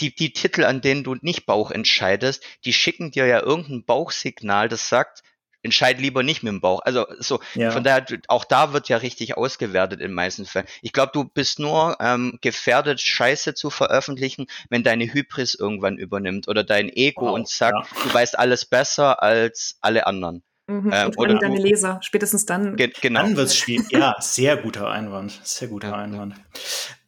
[0.00, 4.68] die, die Titel, an denen du nicht Bauch entscheidest, die schicken dir ja irgendein Bauchsignal,
[4.68, 5.22] das sagt,
[5.62, 6.80] entscheid lieber nicht mit dem Bauch.
[6.80, 7.70] Also so ja.
[7.70, 10.66] von daher, auch da wird ja richtig ausgewertet in meisten Fällen.
[10.82, 16.48] Ich glaube, du bist nur ähm, gefährdet, Scheiße zu veröffentlichen, wenn deine Hybris irgendwann übernimmt
[16.48, 18.02] oder dein Ego wow, und sagt, ja.
[18.02, 20.42] du weißt alles besser als alle anderen.
[20.70, 20.90] Mhm.
[20.94, 22.76] Ähm, oder deine Leser, spätestens dann.
[22.76, 23.22] Ge genau.
[23.22, 23.90] Dann wird es schwierig.
[23.90, 25.40] Ja, sehr guter Einwand.
[25.42, 25.94] Sehr guter ja.
[25.96, 26.36] Einwand.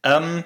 [0.02, 0.42] Ähm,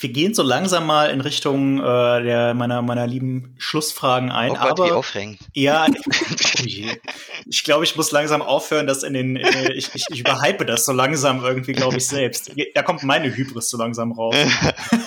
[0.00, 4.50] wir gehen so langsam mal in Richtung äh, der meiner meiner lieben Schlussfragen ein.
[4.50, 5.38] Oh Gott, aber wie aufregend.
[5.54, 5.86] Ja,
[6.64, 10.84] ich glaube, ich muss langsam aufhören, dass in den äh, ich, ich, ich überhype das
[10.84, 12.50] so langsam irgendwie, glaube ich selbst.
[12.74, 14.34] Da kommt meine Hybris so langsam raus.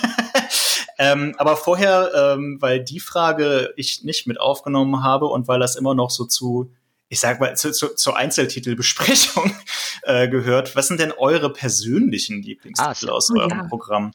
[0.98, 5.76] ähm, aber vorher, ähm, weil die Frage ich nicht mit aufgenommen habe und weil das
[5.76, 6.72] immer noch so zu
[7.10, 9.52] ich sag mal, zu, zu, zur Einzeltitelbesprechung
[10.04, 10.76] äh, gehört.
[10.76, 13.64] Was sind denn eure persönlichen Lieblingstitel ah, aus eurem ja.
[13.64, 14.12] Programm?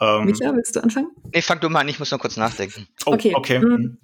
[0.00, 1.12] Ähm, Micha, willst du anfangen?
[1.32, 2.88] Nee, fang du mal an, ich muss noch kurz nachdenken.
[3.06, 3.32] Oh, okay.
[3.36, 3.60] okay.
[3.60, 3.96] Mhm.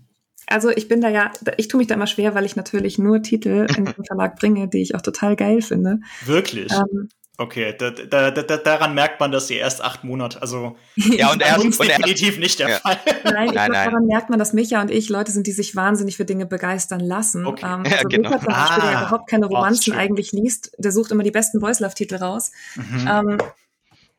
[0.46, 3.22] Also ich bin da ja, ich tue mich da immer schwer, weil ich natürlich nur
[3.22, 5.98] Titel in den Verlag bringe, die ich auch total geil finde.
[6.24, 6.72] Wirklich?
[6.72, 7.08] Ähm,
[7.40, 11.40] Okay, da, da, da, daran merkt man, dass sie erst acht Monate, also ja und
[11.46, 12.76] erst und definitiv erst, nicht der ja.
[12.78, 12.98] Fall.
[13.22, 13.90] Nein, ich nein, nein.
[13.90, 16.98] daran merkt man, dass Micha und ich Leute sind, die sich wahnsinnig für Dinge begeistern
[16.98, 17.46] lassen.
[17.46, 17.64] Okay.
[17.64, 18.30] Ähm, also ja, genau.
[18.30, 21.60] Micha zum Beispiel, ah, der überhaupt keine Romanzen eigentlich liest, der sucht immer die besten
[21.60, 22.50] Voice Love Titel raus.
[22.74, 23.08] Mhm.
[23.08, 23.38] Ähm,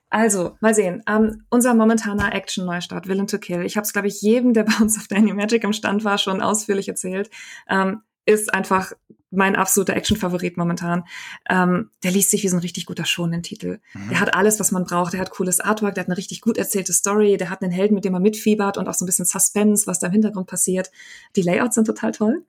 [0.10, 1.04] also, mal sehen.
[1.08, 3.64] Ähm, unser momentaner Action-Neustart, Villain to Kill.
[3.66, 6.18] Ich habe es, glaube ich, jedem, der bei uns auf Danny Magic im Stand war,
[6.18, 7.30] schon ausführlich erzählt.
[7.68, 8.94] Ähm, ist einfach
[9.32, 11.04] mein absoluter Action-Favorit momentan.
[11.50, 13.80] Ähm, der liest sich wie so ein richtig guter Shonen-Titel.
[13.94, 14.10] Mhm.
[14.10, 15.14] Der hat alles, was man braucht.
[15.14, 17.96] Der hat cooles Artwork, der hat eine richtig gut erzählte Story, der hat einen Helden,
[17.96, 20.92] mit dem man mitfiebert und auch so ein bisschen Suspense, was da im Hintergrund passiert.
[21.36, 22.44] Die Layouts sind total toll.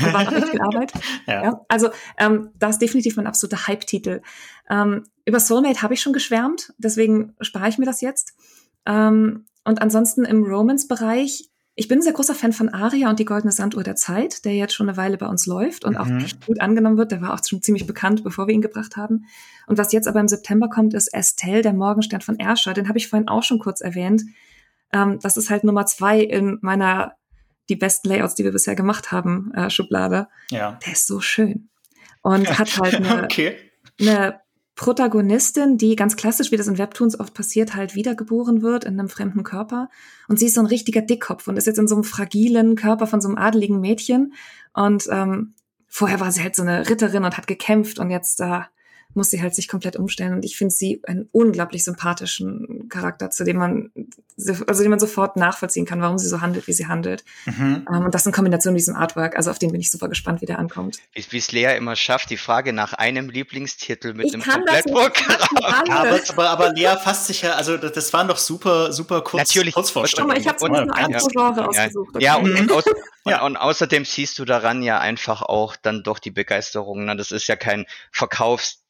[0.00, 0.92] Da war noch echt viel Arbeit.
[1.26, 1.42] ja.
[1.42, 1.60] ja.
[1.68, 4.20] Also ähm, das ist definitiv mein absoluter Hype-Titel.
[4.68, 8.34] Ähm, über Soulmate habe ich schon geschwärmt, deswegen spare ich mir das jetzt.
[8.84, 13.26] Ähm, und ansonsten im Romance-Bereich ich bin ein sehr großer Fan von Aria und die
[13.26, 15.98] Goldene Sanduhr der Zeit, der jetzt schon eine Weile bei uns läuft und mhm.
[15.98, 17.12] auch echt gut angenommen wird.
[17.12, 19.26] Der war auch schon ziemlich bekannt, bevor wir ihn gebracht haben.
[19.66, 22.72] Und was jetzt aber im September kommt, ist Estelle, der Morgenstern von Erscher.
[22.72, 24.22] Den habe ich vorhin auch schon kurz erwähnt.
[24.90, 27.12] Ähm, das ist halt Nummer zwei in meiner
[27.68, 30.28] die besten Layouts, die wir bisher gemacht haben, äh, Schublade.
[30.50, 30.78] Ja.
[30.86, 31.68] Der ist so schön.
[32.22, 33.54] Und hat halt eine, okay.
[34.00, 34.40] eine
[34.76, 39.08] Protagonistin, die ganz klassisch, wie das in Webtoons oft passiert, halt wiedergeboren wird in einem
[39.08, 39.88] fremden Körper.
[40.28, 43.06] Und sie ist so ein richtiger Dickkopf und ist jetzt in so einem fragilen Körper
[43.06, 44.34] von so einem adeligen Mädchen.
[44.74, 45.54] Und ähm,
[45.88, 48.75] vorher war sie halt so eine Ritterin und hat gekämpft und jetzt da äh,
[49.16, 50.34] muss sie halt sich komplett umstellen.
[50.34, 53.90] Und ich finde sie einen unglaublich sympathischen Charakter, zu dem man,
[54.66, 57.24] also den man sofort nachvollziehen kann, warum sie so handelt, wie sie handelt.
[57.46, 57.86] Mhm.
[57.88, 59.36] Um, ähm, und das in Kombination mit diesem Artwork.
[59.36, 60.98] Also auf den bin ich super gespannt, wie der ankommt.
[61.14, 65.36] Wie es Lea immer schafft, die Frage nach einem Lieblingstitel mit ich einem Komplettprogramm.
[65.88, 69.74] aber, aber, aber Lea fasst sich ja, also das waren doch super, super kurz, Natürlich.
[69.74, 70.36] Kurzvorstellungen.
[70.36, 72.10] Ich habe nur ein Genre ausgesucht.
[72.14, 72.24] Okay.
[72.24, 72.84] Ja, und, und, aus,
[73.26, 73.40] ja.
[73.42, 77.04] Und, und, außerdem siehst du daran ja einfach auch dann doch die Begeisterung.
[77.04, 77.16] Ne?
[77.16, 78.84] Das ist ja kein Verkaufs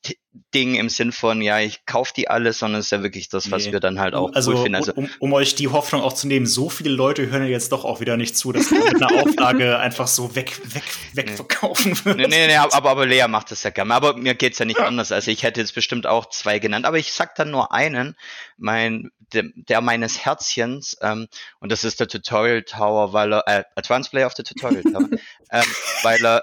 [0.55, 3.51] Ding im Sinn von, ja, ich kaufe die alle, sondern es ist ja wirklich das,
[3.51, 3.73] was nee.
[3.73, 4.77] wir dann halt auch also, cool finden.
[4.77, 7.85] Also, um, um, euch die Hoffnung auch zu nehmen, so viele Leute hören jetzt doch
[7.85, 10.85] auch wieder nicht zu, dass man mit einer Auflage einfach so weg, weg,
[11.15, 12.05] wegverkaufen nee.
[12.05, 12.17] wird.
[12.17, 13.95] Nee, nee, nee, aber, aber Lea macht das ja gerne.
[13.95, 14.87] Aber mir geht's ja nicht ja.
[14.87, 15.13] anders.
[15.13, 18.17] Also ich hätte jetzt bestimmt auch zwei genannt, aber ich sag dann nur einen,
[18.57, 21.29] mein, der, der meines Herzchens, ähm,
[21.61, 25.09] und das ist der Tutorial Tower, weil er, äh, Advanced Play of the Tutorial Tower,
[25.51, 25.65] ähm,
[26.03, 26.43] weil er,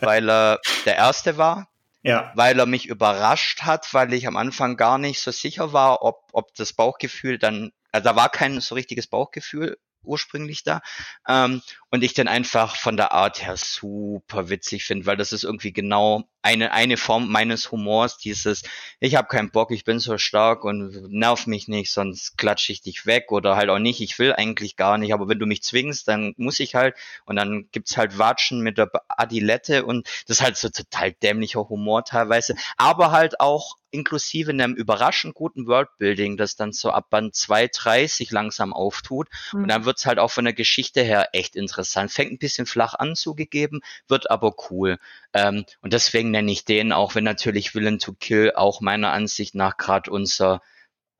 [0.00, 1.67] weil er der erste war,
[2.02, 2.32] ja.
[2.34, 6.28] weil er mich überrascht hat, weil ich am Anfang gar nicht so sicher war, ob,
[6.32, 10.80] ob das Bauchgefühl dann, also da war kein so richtiges Bauchgefühl ursprünglich da.
[11.28, 15.44] Ähm, und ich den einfach von der Art her super witzig finde, weil das ist
[15.44, 18.62] irgendwie genau eine, eine Form meines Humors, dieses,
[19.00, 22.80] ich habe keinen Bock, ich bin so stark und nerv mich nicht, sonst klatsche ich
[22.80, 25.62] dich weg oder halt auch nicht, ich will eigentlich gar nicht, aber wenn du mich
[25.62, 30.38] zwingst, dann muss ich halt und dann gibt's halt Watschen mit der Adilette und das
[30.38, 36.36] ist halt so total dämlicher Humor teilweise, aber halt auch inklusive einem überraschend guten Worldbuilding,
[36.36, 39.62] das dann so ab Band 2, 3 sich langsam auftut mhm.
[39.62, 42.12] und dann wird's halt auch von der Geschichte her echt interessant.
[42.12, 44.98] Fängt ein bisschen flach an zugegeben, wird aber cool.
[45.32, 49.54] Ähm, und deswegen nenne ich den, auch wenn natürlich Villain to Kill auch meiner Ansicht
[49.54, 50.62] nach gerade unser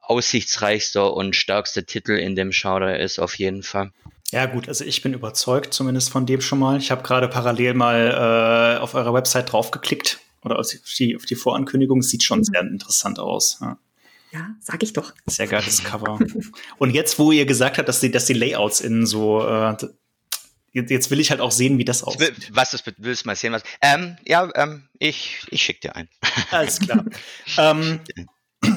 [0.00, 3.92] aussichtsreichster und stärkster Titel in dem Genre ist, auf jeden Fall.
[4.30, 6.78] Ja gut, also ich bin überzeugt zumindest von dem schon mal.
[6.78, 10.66] Ich habe gerade parallel mal äh, auf eurer Website draufgeklickt oder auf
[10.98, 12.02] die, auf die Vorankündigung.
[12.02, 12.44] Sieht schon mhm.
[12.44, 13.58] sehr interessant aus.
[13.60, 13.78] Ja.
[14.30, 15.14] Ja, sag ich doch.
[15.26, 16.18] Sehr geiles Cover.
[16.76, 19.74] Und jetzt, wo ihr gesagt habt, dass die, dass die Layouts in so äh,
[20.86, 22.50] jetzt will ich halt auch sehen, wie das aussieht.
[22.52, 23.52] Was das willst du mal sehen?
[23.52, 23.62] Was?
[23.82, 26.08] Ähm, ja, ähm, ich, ich schicke dir ein.
[26.50, 27.04] Alles klar.
[27.58, 28.00] ähm,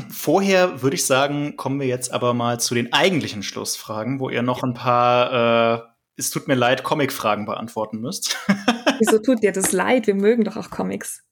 [0.10, 4.42] vorher würde ich sagen, kommen wir jetzt aber mal zu den eigentlichen Schlussfragen, wo ihr
[4.42, 5.82] noch ein paar, äh,
[6.18, 8.38] es tut mir leid, Comic-Fragen beantworten müsst.
[9.00, 10.08] Wieso tut dir das leid?
[10.08, 11.24] Wir mögen doch auch Comics.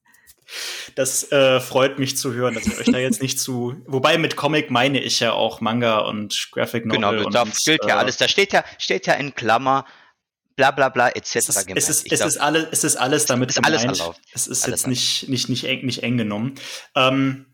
[0.96, 3.76] Das äh, freut mich zu hören, dass ihr euch da jetzt nicht zu.
[3.86, 7.20] Wobei mit Comic meine ich ja auch Manga und Graphic Novel.
[7.20, 8.18] Genau, da gilt ja äh, alles.
[8.18, 9.86] Da steht ja, steht ja in Klammer
[10.60, 11.36] bla bla bla etc.
[11.36, 13.80] Es ist, es ist, es, ist alles, es ist alles damit ist gemeint.
[13.80, 14.20] Alles erlaubt.
[14.34, 16.56] Es ist alles jetzt nicht, nicht, nicht, eng, nicht eng genommen.
[16.96, 17.46] Ähm,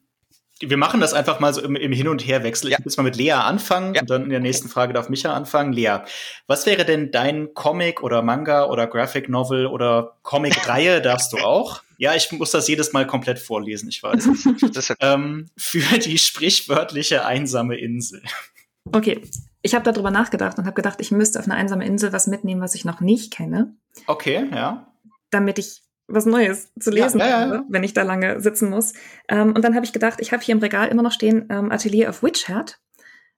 [0.59, 2.71] wir machen das einfach mal so im, im Hin- und Herwechsel.
[2.71, 2.79] Ja.
[2.79, 4.01] Ich muss mal mit Lea anfangen ja.
[4.01, 5.71] und dann in der nächsten Frage darf Micha anfangen.
[5.71, 5.99] Lea,
[6.47, 11.83] was wäre denn dein Comic oder Manga oder Graphic Novel oder Comic-Reihe, darfst du auch?
[11.97, 14.27] Ja, ich muss das jedes Mal komplett vorlesen, ich weiß.
[14.99, 18.23] ähm, für die sprichwörtliche einsame Insel.
[18.91, 19.21] Okay,
[19.65, 22.61] ich habe darüber nachgedacht und habe gedacht, ich müsste auf eine einsame Insel was mitnehmen,
[22.61, 23.75] was ich noch nicht kenne.
[24.05, 24.93] Okay, ja.
[25.31, 27.47] Damit ich was Neues zu lesen ja, ja, ja.
[27.47, 28.93] habe, wenn ich da lange sitzen muss.
[29.27, 31.71] Ähm, und dann habe ich gedacht, ich habe hier im Regal immer noch stehen ähm,
[31.71, 32.79] Atelier of Witchheart.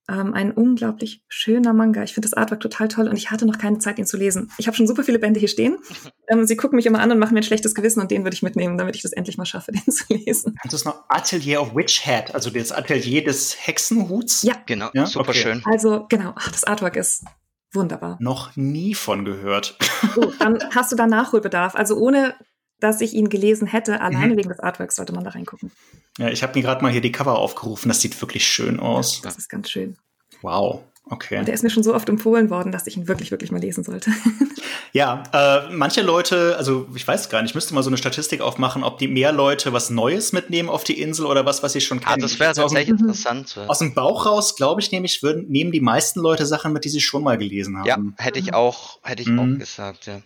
[0.10, 2.02] Ähm, ein unglaublich schöner Manga.
[2.04, 4.52] Ich finde das Artwork total toll und ich hatte noch keine Zeit, ihn zu lesen.
[4.58, 5.78] Ich habe schon super viele Bände hier stehen.
[6.30, 8.34] Ähm, sie gucken mich immer an und machen mir ein schlechtes Gewissen und den würde
[8.34, 10.58] ich mitnehmen, damit ich das endlich mal schaffe, den zu lesen.
[10.62, 14.44] Hast du es noch Atelier of Witch Hat, also das Atelier des Hexenhuts?
[14.44, 14.90] Ja, genau.
[14.94, 15.06] Ja?
[15.06, 15.40] Super okay.
[15.40, 15.64] schön.
[15.64, 17.24] Also genau, ach, das Artwork ist
[17.72, 18.18] wunderbar.
[18.20, 19.78] Noch nie von gehört.
[20.16, 21.76] So, dann hast du da Nachholbedarf.
[21.76, 22.36] Also ohne
[22.80, 24.38] dass ich ihn gelesen hätte, alleine mhm.
[24.38, 25.72] wegen des Artworks sollte man da reingucken.
[26.18, 27.90] Ja, ich habe mir gerade mal hier die Cover aufgerufen.
[27.90, 29.22] Das sieht wirklich schön aus.
[29.22, 29.98] Das ist ganz schön.
[30.42, 30.84] Wow.
[31.10, 31.40] Okay.
[31.40, 33.62] Und der ist mir schon so oft empfohlen worden, dass ich ihn wirklich, wirklich mal
[33.62, 34.12] lesen sollte.
[34.92, 38.42] ja, äh, manche Leute, also ich weiß gar nicht, ich müsste mal so eine Statistik
[38.42, 41.82] aufmachen, ob die mehr Leute was Neues mitnehmen auf die Insel oder was, was sie
[41.82, 42.24] schon ah, kennen.
[42.24, 43.58] Ah, das wäre tatsächlich aus dem, interessant.
[43.68, 46.90] Aus dem Bauch raus, glaube ich, nämlich würden, nehmen die meisten Leute Sachen mit, die
[46.90, 47.88] sie schon mal gelesen haben.
[48.18, 49.40] Ja, hätte ich auch, hätte ich mhm.
[49.40, 50.22] auch gesagt, ja.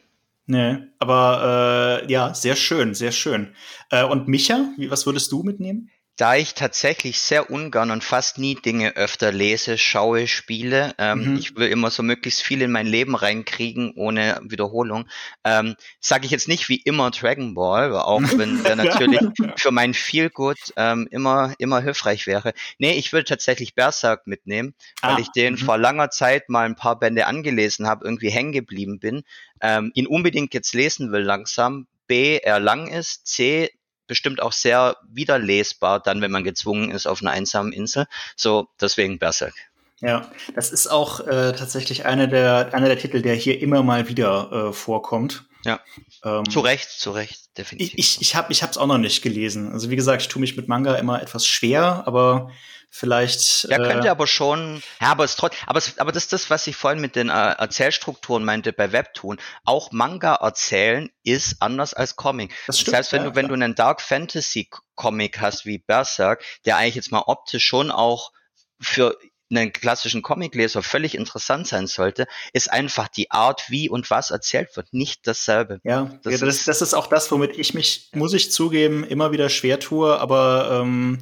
[0.47, 3.55] Nee, aber äh, ja, sehr schön, sehr schön.
[3.89, 5.89] Äh, und Micha, wie, was würdest du mitnehmen?
[6.17, 11.35] Da ich tatsächlich sehr ungern und fast nie Dinge öfter lese, schaue, spiele, ähm, mhm.
[11.37, 15.07] ich will immer so möglichst viel in mein Leben reinkriegen, ohne Wiederholung,
[15.43, 19.21] ähm, sage ich jetzt nicht wie immer Dragon Ball, auch wenn der natürlich
[19.55, 22.53] für mein Feelgood ähm, immer, immer hilfreich wäre.
[22.77, 25.57] Nee, ich würde tatsächlich Berserk mitnehmen, weil ah, ich den mhm.
[25.57, 29.23] vor langer Zeit mal ein paar Bände angelesen habe, irgendwie hängen geblieben bin,
[29.61, 33.71] ähm, ihn unbedingt jetzt lesen will langsam, B, er lang ist, C,
[34.07, 38.07] bestimmt auch sehr wiederlesbar, dann, wenn man gezwungen ist auf einer einsamen Insel.
[38.35, 39.53] So, deswegen Berserk.
[40.01, 44.07] Ja, das ist auch äh, tatsächlich einer der, einer der Titel, der hier immer mal
[44.09, 45.45] wieder äh, vorkommt.
[45.65, 45.79] Ja.
[46.23, 47.93] Ähm, zu Recht, zu Recht, definitiv.
[47.97, 49.71] Ich, ich, ich habe es auch noch nicht gelesen.
[49.71, 52.51] Also wie gesagt, ich tue mich mit Manga immer etwas schwer, aber
[52.89, 53.67] vielleicht.
[53.69, 54.83] Ja, könnte äh, aber schon.
[54.99, 55.63] Ja, aber es trotzdem.
[55.67, 58.91] Aber, es, aber das ist das, was ich vorhin mit den äh, Erzählstrukturen meinte bei
[58.91, 59.39] Webtoon.
[59.63, 62.53] Auch Manga erzählen ist anders als Comic.
[62.67, 65.79] Das, stimmt, das heißt, wenn ja, du wenn du einen Dark Fantasy Comic hast wie
[65.79, 68.31] Berserk, der eigentlich jetzt mal optisch schon auch
[68.79, 69.17] für
[69.51, 74.75] einen klassischen Comicleser völlig interessant sein sollte, ist einfach die Art, wie und was erzählt
[74.75, 75.79] wird, nicht dasselbe.
[75.83, 79.03] Ja, das, ja, das, ist, das ist auch das, womit ich mich, muss ich zugeben,
[79.03, 81.19] immer wieder schwer tue, aber ähm,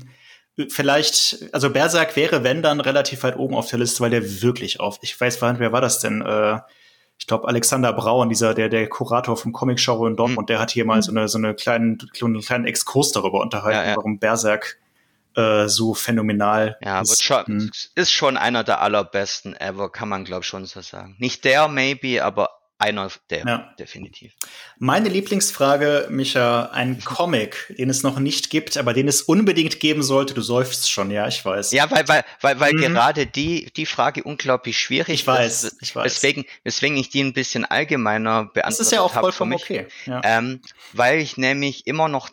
[0.69, 4.80] vielleicht, also Berserk wäre, wenn dann, relativ weit oben auf der Liste, weil der wirklich
[4.80, 6.22] auf, ich weiß, wer war das denn?
[6.22, 6.60] Äh,
[7.18, 10.53] ich glaube, Alexander Braun, dieser, der, der Kurator vom Comic Show in Dortmund, mhm.
[10.53, 13.89] der hat hier mal so eine, so eine kleinen, einen kleinen Exkurs darüber unterhalten, ja,
[13.91, 13.95] ja.
[13.97, 14.77] warum Berserk
[15.35, 17.23] äh, so phänomenal ja, ist.
[17.23, 17.72] Schon, hm.
[17.95, 21.15] ist schon einer der allerbesten ever, kann man glaube schon so sagen.
[21.19, 23.76] Nicht der, maybe, aber einer der, ja.
[23.77, 24.31] definitiv.
[24.77, 30.01] Meine Lieblingsfrage, Micha, ein Comic, den es noch nicht gibt, aber den es unbedingt geben
[30.01, 30.34] sollte.
[30.34, 31.73] Du seufzt schon, ja, ich weiß.
[31.73, 32.93] Ja, weil, weil, weil, weil mhm.
[32.93, 35.77] gerade die, die Frage unglaublich schwierig ich weiß, ist.
[35.81, 36.06] Ich weiß.
[36.06, 38.72] Weswegen, weswegen ich die ein bisschen allgemeiner beantwortet habe.
[38.72, 39.88] Das ist ja auch vollkommen okay.
[40.06, 40.22] Ja.
[40.23, 40.61] Ähm,
[40.93, 42.30] weil ich nämlich immer noch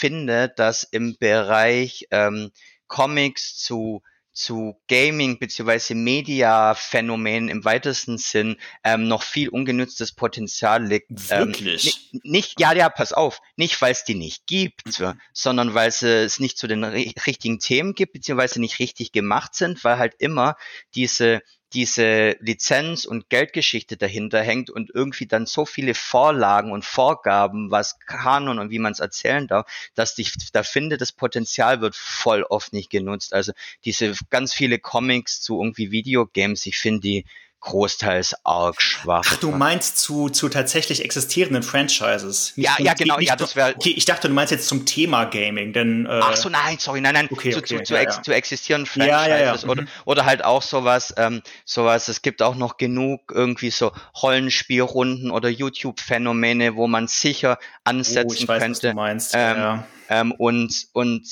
[0.00, 2.50] finde, dass im Bereich ähm,
[2.88, 4.02] Comics zu
[4.32, 5.94] zu Gaming bzw.
[5.94, 11.10] Media-Phänomenen im weitesten Sinn ähm, noch viel ungenütztes Potenzial liegt.
[11.30, 12.10] Ähm, Wirklich?
[12.12, 15.20] Ähm, nicht, ja, ja, pass auf, nicht weil es die nicht gibt, mhm.
[15.32, 19.98] sondern weil es nicht zu den richtigen Themen gibt, beziehungsweise nicht richtig gemacht sind, weil
[19.98, 20.56] halt immer
[20.94, 27.70] diese diese Lizenz- und Geldgeschichte dahinter hängt und irgendwie dann so viele Vorlagen und Vorgaben,
[27.70, 31.94] was Kanon und wie man es erzählen darf, dass ich da finde, das Potenzial wird
[31.94, 33.32] voll oft nicht genutzt.
[33.32, 33.52] Also
[33.84, 37.24] diese ganz viele Comics zu irgendwie Videogames, ich finde die
[37.60, 39.24] großteils arg schwach.
[39.26, 42.54] Ach, du meinst zu, zu tatsächlich existierenden Franchises?
[42.56, 43.18] Nicht, ja, ja, genau.
[43.18, 43.74] Nicht, ja, das wäre.
[43.76, 46.06] Okay, ich dachte, du meinst jetzt zum Thema Gaming, denn.
[46.06, 47.28] Äh, Ach so, nein, sorry, nein, nein.
[47.30, 48.22] Okay, zu, okay, zu, zu, ja, ex, ja.
[48.22, 49.88] zu existierenden Franchises ja, ja, oder, mhm.
[50.06, 52.08] oder halt auch sowas, ähm, sowas.
[52.08, 53.92] Es gibt auch noch genug irgendwie so
[54.22, 58.88] Rollenspielrunden oder YouTube-Phänomene, wo man sicher ansetzen oh, ich weiß, könnte.
[58.88, 59.34] Was du meinst.
[59.34, 59.86] Ähm, ja.
[60.08, 61.26] ähm, und und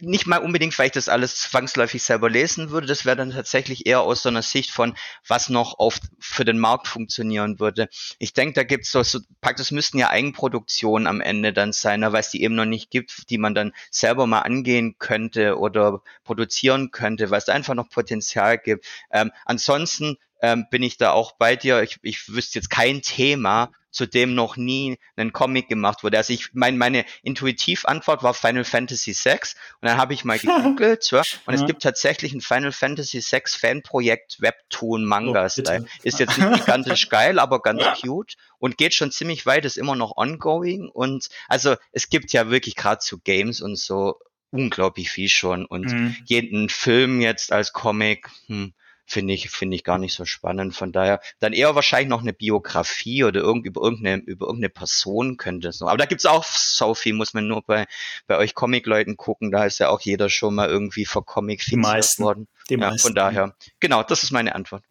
[0.00, 2.86] nicht mal unbedingt, weil ich das alles zwangsläufig selber lesen würde.
[2.86, 4.96] Das wäre dann tatsächlich eher aus so einer Sicht von,
[5.26, 7.88] was noch auf, für den Markt funktionieren würde.
[8.18, 12.20] Ich denke, da gibt's so, so, praktisch müssten ja Eigenproduktionen am Ende dann sein, weil
[12.20, 16.90] es die eben noch nicht gibt, die man dann selber mal angehen könnte oder produzieren
[16.90, 18.86] könnte, weil es einfach noch Potenzial gibt.
[19.10, 21.82] Ähm, ansonsten ähm, bin ich da auch bei dir.
[21.82, 26.18] Ich, ich wüsste jetzt kein Thema, zu dem noch nie ein Comic gemacht wurde.
[26.18, 29.38] Also ich mein, meine Intuitivantwort war Final Fantasy VI
[29.80, 31.60] und dann habe ich mal gegoogelt ja, und ja.
[31.60, 35.86] es gibt tatsächlich ein Final Fantasy VI Fanprojekt Webtoon Manga Style.
[35.86, 39.78] Oh, ist jetzt nicht gigantisch geil, aber ganz cute und geht schon ziemlich weit, ist
[39.78, 44.18] immer noch ongoing und also es gibt ja wirklich gerade zu Games und so
[44.50, 46.16] unglaublich viel schon und mhm.
[46.26, 48.74] jeden Film jetzt als Comic, hm,
[49.06, 50.74] finde ich, finde ich gar nicht so spannend.
[50.74, 55.36] Von daher dann eher wahrscheinlich noch eine Biografie oder irgend, über irgendeine, über irgendeine Person
[55.36, 55.88] könnte es noch.
[55.88, 57.86] Aber da gibt's auch so viel, muss man nur bei,
[58.26, 59.50] bei euch Comic-Leuten gucken.
[59.50, 62.48] Da ist ja auch jeder schon mal irgendwie vor Comic fixiert worden.
[62.68, 63.00] Die ja, meisten.
[63.00, 64.82] Von daher, genau, das ist meine Antwort.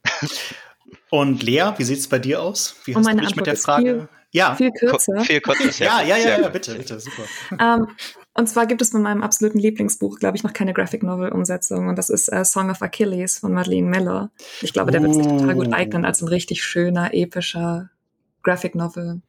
[1.09, 2.75] Und Lea, wie sieht's bei dir aus?
[2.85, 4.09] Wie hast Und meine du dich Antwort mit der Frage?
[4.31, 4.55] Ja.
[4.55, 5.21] Viel kürzer.
[5.21, 5.69] Viel kürzer.
[5.85, 7.23] ja, ja, ja, ja, bitte, bitte, super.
[7.51, 7.87] Um,
[8.37, 11.87] und zwar gibt es von meinem absoluten Lieblingsbuch, glaube ich, noch keine Graphic Novel Umsetzung.
[11.87, 14.29] Und das ist uh, Song of Achilles von Madeleine Miller.
[14.61, 17.89] Ich glaube, der wird sich total gut eignen als ein richtig schöner, epischer
[18.43, 19.21] Graphic Novel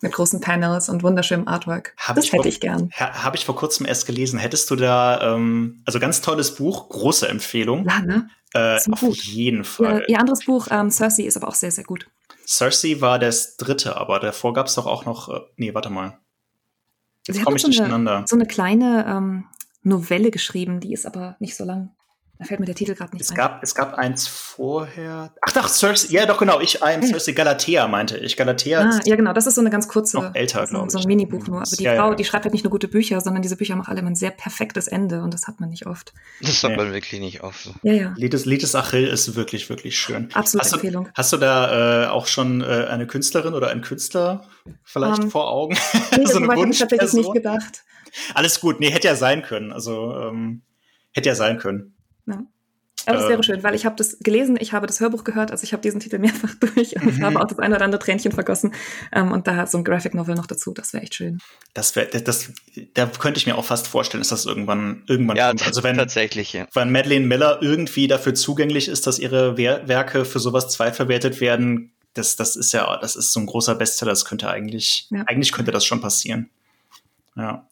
[0.00, 1.94] mit großen Panels und wunderschönem Artwork.
[1.98, 2.90] Hab das ich hätte vor, ich gern.
[2.98, 4.38] Ha, Habe ich vor kurzem erst gelesen.
[4.38, 7.86] Hättest du da, ähm, also ganz tolles Buch, große Empfehlung.
[7.86, 8.30] Ja, ne?
[8.54, 9.16] Äh, auf gut.
[9.16, 10.00] jeden Fall.
[10.00, 12.06] Ja, ihr anderes Buch, ähm, Cersei, ist aber auch sehr, sehr gut.
[12.46, 16.18] Cersei war das dritte, aber davor gab es doch auch noch, äh, nee, warte mal.
[17.26, 18.18] Jetzt komme ich so durcheinander.
[18.18, 19.44] Eine, so eine kleine ähm,
[19.82, 21.90] Novelle geschrieben, die ist aber nicht so lang.
[22.38, 23.36] Da fällt mir der Titel gerade nicht es ein.
[23.36, 25.32] Gab, es gab eins vorher.
[25.40, 26.08] Ach doch, Cersei.
[26.10, 26.58] Ja, doch, genau.
[26.60, 28.36] Ich, I am Cersei Galatea, meinte ich.
[28.36, 29.32] Galatea ah, Ja, genau.
[29.32, 30.16] Das ist so eine ganz kurze.
[30.16, 30.92] Noch älter, glaube ich.
[30.92, 31.58] So ein Minibuch nur.
[31.58, 32.14] Aber die ja, Frau, ja.
[32.16, 34.32] die schreibt halt nicht nur gute Bücher, sondern diese Bücher haben auch alle ein sehr
[34.32, 36.12] perfektes Ende und das hat man nicht oft.
[36.40, 36.76] Das hat ja.
[36.76, 37.70] man wirklich nicht oft.
[37.82, 38.14] Ja, ja.
[38.16, 40.28] Lides, Lides Achill ist wirklich, wirklich schön.
[40.34, 41.04] Absolute hast Empfehlung.
[41.04, 44.48] Du, hast du da äh, auch schon äh, eine Künstlerin oder einen Künstler
[44.82, 45.76] vielleicht um, vor Augen?
[46.16, 47.84] Nee, so eine habe ich tatsächlich nicht gedacht.
[48.34, 48.80] Alles gut.
[48.80, 49.72] Nee, hätte ja sein können.
[49.72, 50.62] Also, ähm,
[51.12, 51.93] hätte ja sein können.
[52.26, 52.44] Ja.
[53.06, 55.62] Aber es wäre schön, weil ich habe das gelesen, ich habe das Hörbuch gehört, also
[55.64, 57.36] ich habe diesen Titel mehrfach durch und ich habe mhm.
[57.36, 58.74] auch das eine oder andere Tränchen vergossen.
[59.12, 61.38] Ähm, und da so ein Graphic Novel noch dazu, das wäre echt schön.
[61.74, 62.52] Das wäre, das,
[62.94, 65.66] da könnte ich mir auch fast vorstellen, dass das irgendwann, irgendwann ja, kommt.
[65.66, 66.66] Also wenn, tatsächlich, ja.
[66.72, 72.36] wenn Madeleine Miller irgendwie dafür zugänglich ist, dass ihre Werke für sowas zweitverwertet werden, das,
[72.36, 75.24] das ist ja, das ist so ein großer Bestseller, das könnte eigentlich, ja.
[75.26, 76.48] eigentlich könnte das schon passieren.
[77.36, 77.68] Ja.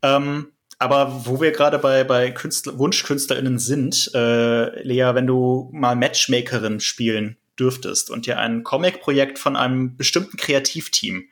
[0.00, 0.51] Ähm,
[0.82, 6.80] aber wo wir gerade bei, bei Künstler, WunschkünstlerInnen sind, äh, Lea, wenn du mal Matchmakerin
[6.80, 11.24] spielen dürftest und dir ein Comic-Projekt von einem bestimmten Kreativteam,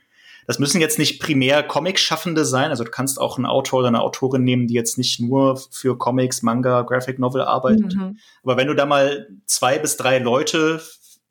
[0.46, 4.02] das müssen jetzt nicht primär Comic-Schaffende sein, also du kannst auch einen Autor oder eine
[4.02, 7.94] Autorin nehmen, die jetzt nicht nur für Comics, Manga, Graphic Novel arbeitet.
[7.94, 8.18] Mhm.
[8.42, 10.80] Aber wenn du da mal zwei bis drei Leute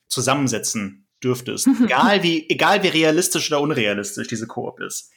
[0.07, 5.11] zusammensetzen dürftest, egal wie, egal wie realistisch oder unrealistisch diese Koop ist,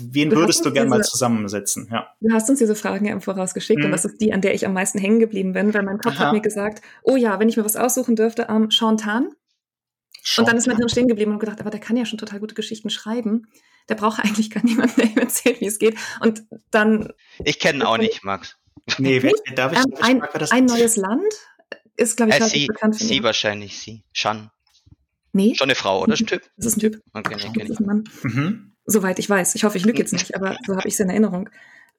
[0.00, 1.88] Wen du würdest du gerne mal zusammensetzen?
[1.90, 2.08] Ja.
[2.20, 3.86] Du hast uns diese Fragen ja im Voraus geschickt mhm.
[3.86, 6.14] und das ist die, an der ich am meisten hängen geblieben bin, weil mein Kopf
[6.14, 6.26] Aha.
[6.26, 9.30] hat mir gesagt, oh ja, wenn ich mir was aussuchen dürfte, ähm, Sean Tan.
[10.38, 12.40] Und dann ist mein Hirn stehen geblieben und gedacht, aber der kann ja schon total
[12.40, 13.46] gute Geschichten schreiben.
[13.88, 15.96] Der braucht eigentlich gar niemanden, der ihm erzählt, wie es geht.
[16.20, 17.12] Und dann.
[17.44, 18.56] Ich kenne ihn auch nicht, Max.
[18.98, 21.32] Nee, wer, darf ich, ähm, ein, ich ein neues Land
[21.96, 24.04] ist, glaube ich, äh, sie, bekannt Sie wahrscheinlich, sie.
[24.12, 24.50] Shan.
[25.32, 25.54] Nee.
[25.54, 26.12] Schon eine Frau, oder?
[26.12, 26.42] Ist ein Typ?
[26.56, 27.02] Das ist ein Typ.
[27.12, 28.04] Okay, nee, das ist ein Mann.
[28.22, 28.73] Mhm.
[28.86, 29.54] Soweit ich weiß.
[29.54, 31.48] Ich hoffe, ich lüge jetzt nicht, aber so habe ich es in Erinnerung.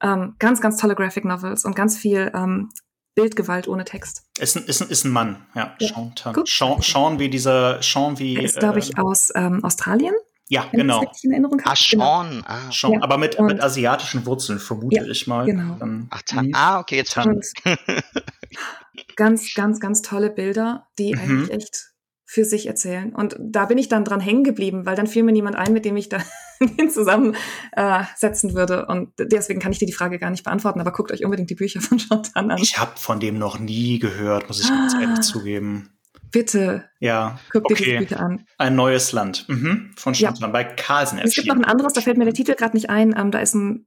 [0.00, 2.70] Ähm, ganz, ganz tolle Graphic Novels und ganz viel ähm,
[3.14, 4.24] Bildgewalt ohne Text.
[4.38, 5.74] Ist ein, ist ein, ist ein Mann, ja.
[5.80, 5.88] ja.
[5.88, 6.12] Sean,
[6.44, 8.36] Sean, Sean wie dieser, Sean wie.
[8.36, 10.14] Er ist, glaube ich, äh, aus ähm, Australien.
[10.48, 11.02] Ja, genau.
[11.22, 12.30] In Erinnerung ah, Sean.
[12.30, 12.44] Genau.
[12.46, 12.70] Ah.
[12.70, 13.02] Sean, ja.
[13.02, 15.46] aber mit, mit asiatischen Wurzeln, vermute ja, ich mal.
[15.46, 15.76] Genau.
[15.80, 16.52] Dann, Ach, mhm.
[16.54, 17.44] ah, okay, jetzt und
[19.16, 21.20] Ganz, ganz, ganz tolle Bilder, die mhm.
[21.20, 21.90] eigentlich echt
[22.28, 23.14] für sich erzählen.
[23.14, 25.84] Und da bin ich dann dran hängen geblieben, weil dann fiel mir niemand ein, mit
[25.84, 26.18] dem ich da
[26.92, 28.86] zusammensetzen äh, würde.
[28.86, 31.54] Und deswegen kann ich dir die Frage gar nicht beantworten, aber guckt euch unbedingt die
[31.54, 32.58] Bücher von Chantal an.
[32.58, 35.90] Ich habe von dem noch nie gehört, muss ich ganz ah, ehrlich zugeben.
[36.32, 36.84] Bitte.
[36.98, 37.38] Ja.
[37.52, 37.84] Guckt okay.
[37.84, 38.44] dir die Bücher an.
[38.58, 39.48] Ein neues Land.
[39.48, 39.92] Mhm.
[39.96, 40.52] Von Chantal ja.
[40.52, 41.18] bei Carlsen.
[41.18, 43.14] Es gibt noch ein anderes, da fällt mir der Titel gerade nicht ein.
[43.16, 43.86] Ähm, da ist ein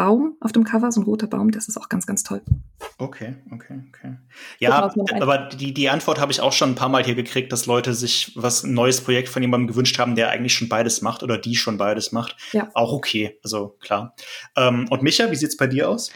[0.00, 2.40] Baum auf dem Cover, so ein roter Baum, das ist auch ganz, ganz toll.
[2.96, 4.16] Okay, okay, okay.
[4.58, 4.90] Ja,
[5.20, 7.92] aber die, die Antwort habe ich auch schon ein paar Mal hier gekriegt, dass Leute
[7.92, 11.36] sich was ein neues Projekt von jemandem gewünscht haben, der eigentlich schon beides macht oder
[11.36, 12.34] die schon beides macht.
[12.52, 12.70] Ja.
[12.72, 14.14] Auch okay, also klar.
[14.56, 16.10] Ähm, und Micha, wie sieht's bei dir aus?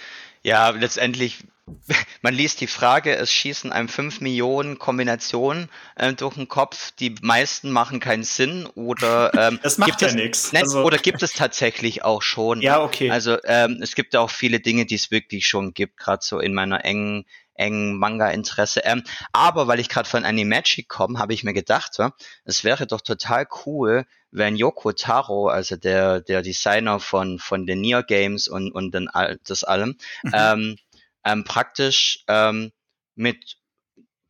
[0.45, 1.39] Ja, letztendlich
[2.23, 6.91] man liest die Frage, es schießen einem fünf Millionen Kombinationen äh, durch den Kopf.
[6.93, 10.55] Die meisten machen keinen Sinn oder ähm, das macht ja nichts.
[10.55, 12.61] Also, oder gibt es tatsächlich auch schon?
[12.65, 13.11] Ja, okay.
[13.11, 16.55] Also ähm, es gibt auch viele Dinge, die es wirklich schon gibt, gerade so in
[16.55, 18.81] meiner engen engen Manga-Interesse.
[18.85, 19.03] Ähm,
[19.33, 22.13] aber weil ich gerade von Animagic komme, habe ich mir gedacht, ja,
[22.45, 27.81] es wäre doch total cool, wenn Yoko Taro, also der, der Designer von, von den
[27.81, 29.09] Nier Games und, und den,
[29.47, 30.33] das allem, mhm.
[30.35, 30.77] ähm,
[31.25, 32.73] ähm, praktisch ähm,
[33.15, 33.57] mit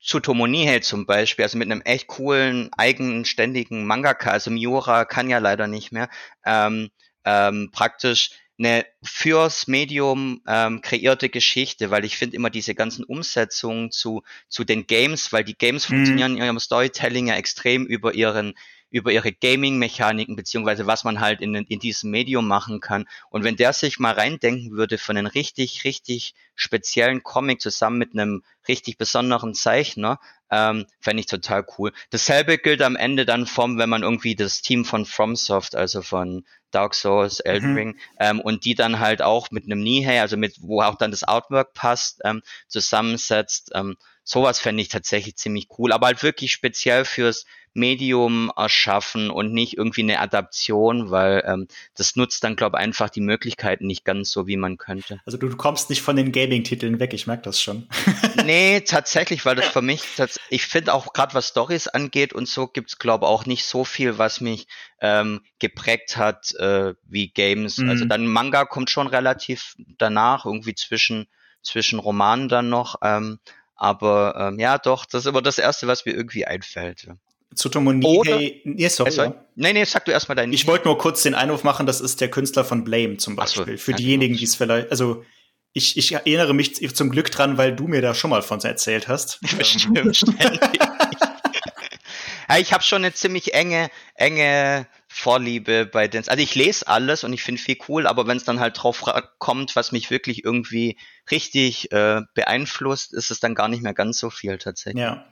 [0.03, 5.39] Tsutomu Nihei zum Beispiel, also mit einem echt coolen, eigenständigen Mangaka, also Miura kann ja
[5.39, 6.11] leider nicht mehr,
[6.45, 6.91] ähm,
[7.25, 13.91] ähm, praktisch eine fürs Medium ähm, kreierte Geschichte, weil ich finde immer diese ganzen Umsetzungen
[13.91, 15.95] zu, zu den Games, weil die Games mhm.
[15.95, 18.55] funktionieren in ihrem Storytelling ja extrem über ihren
[18.95, 23.07] über ihre Gaming-Mechaniken, beziehungsweise was man halt in, in diesem Medium machen kann.
[23.29, 28.13] Und wenn der sich mal reindenken würde für einen richtig, richtig speziellen Comic zusammen mit
[28.13, 31.93] einem richtig besonderen Zeichner, ähm, fände ich total cool.
[32.11, 36.45] Dasselbe gilt am Ende dann vom, wenn man irgendwie das Team von FromSoft, also von
[36.75, 37.77] Dark Souls, Elden mhm.
[37.77, 41.11] Ring, ähm, und die dann halt auch mit einem Nihei, also mit, wo auch dann
[41.11, 43.71] das Artwork passt, ähm, zusammensetzt.
[43.75, 47.45] Ähm, sowas fände ich tatsächlich ziemlich cool, aber halt wirklich speziell fürs
[47.75, 53.11] Medium erschaffen und nicht irgendwie eine Adaption, weil ähm, das nutzt dann, glaube ich, einfach
[53.11, 55.21] die Möglichkeiten nicht ganz so, wie man könnte.
[55.27, 57.89] Also du, du kommst nicht von den Gaming-Titeln weg, ich merke das schon.
[58.45, 60.03] nee, tatsächlich, weil das für mich,
[60.51, 64.19] ich finde auch gerade was Stories angeht und so gibt's glaube auch nicht so viel,
[64.19, 64.69] was mich
[65.01, 67.79] ähm, geprägt hat äh, wie Games.
[67.79, 67.91] Mhm.
[67.91, 71.27] Also dann Manga kommt schon relativ danach, irgendwie zwischen,
[71.63, 72.97] zwischen Romanen dann noch.
[73.03, 73.39] Ähm,
[73.77, 77.09] aber ähm, ja, doch, das ist immer das Erste, was mir irgendwie einfällt.
[77.55, 79.11] Tsutomu nee, sorry.
[79.11, 79.33] sorry.
[79.55, 80.53] Nee, nee, sag du erstmal deinen.
[80.53, 83.79] Ich wollte nur kurz den Einwurf machen, das ist der Künstler von Blame zum Beispiel.
[83.79, 85.25] So, Für diejenigen, die es vielleicht, also
[85.73, 89.09] ich, ich erinnere mich zum Glück dran, weil du mir da schon mal von erzählt
[89.09, 89.41] hast.
[89.59, 90.61] Bestimmt, ständig.
[92.49, 94.87] ja, ich habe schon eine ziemlich enge, enge
[95.17, 96.29] Vorliebe bei den.
[96.29, 99.05] Also ich lese alles und ich finde viel cool, aber wenn es dann halt drauf
[99.39, 100.99] kommt, was mich wirklich irgendwie
[101.31, 105.01] richtig äh, beeinflusst, ist es dann gar nicht mehr ganz so viel tatsächlich.
[105.01, 105.25] Ja.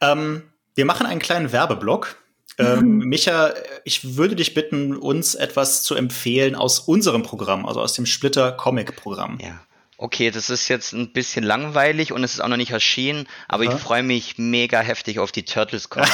[0.00, 2.16] Ähm, wir machen einen kleinen Werbeblock.
[2.58, 2.98] Ähm.
[3.04, 3.54] Micha,
[3.84, 8.50] ich würde dich bitten, uns etwas zu empfehlen aus unserem Programm, also aus dem Splitter
[8.50, 9.38] Comic Programm.
[9.40, 9.60] Ja.
[10.00, 13.64] Okay, das ist jetzt ein bisschen langweilig und es ist auch noch nicht erschienen, aber
[13.64, 13.74] ja.
[13.74, 16.12] ich freue mich mega heftig auf die Turtles Comics.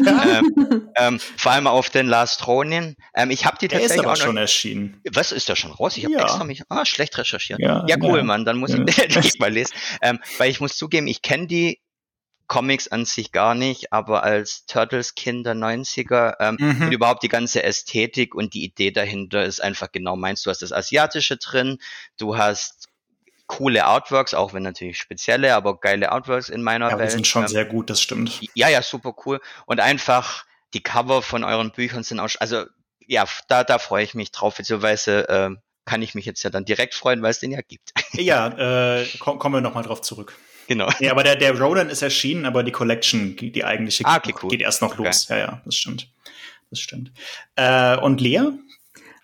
[0.06, 2.96] ähm, ähm, vor allem auf den Last Ronin.
[3.14, 5.02] Ähm, ich habe die Der tatsächlich ist aber auch schon erschienen.
[5.12, 5.98] Was ist da schon raus?
[5.98, 6.22] Ich habe ja.
[6.22, 7.60] extra mich ah, schlecht recherchiert.
[7.60, 9.74] Ja, ja cool, Mann, dann muss ich die mal lesen.
[10.00, 11.82] Ähm, weil ich muss zugeben, ich kenne die
[12.46, 16.86] Comics an sich gar nicht, aber als Turtles-Kind der 90er ähm, mhm.
[16.86, 20.40] und überhaupt die ganze Ästhetik und die Idee dahinter ist einfach genau meins.
[20.42, 21.78] Du hast das Asiatische drin,
[22.16, 22.88] du hast
[23.46, 27.08] coole Artworks, auch wenn natürlich spezielle, aber geile Artworks in meiner ja, Welt.
[27.08, 28.40] Die sind schon ähm, sehr gut, das stimmt.
[28.54, 29.40] Ja, ja, super cool.
[29.66, 30.44] Und einfach
[30.74, 32.64] die Cover von euren Büchern sind auch, also
[33.06, 35.50] ja, da, da freue ich mich drauf, beziehungsweise äh,
[35.84, 37.92] kann ich mich jetzt ja dann direkt freuen, weil es den ja gibt.
[38.12, 38.48] Ja,
[38.98, 40.34] äh, kommen wir nochmal drauf zurück.
[40.68, 40.88] Genau.
[41.00, 44.48] Ja, aber der, der Roland ist erschienen, aber die Collection, die eigentliche, ah, okay, cool.
[44.48, 45.24] geht erst noch los.
[45.24, 45.40] Okay.
[45.40, 46.08] Ja, ja, das stimmt.
[46.70, 47.12] Das stimmt.
[47.54, 48.40] Äh, und Lea,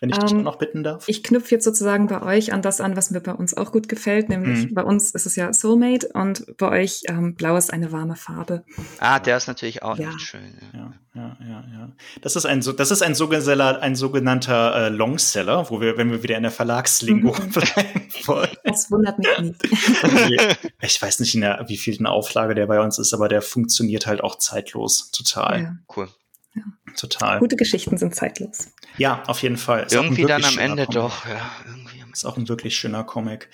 [0.02, 1.04] wenn ich dich ähm, noch bitten darf?
[1.06, 3.88] Ich knüpfe jetzt sozusagen bei euch an das an, was mir bei uns auch gut
[3.88, 4.74] gefällt, nämlich mhm.
[4.74, 8.64] bei uns ist es ja Soulmate und bei euch ähm, Blau ist eine warme Farbe.
[8.98, 10.10] Ah, der ist natürlich auch ja.
[10.18, 10.58] schön.
[10.72, 10.92] Ja.
[11.14, 15.80] ja, ja, ja, Das ist ein, das ist ein sogenannter, ein sogenannter äh, Longseller, wo
[15.80, 17.50] wir, wenn wir wieder in der Verlagslingo mhm.
[17.52, 18.56] bleiben wollen.
[18.64, 20.58] Das wundert mich nicht.
[20.80, 24.20] ich weiß nicht, in der wievielten Auflage der bei uns ist, aber der funktioniert halt
[24.20, 25.12] auch zeitlos.
[25.12, 25.62] Total.
[25.62, 25.76] Ja.
[25.96, 26.08] Cool.
[26.54, 26.62] Ja.
[26.96, 27.38] Total.
[27.38, 28.68] Gute Geschichten sind zeitlos.
[28.98, 29.84] Ja, auf jeden Fall.
[29.84, 30.94] Ist irgendwie dann am Ende Comic.
[30.94, 31.26] doch.
[31.26, 32.02] Ja, irgendwie.
[32.12, 33.48] Ist auch ein wirklich schöner Comic.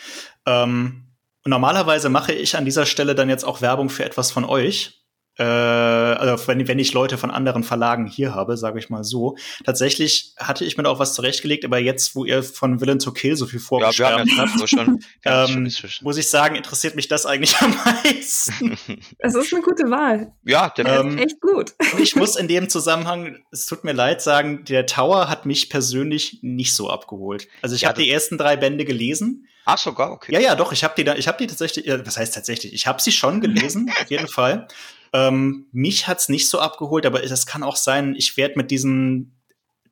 [0.45, 1.07] Ähm,
[1.45, 4.98] normalerweise mache ich an dieser Stelle dann jetzt auch Werbung für etwas von euch
[5.39, 9.37] äh, also wenn, wenn ich Leute von anderen Verlagen hier habe, sage ich mal so.
[9.65, 13.13] Tatsächlich hatte ich mir da auch was zurechtgelegt, aber jetzt, wo ihr von Villain to
[13.13, 15.71] Kill so viel vorgeschwärmt ja, habt, schon, ähm,
[16.03, 18.77] muss ich sagen, interessiert mich das eigentlich am meisten.
[19.19, 20.33] Es ist eine gute Wahl.
[20.45, 21.75] Ja, der ähm, echt gut.
[21.99, 26.39] Ich muss in dem Zusammenhang, es tut mir leid sagen, der Tower hat mich persönlich
[26.43, 27.49] nicht so abgeholt.
[27.63, 29.47] Also ich ja, habe die ersten drei Bände gelesen.
[29.65, 30.33] Ach sogar, okay.
[30.33, 32.87] Ja, ja, doch, ich habe die da, ich habe die tatsächlich, was heißt tatsächlich, ich
[32.87, 34.67] habe sie schon gelesen, auf jeden Fall.
[35.13, 39.39] Ähm, mich hat's nicht so abgeholt, aber das kann auch sein, ich werde mit diesen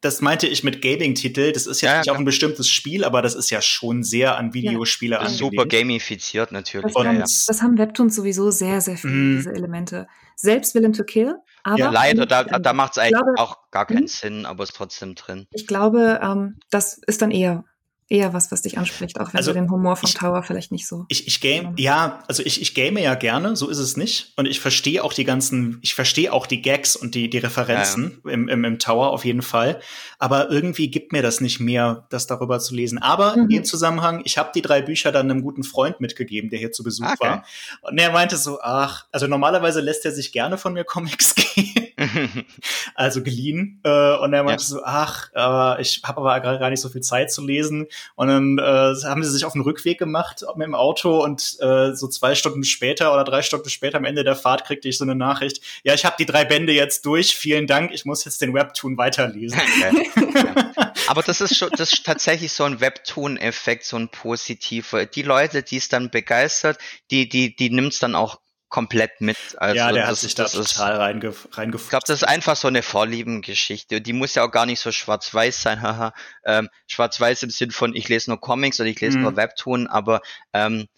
[0.00, 1.52] das meinte ich mit Gaming-Titel.
[1.52, 4.36] Das ist ja, ja nicht auch ein bestimmtes Spiel, aber das ist ja schon sehr
[4.36, 5.20] an Videospiele ja.
[5.20, 5.38] angelegt.
[5.38, 6.92] Super gamifiziert natürlich.
[6.92, 9.36] Das, haben, das haben Webtoons sowieso sehr, sehr viele, mm.
[9.36, 10.06] diese Elemente.
[10.36, 11.34] Selbst Villain to Kill.
[11.62, 14.06] Aber ja, leider, da, da macht es eigentlich glaube, auch gar keinen hm?
[14.06, 15.46] Sinn, aber ist trotzdem drin.
[15.50, 17.64] Ich glaube, ähm, das ist dann eher
[18.08, 20.70] eher was, was dich anspricht, auch wenn also, du den Humor vom ich, Tower vielleicht
[20.70, 21.06] nicht so.
[21.08, 24.32] Ich, ich game, ja, also ich, ich game ja gerne, so ist es nicht.
[24.36, 28.20] Und ich verstehe auch die ganzen, ich verstehe auch die Gags und die, die Referenzen
[28.24, 28.34] ja, ja.
[28.34, 29.80] Im, im, im Tower auf jeden Fall.
[30.20, 32.98] Aber irgendwie gibt mir das nicht mehr, das darüber zu lesen.
[32.98, 33.42] Aber mhm.
[33.42, 36.70] in dem Zusammenhang, ich habe die drei Bücher dann einem guten Freund mitgegeben, der hier
[36.70, 37.16] zu Besuch okay.
[37.20, 37.44] war.
[37.82, 41.85] Und er meinte so, ach, also normalerweise lässt er sich gerne von mir Comics geben.
[42.94, 43.80] also geliehen.
[43.84, 44.68] Äh, und er meinte ja.
[44.68, 47.86] so, ach, äh, ich habe aber gar nicht so viel Zeit zu lesen.
[48.14, 51.94] Und dann äh, haben sie sich auf den Rückweg gemacht mit dem Auto und äh,
[51.94, 55.04] so zwei Stunden später oder drei Stunden später am Ende der Fahrt kriegte ich so
[55.04, 58.40] eine Nachricht, ja, ich habe die drei Bände jetzt durch, vielen Dank, ich muss jetzt
[58.40, 59.60] den Webtoon weiterlesen.
[59.80, 60.72] ja.
[61.08, 65.06] Aber das ist schon, das ist tatsächlich so ein Webtoon-Effekt, so ein positiver.
[65.06, 66.78] Die Leute, die es dann begeistert,
[67.10, 68.40] die, die, die nimmt es dann auch
[68.76, 69.38] komplett mit.
[69.56, 71.86] Also ja, der hat sich da total reinge reingefunden.
[71.86, 74.02] Ich glaube, das ist einfach so eine Vorliebengeschichte.
[74.02, 75.80] Die muss ja auch gar nicht so schwarz-weiß sein.
[75.86, 76.12] Haha.
[76.44, 79.22] ähm, schwarz-weiß im Sinn von, ich lese nur Comics oder ich lese mhm.
[79.22, 80.20] nur Webtoon, aber
[80.52, 80.88] ähm,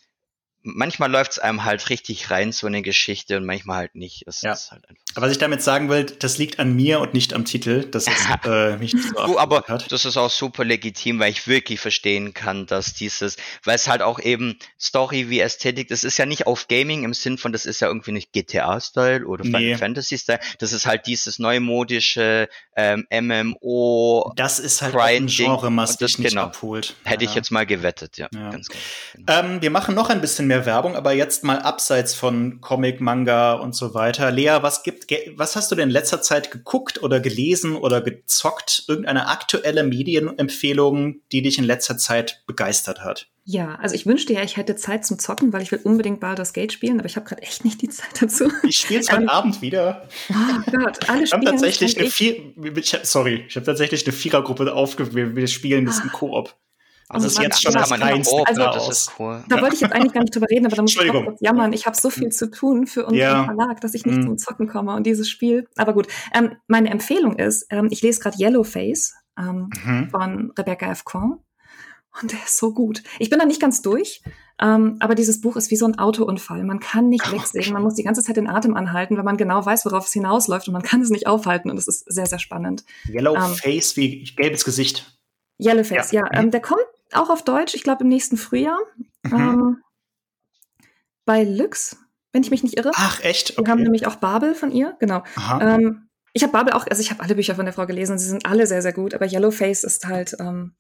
[0.63, 4.25] manchmal läuft es einem halt richtig rein, so eine Geschichte, und manchmal halt nicht.
[4.27, 4.57] Das ja.
[4.71, 7.85] Halt aber was ich damit sagen will, das liegt an mir und nicht am Titel,
[7.85, 9.91] dass es äh, mich nicht so du, aber hat.
[9.91, 14.03] das ist auch super legitim, weil ich wirklich verstehen kann, dass dieses, weil es halt
[14.03, 17.67] auch eben Story wie Ästhetik, das ist ja nicht auf Gaming im Sinn von, das
[17.67, 19.51] ist ja irgendwie nicht GTA-Style oder nee.
[19.51, 24.33] Final Fantasy-Style, das ist halt dieses neumodische ähm, MMO.
[24.37, 26.95] Das ist halt ein Genre, was dich nicht genau, abholt.
[27.05, 27.31] Hätte ja.
[27.31, 28.29] ich jetzt mal gewettet, ja.
[28.33, 28.51] ja.
[28.51, 29.33] Ganz genau.
[29.33, 33.55] Ähm, wir machen noch ein bisschen mehr Werbung, aber jetzt mal abseits von Comic, Manga
[33.55, 34.31] und so weiter.
[34.31, 35.07] Lea, was gibt,
[35.37, 38.85] was hast du denn in letzter Zeit geguckt oder gelesen oder gezockt?
[38.89, 43.29] Irgendeine aktuelle Medienempfehlung, die dich in letzter Zeit begeistert hat?
[43.51, 46.53] Ja, also ich wünschte ja, ich hätte Zeit zum Zocken, weil ich will unbedingt Baldur's
[46.53, 48.53] Gate spielen, aber ich habe gerade echt nicht die Zeit dazu.
[48.63, 50.07] Ich spiele es heute ähm, Abend wieder.
[50.29, 51.25] Oh Gott, alle.
[51.25, 55.35] Ich habe tatsächlich eine Vier, ich, sorry, ich habe tatsächlich eine Vierergruppe aufgewählt.
[55.35, 56.55] Wir spielen das im Koop.
[57.11, 59.43] Also das ist jetzt schon das kleinste also, das ist cool.
[59.49, 61.41] Da wollte ich jetzt eigentlich gar nicht drüber reden, aber da muss ich auch kurz
[61.41, 61.73] jammern.
[61.73, 63.45] Ich habe so viel zu tun für unseren ja.
[63.45, 64.25] Verlag, dass ich nicht mhm.
[64.25, 65.67] zum Zocken komme und dieses Spiel.
[65.77, 70.11] Aber gut, ähm, meine Empfehlung ist, ähm, ich lese gerade Yellowface ähm, mhm.
[70.11, 71.05] von Rebecca F.
[71.05, 71.43] Kwong.
[72.21, 73.03] Und der ist so gut.
[73.19, 74.23] Ich bin da nicht ganz durch,
[74.61, 76.65] ähm, aber dieses Buch ist wie so ein Autounfall.
[76.65, 77.73] Man kann nicht wegsehen.
[77.73, 80.67] Man muss die ganze Zeit den Atem anhalten, weil man genau weiß, worauf es hinausläuft
[80.67, 81.71] und man kann es nicht aufhalten.
[81.71, 82.85] Und es ist sehr, sehr spannend.
[83.09, 85.19] Yellow ähm, Face wie gelbes Gesicht.
[85.61, 86.25] Yellowface, ja.
[86.33, 86.41] ja.
[86.41, 86.81] Ähm, der kommt
[87.13, 88.79] auch auf Deutsch, ich glaube im nächsten Frühjahr.
[89.23, 89.33] Mhm.
[89.33, 89.83] Ähm,
[91.25, 91.97] bei Lux,
[92.33, 92.91] wenn ich mich nicht irre.
[92.95, 93.59] Ach, echt?
[93.59, 93.67] Okay.
[93.67, 95.23] Wir haben nämlich auch Babel von ihr, genau.
[95.61, 98.29] Ähm, ich habe Babel auch, also ich habe alle Bücher von der Frau gelesen, sie
[98.29, 100.75] sind alle sehr, sehr gut, aber Yellowface ist halt, ähm,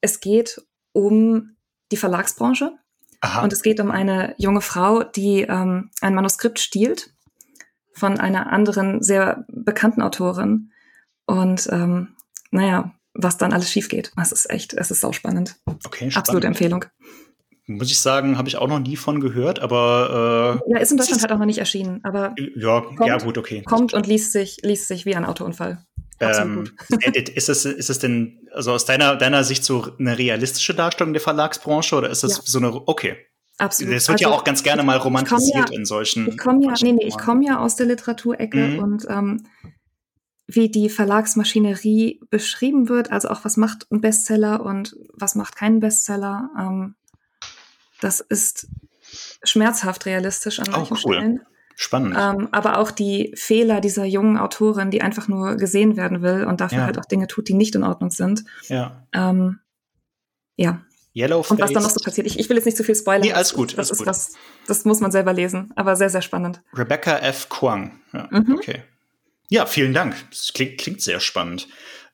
[0.00, 0.62] es geht
[0.92, 1.56] um
[1.92, 2.72] die Verlagsbranche
[3.20, 3.42] Aha.
[3.42, 7.12] und es geht um eine junge Frau, die ähm, ein Manuskript stiehlt
[7.92, 10.72] von einer anderen sehr bekannten Autorin
[11.26, 12.16] und ähm,
[12.50, 14.12] naja, was dann alles schief geht.
[14.20, 15.56] Es ist echt, es ist sauspannend.
[15.66, 16.16] Okay, spannend.
[16.16, 16.84] Absolute Empfehlung.
[17.66, 20.96] Muss ich sagen, habe ich auch noch nie von gehört, aber äh, ja, ist in
[20.96, 23.62] Deutschland halt auch noch nicht erschienen, aber ja, kommt, ja gut, okay.
[23.62, 25.84] Kommt und liest sich, liest sich wie ein Autounfall.
[26.20, 26.68] Ähm,
[27.34, 31.22] ist es, ist es denn, also aus deiner, deiner Sicht so eine realistische Darstellung der
[31.22, 32.42] Verlagsbranche oder ist das ja.
[32.44, 33.16] so eine, okay.
[33.58, 33.94] Absolut.
[33.94, 36.28] Das wird also, ja auch ganz gerne mal romantisiert ja, in solchen.
[36.28, 38.78] Ich komme ja, nee, nee, ich komme ja aus der Literaturecke mhm.
[38.78, 39.46] und ähm,
[40.54, 45.80] wie die Verlagsmaschinerie beschrieben wird, also auch was macht ein Bestseller und was macht keinen
[45.80, 46.50] Bestseller.
[46.58, 46.94] Ähm,
[48.00, 48.68] das ist
[49.42, 51.14] schmerzhaft realistisch an manchen oh, cool.
[51.14, 51.40] Stellen.
[51.76, 52.14] Spannend.
[52.18, 56.60] Ähm, aber auch die Fehler dieser jungen Autorin, die einfach nur gesehen werden will und
[56.60, 56.84] dafür ja.
[56.84, 58.44] halt auch Dinge tut, die nicht in Ordnung sind.
[58.68, 59.06] Ja.
[59.14, 59.60] Ähm,
[60.56, 60.82] ja.
[61.16, 61.52] Yellowface.
[61.52, 62.26] Und was dann noch so passiert.
[62.26, 63.22] Ich, ich will jetzt nicht zu viel spoilern.
[63.22, 63.72] Nee, alles gut.
[63.72, 64.06] Das, alles ist gut.
[64.08, 64.32] was,
[64.66, 66.60] das muss man selber lesen, aber sehr, sehr spannend.
[66.74, 67.48] Rebecca F.
[67.48, 67.98] Kwang.
[68.12, 68.56] Ja, mhm.
[68.56, 68.82] Okay.
[69.52, 70.16] Ja, vielen Dank.
[70.30, 71.66] Das klingt, klingt sehr spannend.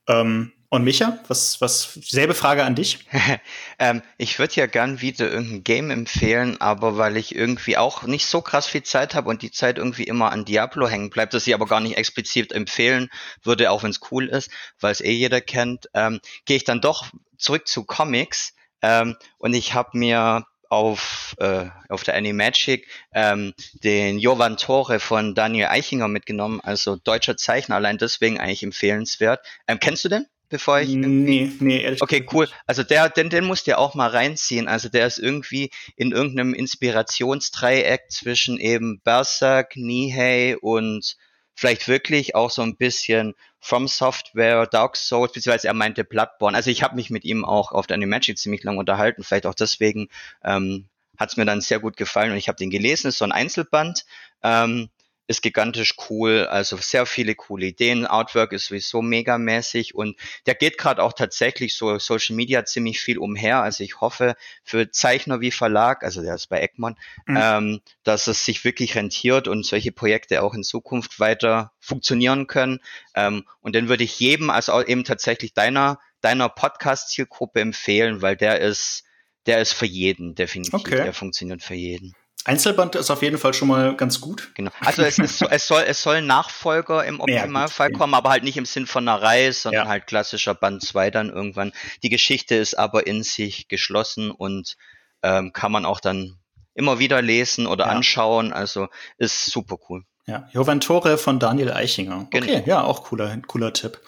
[0.09, 3.01] Ähm, und Micha, was, was, selbe Frage an dich?
[3.79, 8.27] ähm, ich würde ja gern wieder irgendein Game empfehlen, aber weil ich irgendwie auch nicht
[8.27, 11.47] so krass viel Zeit habe und die Zeit irgendwie immer an Diablo hängen bleibt, das
[11.47, 13.11] ich aber gar nicht explizit empfehlen
[13.43, 14.51] würde, auch wenn es cool ist,
[14.81, 17.07] weil es eh jeder kennt, ähm, gehe ich dann doch
[17.37, 18.55] zurück zu Comics.
[18.81, 25.35] Ähm, und ich habe mir auf, äh, auf der Animagic ähm, den Jovan Tore von
[25.35, 29.41] Daniel Eichinger mitgenommen, also deutscher Zeichner, allein deswegen eigentlich empfehlenswert.
[29.67, 30.27] Ähm, kennst du den?
[30.49, 32.49] Bevor ich nee, nee, ehrlich Okay, cool.
[32.67, 34.69] Also der, den, den musst du auch mal reinziehen.
[34.69, 41.17] Also der ist irgendwie in irgendeinem Inspirationsdreieck zwischen eben Berserk, Nihei und
[41.57, 46.57] vielleicht wirklich auch so ein bisschen From Software, Dark Souls, beziehungsweise er meinte Bloodborne.
[46.57, 49.55] Also ich habe mich mit ihm auch auf der Animagic ziemlich lang unterhalten, vielleicht auch
[49.55, 50.09] deswegen
[50.45, 50.89] ähm,
[51.19, 53.33] hat es mir dann sehr gut gefallen und ich habe den gelesen, ist so ein
[53.33, 54.05] Einzelband.
[54.43, 54.91] Ähm,
[55.27, 58.07] ist gigantisch cool, also sehr viele coole Ideen.
[58.07, 60.17] Artwork ist sowieso megamäßig und
[60.47, 63.63] der geht gerade auch tatsächlich so Social Media ziemlich viel umher.
[63.63, 66.97] Also ich hoffe für Zeichner wie Verlag, also der ist bei Egmont,
[67.27, 67.39] mhm.
[67.41, 72.81] ähm, dass es sich wirklich rentiert und solche Projekte auch in Zukunft weiter funktionieren können.
[73.15, 78.37] Ähm, und dann würde ich jedem, also auch eben tatsächlich deiner, deiner Podcast-Zielgruppe empfehlen, weil
[78.37, 79.05] der ist,
[79.47, 80.75] der ist für jeden definitiv.
[80.75, 81.03] Okay.
[81.03, 82.15] Der funktioniert für jeden.
[82.47, 84.53] Einzelband ist auf jeden Fall schon mal ganz gut.
[84.55, 84.71] Genau.
[84.81, 88.57] Also es, ist, es soll es soll Nachfolger im Optimalfall ja, kommen, aber halt nicht
[88.57, 89.91] im Sinn von einer Reihe, sondern ja.
[89.91, 91.73] halt klassischer Band 2 dann irgendwann.
[92.05, 94.77] Die Geschichte ist aber in sich geschlossen und
[95.23, 96.39] ähm, kann man auch dann
[96.75, 97.91] immer wieder lesen oder ja.
[97.91, 98.53] anschauen.
[98.53, 98.87] Also
[99.19, 100.05] ist super cool.
[100.29, 102.29] Ja, Joventore von Daniel Eichinger.
[102.31, 102.45] Genau.
[102.45, 104.01] Okay, ja, auch cooler, cooler Tipp.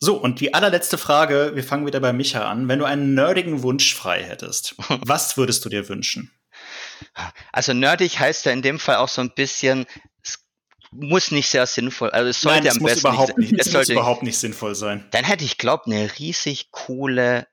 [0.00, 2.68] So, und die allerletzte Frage, wir fangen wieder bei Micha an.
[2.68, 4.74] Wenn du einen nerdigen Wunsch frei hättest,
[5.06, 6.32] was würdest du dir wünschen?
[7.52, 9.86] Also nerdig heißt ja in dem Fall auch so ein bisschen,
[10.22, 10.44] es
[10.90, 13.66] muss nicht sehr sinnvoll, also es sollte Nein, es am muss besten überhaupt nicht, es
[13.66, 15.06] es sollte, überhaupt nicht sinnvoll sein.
[15.10, 17.46] Dann hätte ich glaubt eine riesig coole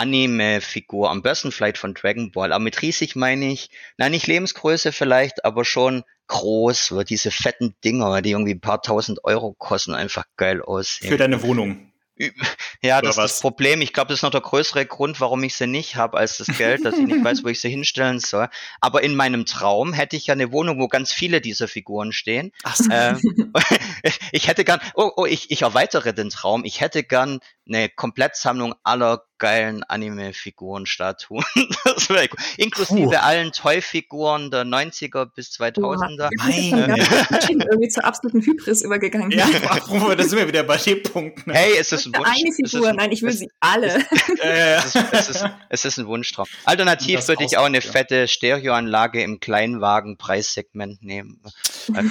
[0.00, 2.52] Anime-Figur, am besten vielleicht von Dragon Ball.
[2.52, 3.68] Aber mit riesig meine ich,
[3.98, 8.80] nein, nicht Lebensgröße vielleicht, aber schon groß, so diese fetten Dinger, die irgendwie ein paar
[8.80, 11.10] tausend Euro kosten, einfach geil aussehen.
[11.10, 11.89] Für deine Wohnung.
[12.82, 13.82] Ja, das ist das Problem.
[13.82, 16.46] Ich glaube, das ist noch der größere Grund, warum ich sie nicht habe, als das
[16.56, 18.48] Geld, dass ich nicht weiß, wo ich sie hinstellen soll.
[18.80, 22.52] Aber in meinem Traum hätte ich ja eine Wohnung, wo ganz viele dieser Figuren stehen.
[22.62, 22.90] Ach so.
[22.90, 23.52] Ähm,
[24.32, 26.64] ich hätte gern, oh, oh, ich, ich erweitere den Traum.
[26.64, 31.44] Ich hätte gern eine Komplettsammlung aller geilen Anime-Figuren-Statuen.
[31.84, 32.38] das wäre cool.
[32.58, 33.16] Inklusive Puh.
[33.16, 36.28] allen Toy-Figuren der 90er bis 2000er.
[36.38, 39.32] Meine Meine irgendwie zur absoluten Hybris übergegangen.
[39.32, 41.46] Ja, warum, da sind wir wieder bei dem Punkt.
[41.46, 41.54] Ne?
[41.54, 42.28] Hey, es ist ein Wunsch.
[42.28, 44.04] Eine es ist Figur, ein- nein, ich will es- sie alle.
[44.42, 46.46] Es ist, es, ist, es ist ein Wunschtraum.
[46.64, 47.90] Alternativ Das würde ich auch eine ja.
[47.90, 51.40] fette Stereoanlage im Kleinwagen-Preissegment nehmen.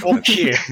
[0.01, 0.57] okay.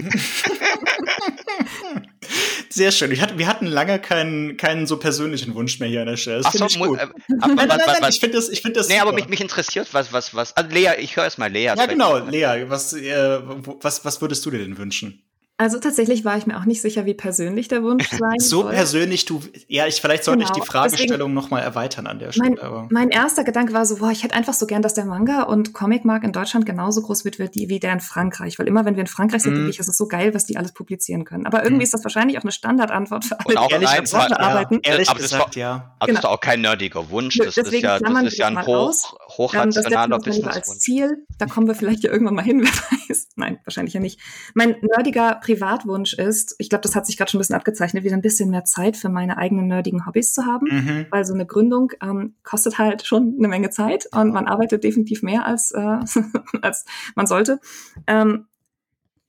[2.77, 3.11] Sehr schön.
[3.11, 6.37] Ich hatte, wir hatten lange keinen, keinen so persönlichen Wunsch mehr hier an der Stelle.
[6.37, 6.99] Das Ach so, finde ich gut.
[6.99, 7.07] äh,
[7.41, 9.21] aber, nein, nein, nein, was, ich finde das, ich finde das nee, aber super.
[9.21, 10.55] mich, mich interessiert, was, was, was.
[10.55, 11.63] Also Lea, ich höre erst mal Lea.
[11.63, 13.39] Ja, genau, Lea, was, äh,
[13.81, 15.26] was, was würdest du dir denn wünschen?
[15.59, 18.73] Also tatsächlich war ich mir auch nicht sicher, wie persönlich der Wunsch sein So soll.
[18.73, 22.53] persönlich, du, ja, ich, vielleicht sollte ich Genau, die Fragestellung nochmal erweitern an der Mein,
[22.53, 22.61] Stelle.
[22.63, 22.87] Aber.
[22.91, 25.73] mein erster Gedanke war so, boah, ich hätte einfach so gern, dass der Manga und
[25.73, 28.59] Comicmarkt in Deutschland genauso groß wird wie, die, wie der in Frankreich.
[28.59, 30.57] Weil immer, wenn wir in Frankreich sind, denke ich, es ist so geil, was die
[30.57, 31.47] alles publizieren können.
[31.47, 31.81] Aber irgendwie Mhm.
[31.81, 34.79] ist das wahrscheinlich auch eine Standardantwort für alle, Und auch die ehrlich, Branche ja, arbeiten.
[34.83, 35.71] Ehrlich Aber das gesagt, war- ja.
[35.71, 36.17] Aber das Genau.
[36.19, 37.35] ist doch auch kein nerdiger Wunsch.
[37.37, 39.15] Das ist deswegen ja, klammern das ist wir ja das ein mal hoch, aus.
[39.37, 40.79] Ähm, hochrationaler mal lieber als.
[40.79, 41.25] Ziel.
[41.37, 42.69] Da kommen wir vielleicht ja irgendwann mal hin, wer
[43.09, 43.29] weiß.
[43.35, 44.19] Nein, wahrscheinlich ja nicht.
[44.53, 48.15] Mein nerdiger Privatwunsch ist, ich glaube, das hat sich gerade schon ein bisschen abgezeichnet, wieder
[48.15, 50.67] ein bisschen mehr Zeit für meine eigenen nerdigen Hobbys zu haben.
[50.69, 51.05] Mhm.
[51.09, 55.23] Weil so eine Gründung ähm, kostet halt schon eine Menge Zeit und man arbeitet definitiv
[55.23, 55.79] mehr als, äh,
[56.61, 56.85] als
[57.15, 57.59] man sollte.
[58.07, 58.47] Ähm,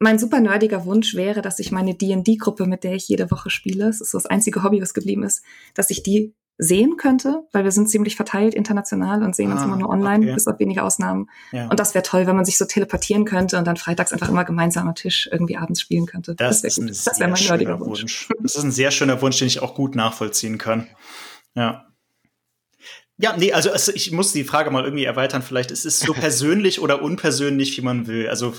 [0.00, 3.86] mein super nerdiger Wunsch wäre, dass ich meine D&D-Gruppe, mit der ich jede Woche spiele,
[3.86, 5.42] das ist so das einzige Hobby, was geblieben ist,
[5.74, 9.64] dass ich die sehen könnte, weil wir sind ziemlich verteilt international und sehen uns Ah,
[9.64, 10.34] immer nur online, okay.
[10.34, 11.30] bis auf wenige Ausnahmen.
[11.52, 11.68] Ja.
[11.68, 14.44] Und das wäre toll, wenn man sich so teleportieren könnte und dann freitags einfach immer
[14.44, 16.34] gemeinsam am Tisch irgendwie abends spielen könnte.
[16.34, 16.70] Das, wär.
[16.86, 18.00] Das wäre mein schöner nerdiger Wunsch.
[18.00, 18.28] Wunsch.
[18.42, 20.88] Das ist ein sehr schöner Wunsch, den ich auch gut nachvollziehen kann.
[21.54, 21.86] Ja.
[23.18, 25.42] Ja, nee, also es, ich muss die Frage mal irgendwie erweitern.
[25.42, 28.28] Vielleicht ist es so persönlich oder unpersönlich, wie man will.
[28.28, 28.54] Also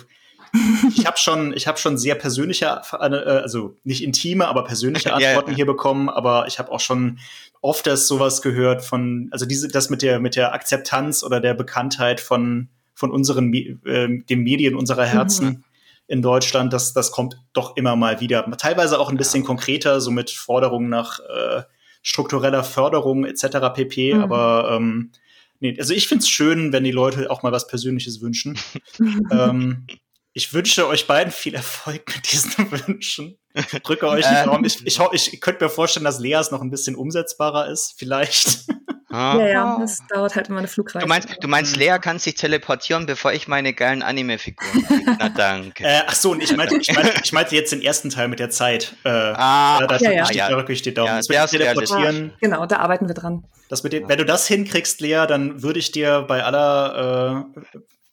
[0.96, 5.20] ich habe schon, ich habe schon sehr persönliche, äh, also nicht intime, aber persönliche Ja,
[5.20, 5.28] ja.
[5.30, 6.10] Antworten hier bekommen.
[6.10, 7.20] Aber ich habe auch schon
[7.62, 11.54] oft das sowas gehört von, also diese, das mit der mit der Akzeptanz oder der
[11.54, 15.64] Bekanntheit von von unseren ähm, den Medien unserer Herzen Mhm.
[16.08, 16.74] in Deutschland.
[16.74, 18.50] Das das kommt doch immer mal wieder.
[18.58, 21.64] Teilweise auch ein bisschen konkreter, so mit Forderungen nach äh,
[22.02, 23.74] struktureller Förderung etc.
[23.74, 24.14] pp.
[24.14, 24.22] Mhm.
[24.22, 25.12] Aber ähm,
[25.60, 28.58] nee, also ich find's schön, wenn die Leute auch mal was Persönliches wünschen.
[29.32, 29.86] ähm,
[30.34, 33.38] ich wünsche euch beiden viel Erfolg mit diesen Wünschen.
[33.54, 34.46] Ich drücke euch die Äh.
[34.46, 34.64] Daumen.
[34.66, 35.00] Ich, ich,
[35.34, 38.66] ich könnte mir vorstellen, dass Leas noch ein bisschen umsetzbarer ist, vielleicht.
[39.12, 41.00] Ja, ja, das dauert halt immer eine Flugreise.
[41.04, 41.80] Du meinst, du meinst, Mhm.
[41.82, 45.16] Lea kann sich teleportieren, bevor ich meine geilen Anime-Figuren kriege.
[45.18, 45.84] Na danke.
[45.88, 48.38] Äh, ach so, und ich meinte, ich, meinte, ich meinte jetzt den ersten Teil mit
[48.38, 48.94] der Zeit.
[49.04, 50.22] Äh, ah, äh, da ja, ja.
[50.22, 51.08] drücke ich, da drücke ich die Daumen.
[51.08, 51.60] Ja, das der mit dem.
[51.74, 53.46] Teleportieren, Genau, da arbeiten wir dran.
[53.68, 57.60] das mit dem, wenn du das hinkriegst, Lea, dann würde ich dir bei aller äh,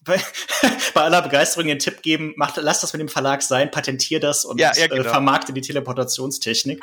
[0.07, 0.21] bei,
[0.95, 4.45] bei aller Begeisterung den Tipp geben, mach, lass das mit dem Verlag sein, patentier das
[4.45, 5.11] und Ja, ja, äh, genau.
[5.11, 6.81] vermarkte die Teleportationstechnik.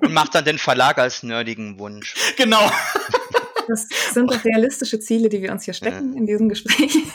[0.00, 2.14] Und macht dann den Verlag als nerdigen Wunsch.
[2.36, 2.70] genau.
[3.68, 6.96] Das sind doch realistische Ziele, die wir uns hier stecken in diesem Gespräch.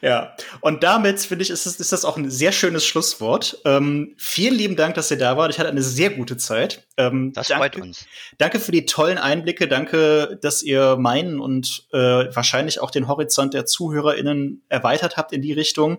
[0.00, 3.60] Ja, und damit finde ich, ist das, ist das auch ein sehr schönes Schlusswort.
[3.64, 5.50] Ähm, vielen lieben Dank, dass ihr da wart.
[5.50, 6.86] Ich hatte eine sehr gute Zeit.
[6.96, 8.06] Ähm, Das danke, freut uns.
[8.38, 9.66] Danke für die tollen Einblicke.
[9.66, 15.42] Danke, dass ihr meinen und äh, wahrscheinlich auch den Horizont der ZuhörerInnen erweitert habt in
[15.42, 15.98] die Richtung.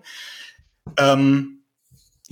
[0.98, 1.59] Ähm,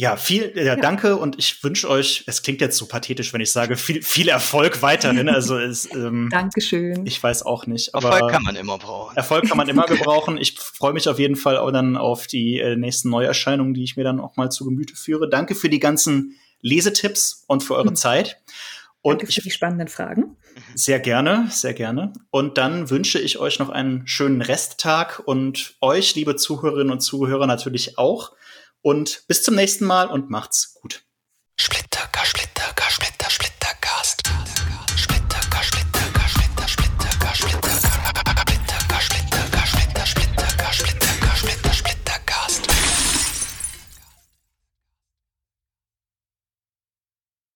[0.01, 3.51] ja, viel, ja, danke und ich wünsche euch, es klingt jetzt so pathetisch, wenn ich
[3.51, 5.29] sage, viel, viel Erfolg weiterhin.
[5.29, 7.05] Also es, ähm, Dankeschön.
[7.05, 7.97] ich weiß auch nicht.
[7.97, 9.17] Aber Erfolg kann man immer brauchen.
[9.17, 10.39] Erfolg kann man immer gebrauchen.
[10.39, 13.97] Ich freue mich auf jeden Fall auch dann auf die äh, nächsten Neuerscheinungen, die ich
[13.97, 15.29] mir dann auch mal zu Gemüte führe.
[15.29, 17.97] Danke für die ganzen Lesetipps und für eure Mhm.
[17.97, 18.41] Zeit.
[19.03, 20.37] Und Danke für ich die spannenden Fragen.
[20.77, 22.13] sehr gerne, sehr gerne.
[22.31, 27.49] Und dann wünsche ich euch noch einen schönen Resttag und euch, liebe Zuhörerinnen und Zuhörer,
[27.49, 28.31] natürlich auch.
[28.83, 31.05] Und bis zum nächsten Mal und macht's gut.
[31.61, 33.98] Splitterka, Splitterka, Splitter, Splitterka.